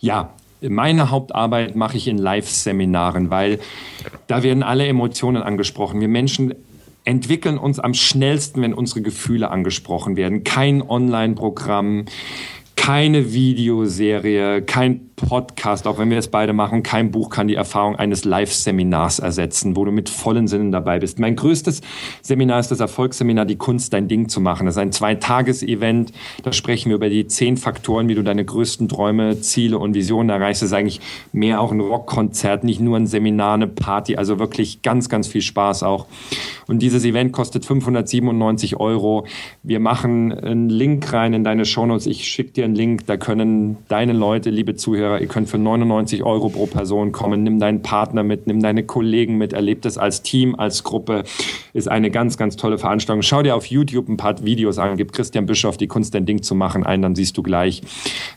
Ja, 0.00 0.30
meine 0.60 1.10
Hauptarbeit 1.10 1.76
mache 1.76 1.96
ich 1.96 2.08
in 2.08 2.18
Live-Seminaren, 2.18 3.30
weil 3.30 3.58
da 4.26 4.42
werden 4.42 4.62
alle 4.62 4.86
Emotionen 4.86 5.42
angesprochen. 5.42 6.00
Wir 6.00 6.08
Menschen 6.08 6.54
entwickeln 7.04 7.58
uns 7.58 7.78
am 7.78 7.94
schnellsten, 7.94 8.62
wenn 8.62 8.74
unsere 8.74 9.02
Gefühle 9.02 9.50
angesprochen 9.50 10.16
werden. 10.16 10.44
Kein 10.44 10.82
Online-Programm, 10.82 12.06
keine 12.82 13.32
Videoserie, 13.32 14.60
kein 14.62 15.12
Podcast, 15.14 15.86
auch 15.86 15.98
wenn 15.98 16.10
wir 16.10 16.18
es 16.18 16.26
beide 16.26 16.52
machen, 16.52 16.82
kein 16.82 17.12
Buch 17.12 17.30
kann 17.30 17.46
die 17.46 17.54
Erfahrung 17.54 17.94
eines 17.94 18.24
Live-Seminars 18.24 19.20
ersetzen, 19.20 19.76
wo 19.76 19.84
du 19.84 19.92
mit 19.92 20.08
vollen 20.08 20.48
Sinnen 20.48 20.72
dabei 20.72 20.98
bist. 20.98 21.20
Mein 21.20 21.36
größtes 21.36 21.80
Seminar 22.22 22.58
ist 22.58 22.72
das 22.72 22.80
Erfolgsseminar 22.80 23.46
Die 23.46 23.56
Kunst, 23.56 23.92
dein 23.92 24.08
Ding 24.08 24.28
zu 24.28 24.40
machen. 24.40 24.66
Das 24.66 24.74
ist 24.74 24.82
ein 24.82 24.90
Zweitages-Event. 24.90 26.12
Da 26.42 26.52
sprechen 26.52 26.88
wir 26.88 26.96
über 26.96 27.08
die 27.08 27.26
zehn 27.28 27.56
Faktoren, 27.56 28.08
wie 28.08 28.16
du 28.16 28.24
deine 28.24 28.44
größten 28.44 28.88
Träume, 28.88 29.40
Ziele 29.40 29.78
und 29.78 29.94
Visionen 29.94 30.30
erreichst. 30.30 30.62
Das 30.62 30.70
ist 30.70 30.74
eigentlich 30.74 31.00
mehr 31.32 31.60
auch 31.60 31.70
ein 31.70 31.80
Rockkonzert, 31.80 32.64
nicht 32.64 32.80
nur 32.80 32.96
ein 32.96 33.06
Seminar, 33.06 33.54
eine 33.54 33.68
Party. 33.68 34.16
Also 34.16 34.40
wirklich 34.40 34.82
ganz, 34.82 35.08
ganz 35.08 35.28
viel 35.28 35.42
Spaß 35.42 35.84
auch. 35.84 36.06
Und 36.66 36.82
dieses 36.82 37.04
Event 37.04 37.32
kostet 37.32 37.64
597 37.64 38.80
Euro. 38.80 39.26
Wir 39.62 39.78
machen 39.78 40.32
einen 40.32 40.68
Link 40.68 41.12
rein 41.12 41.32
in 41.32 41.44
deine 41.44 41.64
Shownotes. 41.64 42.06
Ich 42.06 42.26
schicke 42.26 42.52
dir 42.52 42.71
einen 42.72 42.76
Link. 42.76 43.06
Da 43.06 43.16
können 43.16 43.76
deine 43.88 44.12
Leute, 44.12 44.50
liebe 44.50 44.74
Zuhörer, 44.74 45.20
ihr 45.20 45.26
könnt 45.26 45.48
für 45.48 45.58
99 45.58 46.22
Euro 46.22 46.48
pro 46.48 46.66
Person 46.66 47.12
kommen. 47.12 47.42
Nimm 47.42 47.58
deinen 47.58 47.82
Partner 47.82 48.22
mit, 48.22 48.46
nimm 48.46 48.60
deine 48.62 48.84
Kollegen 48.84 49.38
mit, 49.38 49.52
erlebt 49.52 49.86
es 49.86 49.98
als 49.98 50.22
Team, 50.22 50.54
als 50.54 50.84
Gruppe. 50.84 51.24
Ist 51.72 51.88
eine 51.88 52.10
ganz, 52.10 52.36
ganz 52.36 52.56
tolle 52.56 52.78
Veranstaltung. 52.78 53.22
Schau 53.22 53.42
dir 53.42 53.56
auf 53.56 53.66
YouTube 53.66 54.08
ein 54.08 54.16
paar 54.16 54.42
Videos 54.44 54.78
an, 54.78 54.96
gib 54.96 55.12
Christian 55.12 55.46
Bischof 55.46 55.76
die 55.76 55.86
Kunst, 55.86 56.14
dein 56.14 56.26
Ding 56.26 56.42
zu 56.42 56.54
machen 56.54 56.84
ein, 56.84 57.02
dann 57.02 57.14
siehst 57.14 57.36
du 57.36 57.42
gleich, 57.42 57.82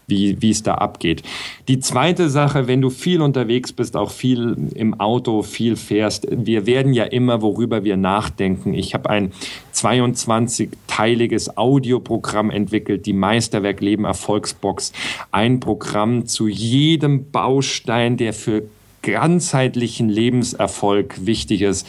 wie, 0.08 0.42
wie 0.42 0.52
es 0.52 0.64
da 0.64 0.76
abgeht. 0.76 1.24
Die 1.68 1.80
zweite 1.80 2.30
Sache, 2.30 2.68
wenn 2.68 2.82
du 2.82 2.90
viel 2.90 3.22
unterwegs 3.22 3.72
bist, 3.74 3.96
auch 3.96 4.12
viel 4.12 4.56
im 4.76 5.00
Auto, 5.00 5.42
viel 5.42 5.76
fährst, 5.76 6.28
wir 6.30 6.66
werden 6.66 6.94
ja 6.94 7.06
immer, 7.06 7.42
worüber 7.42 7.84
wir 7.84 7.98
nachdenken. 7.98 8.74
Ich 8.74 8.94
habe 8.94 9.10
ein 9.10 9.32
22-teiliges 9.74 11.58
Audioprogramm 11.58 12.50
entwickelt, 12.50 13.06
die 13.06 13.14
Meisterwerk 13.14 13.82
Leben 13.82 14.06
Erfolgsbox. 14.16 14.94
Ein 15.32 15.60
Programm 15.60 16.26
zu 16.26 16.48
jedem 16.48 17.32
Baustein, 17.32 18.16
der 18.16 18.34
für 18.34 18.64
ganzheitlichen 19.02 20.10
Lebenserfolg 20.10 21.26
wichtig 21.26 21.62
ist. 21.62 21.86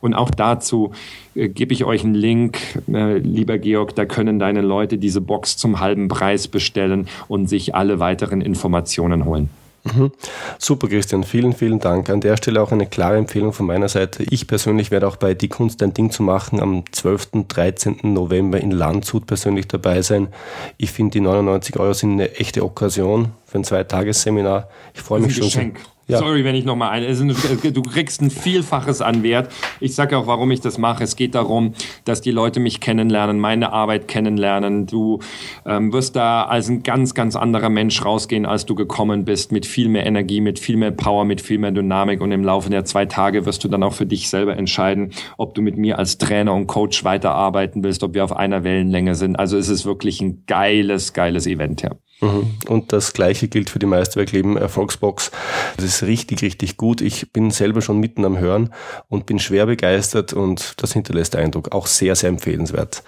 Und 0.00 0.14
auch 0.14 0.30
dazu 0.30 0.92
äh, 1.34 1.48
gebe 1.48 1.72
ich 1.72 1.84
euch 1.84 2.04
einen 2.04 2.14
Link, 2.14 2.58
äh, 2.92 3.18
lieber 3.18 3.58
Georg, 3.58 3.94
da 3.96 4.04
können 4.04 4.38
deine 4.38 4.60
Leute 4.60 4.98
diese 4.98 5.20
Box 5.20 5.56
zum 5.56 5.80
halben 5.80 6.08
Preis 6.08 6.48
bestellen 6.48 7.08
und 7.28 7.48
sich 7.48 7.74
alle 7.74 7.98
weiteren 7.98 8.40
Informationen 8.40 9.24
holen. 9.24 9.48
Mhm. 9.84 10.12
Super, 10.58 10.88
Christian. 10.88 11.24
Vielen, 11.24 11.52
vielen 11.52 11.78
Dank. 11.78 12.10
An 12.10 12.20
der 12.20 12.36
Stelle 12.36 12.60
auch 12.60 12.72
eine 12.72 12.86
klare 12.86 13.16
Empfehlung 13.16 13.52
von 13.52 13.66
meiner 13.66 13.88
Seite. 13.88 14.22
Ich 14.24 14.46
persönlich 14.46 14.90
werde 14.90 15.08
auch 15.08 15.16
bei 15.16 15.34
Die 15.34 15.48
Kunst 15.48 15.82
ein 15.82 15.94
Ding 15.94 16.10
zu 16.10 16.22
machen 16.22 16.60
am 16.60 16.84
12. 16.90 17.46
13. 17.48 18.00
November 18.02 18.60
in 18.60 18.70
Landshut 18.70 19.26
persönlich 19.26 19.68
dabei 19.68 20.02
sein. 20.02 20.28
Ich 20.76 20.92
finde, 20.92 21.12
die 21.12 21.20
99 21.20 21.78
Euro 21.78 21.92
sind 21.92 22.12
eine 22.12 22.34
echte 22.36 22.62
Okkasion 22.62 23.32
für 23.46 23.58
ein 23.58 23.64
Zweitagesseminar. 23.64 24.68
Ich 24.94 25.00
freue 25.00 25.20
mich 25.20 25.34
schon. 25.34 25.44
Geschenk. 25.44 25.80
Ja. 26.12 26.18
Sorry, 26.18 26.44
wenn 26.44 26.54
ich 26.54 26.64
nochmal 26.64 26.90
ein. 26.90 27.28
Du 27.72 27.82
kriegst 27.82 28.20
ein 28.22 28.30
Vielfaches 28.30 29.00
an 29.00 29.22
Wert. 29.22 29.52
Ich 29.80 29.94
sage 29.94 30.16
auch, 30.16 30.26
warum 30.26 30.50
ich 30.50 30.60
das 30.60 30.78
mache. 30.78 31.04
Es 31.04 31.16
geht 31.16 31.34
darum, 31.34 31.74
dass 32.04 32.20
die 32.20 32.30
Leute 32.30 32.60
mich 32.60 32.80
kennenlernen, 32.80 33.38
meine 33.38 33.72
Arbeit 33.72 34.08
kennenlernen. 34.08 34.86
Du 34.86 35.20
ähm, 35.66 35.92
wirst 35.92 36.16
da 36.16 36.44
als 36.44 36.68
ein 36.68 36.82
ganz, 36.82 37.14
ganz 37.14 37.36
anderer 37.36 37.68
Mensch 37.68 38.04
rausgehen, 38.04 38.46
als 38.46 38.66
du 38.66 38.74
gekommen 38.74 39.24
bist, 39.24 39.52
mit 39.52 39.66
viel 39.66 39.88
mehr 39.88 40.06
Energie, 40.06 40.40
mit 40.40 40.58
viel 40.58 40.76
mehr 40.76 40.90
Power, 40.90 41.24
mit 41.24 41.40
viel 41.40 41.58
mehr 41.58 41.70
Dynamik. 41.70 42.20
Und 42.20 42.32
im 42.32 42.44
Laufe 42.44 42.70
der 42.70 42.84
zwei 42.84 43.06
Tage 43.06 43.46
wirst 43.46 43.64
du 43.64 43.68
dann 43.68 43.82
auch 43.82 43.94
für 43.94 44.06
dich 44.06 44.28
selber 44.28 44.56
entscheiden, 44.56 45.12
ob 45.36 45.54
du 45.54 45.62
mit 45.62 45.76
mir 45.76 45.98
als 45.98 46.18
Trainer 46.18 46.54
und 46.54 46.66
Coach 46.66 47.04
weiterarbeiten 47.04 47.82
willst, 47.82 48.02
ob 48.02 48.14
wir 48.14 48.24
auf 48.24 48.36
einer 48.36 48.64
Wellenlänge 48.64 49.14
sind. 49.14 49.38
Also 49.38 49.56
es 49.56 49.68
ist 49.68 49.84
wirklich 49.84 50.20
ein 50.20 50.44
geiles, 50.46 51.12
geiles 51.12 51.46
Event, 51.46 51.82
ja. 51.82 51.90
Mhm. 52.20 52.56
Und 52.68 52.92
das 52.92 53.12
Gleiche 53.12 53.48
gilt 53.48 53.70
für 53.70 53.78
die 53.78 53.86
Meisterwerkleben 53.86 54.56
Erfolgsbox. 54.56 55.30
Das 55.76 55.84
ist 55.84 56.02
richtig, 56.02 56.42
richtig 56.42 56.76
gut. 56.76 57.00
Ich 57.00 57.32
bin 57.32 57.50
selber 57.50 57.82
schon 57.82 57.98
mitten 57.98 58.24
am 58.24 58.38
Hören 58.38 58.72
und 59.08 59.26
bin 59.26 59.38
schwer 59.38 59.66
begeistert 59.66 60.32
und 60.32 60.74
das 60.82 60.92
hinterlässt 60.92 61.36
Eindruck. 61.36 61.72
Auch 61.72 61.86
sehr, 61.86 62.14
sehr 62.16 62.28
empfehlenswert. 62.28 63.02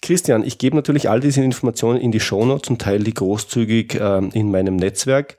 Christian, 0.00 0.44
ich 0.44 0.58
gebe 0.58 0.76
natürlich 0.76 1.10
all 1.10 1.20
diese 1.20 1.42
Informationen 1.42 2.00
in 2.00 2.12
die 2.12 2.20
Shownotes, 2.20 2.68
zum 2.68 2.78
Teil 2.78 3.02
die 3.02 3.14
großzügig 3.14 3.96
äh, 3.96 4.28
in 4.32 4.50
meinem 4.50 4.76
Netzwerk. 4.76 5.36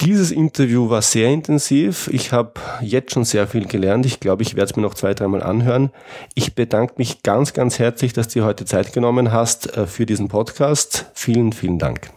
Dieses 0.00 0.30
Interview 0.30 0.88
war 0.88 1.02
sehr 1.02 1.28
intensiv. 1.28 2.08
Ich 2.10 2.32
habe 2.32 2.54
jetzt 2.80 3.12
schon 3.12 3.24
sehr 3.24 3.46
viel 3.46 3.66
gelernt. 3.66 4.06
Ich 4.06 4.18
glaube, 4.18 4.42
ich 4.42 4.56
werde 4.56 4.70
es 4.70 4.76
mir 4.76 4.82
noch 4.82 4.94
zwei, 4.94 5.12
dreimal 5.12 5.42
anhören. 5.42 5.90
Ich 6.34 6.54
bedanke 6.54 6.94
mich 6.96 7.22
ganz, 7.22 7.52
ganz 7.52 7.78
herzlich, 7.78 8.14
dass 8.14 8.28
du 8.28 8.42
heute 8.42 8.64
Zeit 8.64 8.94
genommen 8.94 9.30
hast 9.30 9.76
äh, 9.76 9.86
für 9.86 10.06
diesen 10.06 10.28
Podcast. 10.28 11.10
Vielen, 11.12 11.52
vielen 11.52 11.78
Dank. 11.78 12.10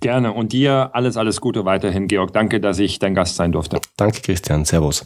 Gerne. 0.00 0.32
Und 0.32 0.52
dir 0.52 0.90
alles, 0.94 1.18
alles 1.18 1.42
Gute 1.42 1.66
weiterhin, 1.66 2.08
Georg. 2.08 2.32
Danke, 2.32 2.60
dass 2.60 2.78
ich 2.78 2.98
dein 2.98 3.14
Gast 3.14 3.36
sein 3.36 3.52
durfte. 3.52 3.78
Danke, 3.98 4.22
Christian. 4.22 4.64
Servus. 4.64 5.04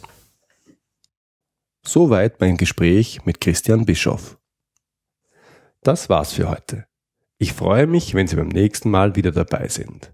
Soweit 1.83 2.39
mein 2.39 2.55
Gespräch 2.55 3.25
mit 3.25 3.41
Christian 3.41 3.85
Bischoff. 3.85 4.37
Das 5.83 6.07
war's 6.07 6.31
für 6.31 6.49
heute. 6.49 6.85
Ich 7.37 7.51
freue 7.51 7.87
mich, 7.87 8.13
wenn 8.13 8.27
Sie 8.27 8.37
beim 8.37 8.49
nächsten 8.49 8.89
Mal 8.89 9.17
wieder 9.17 9.31
dabei 9.31 9.67
sind. 9.67 10.13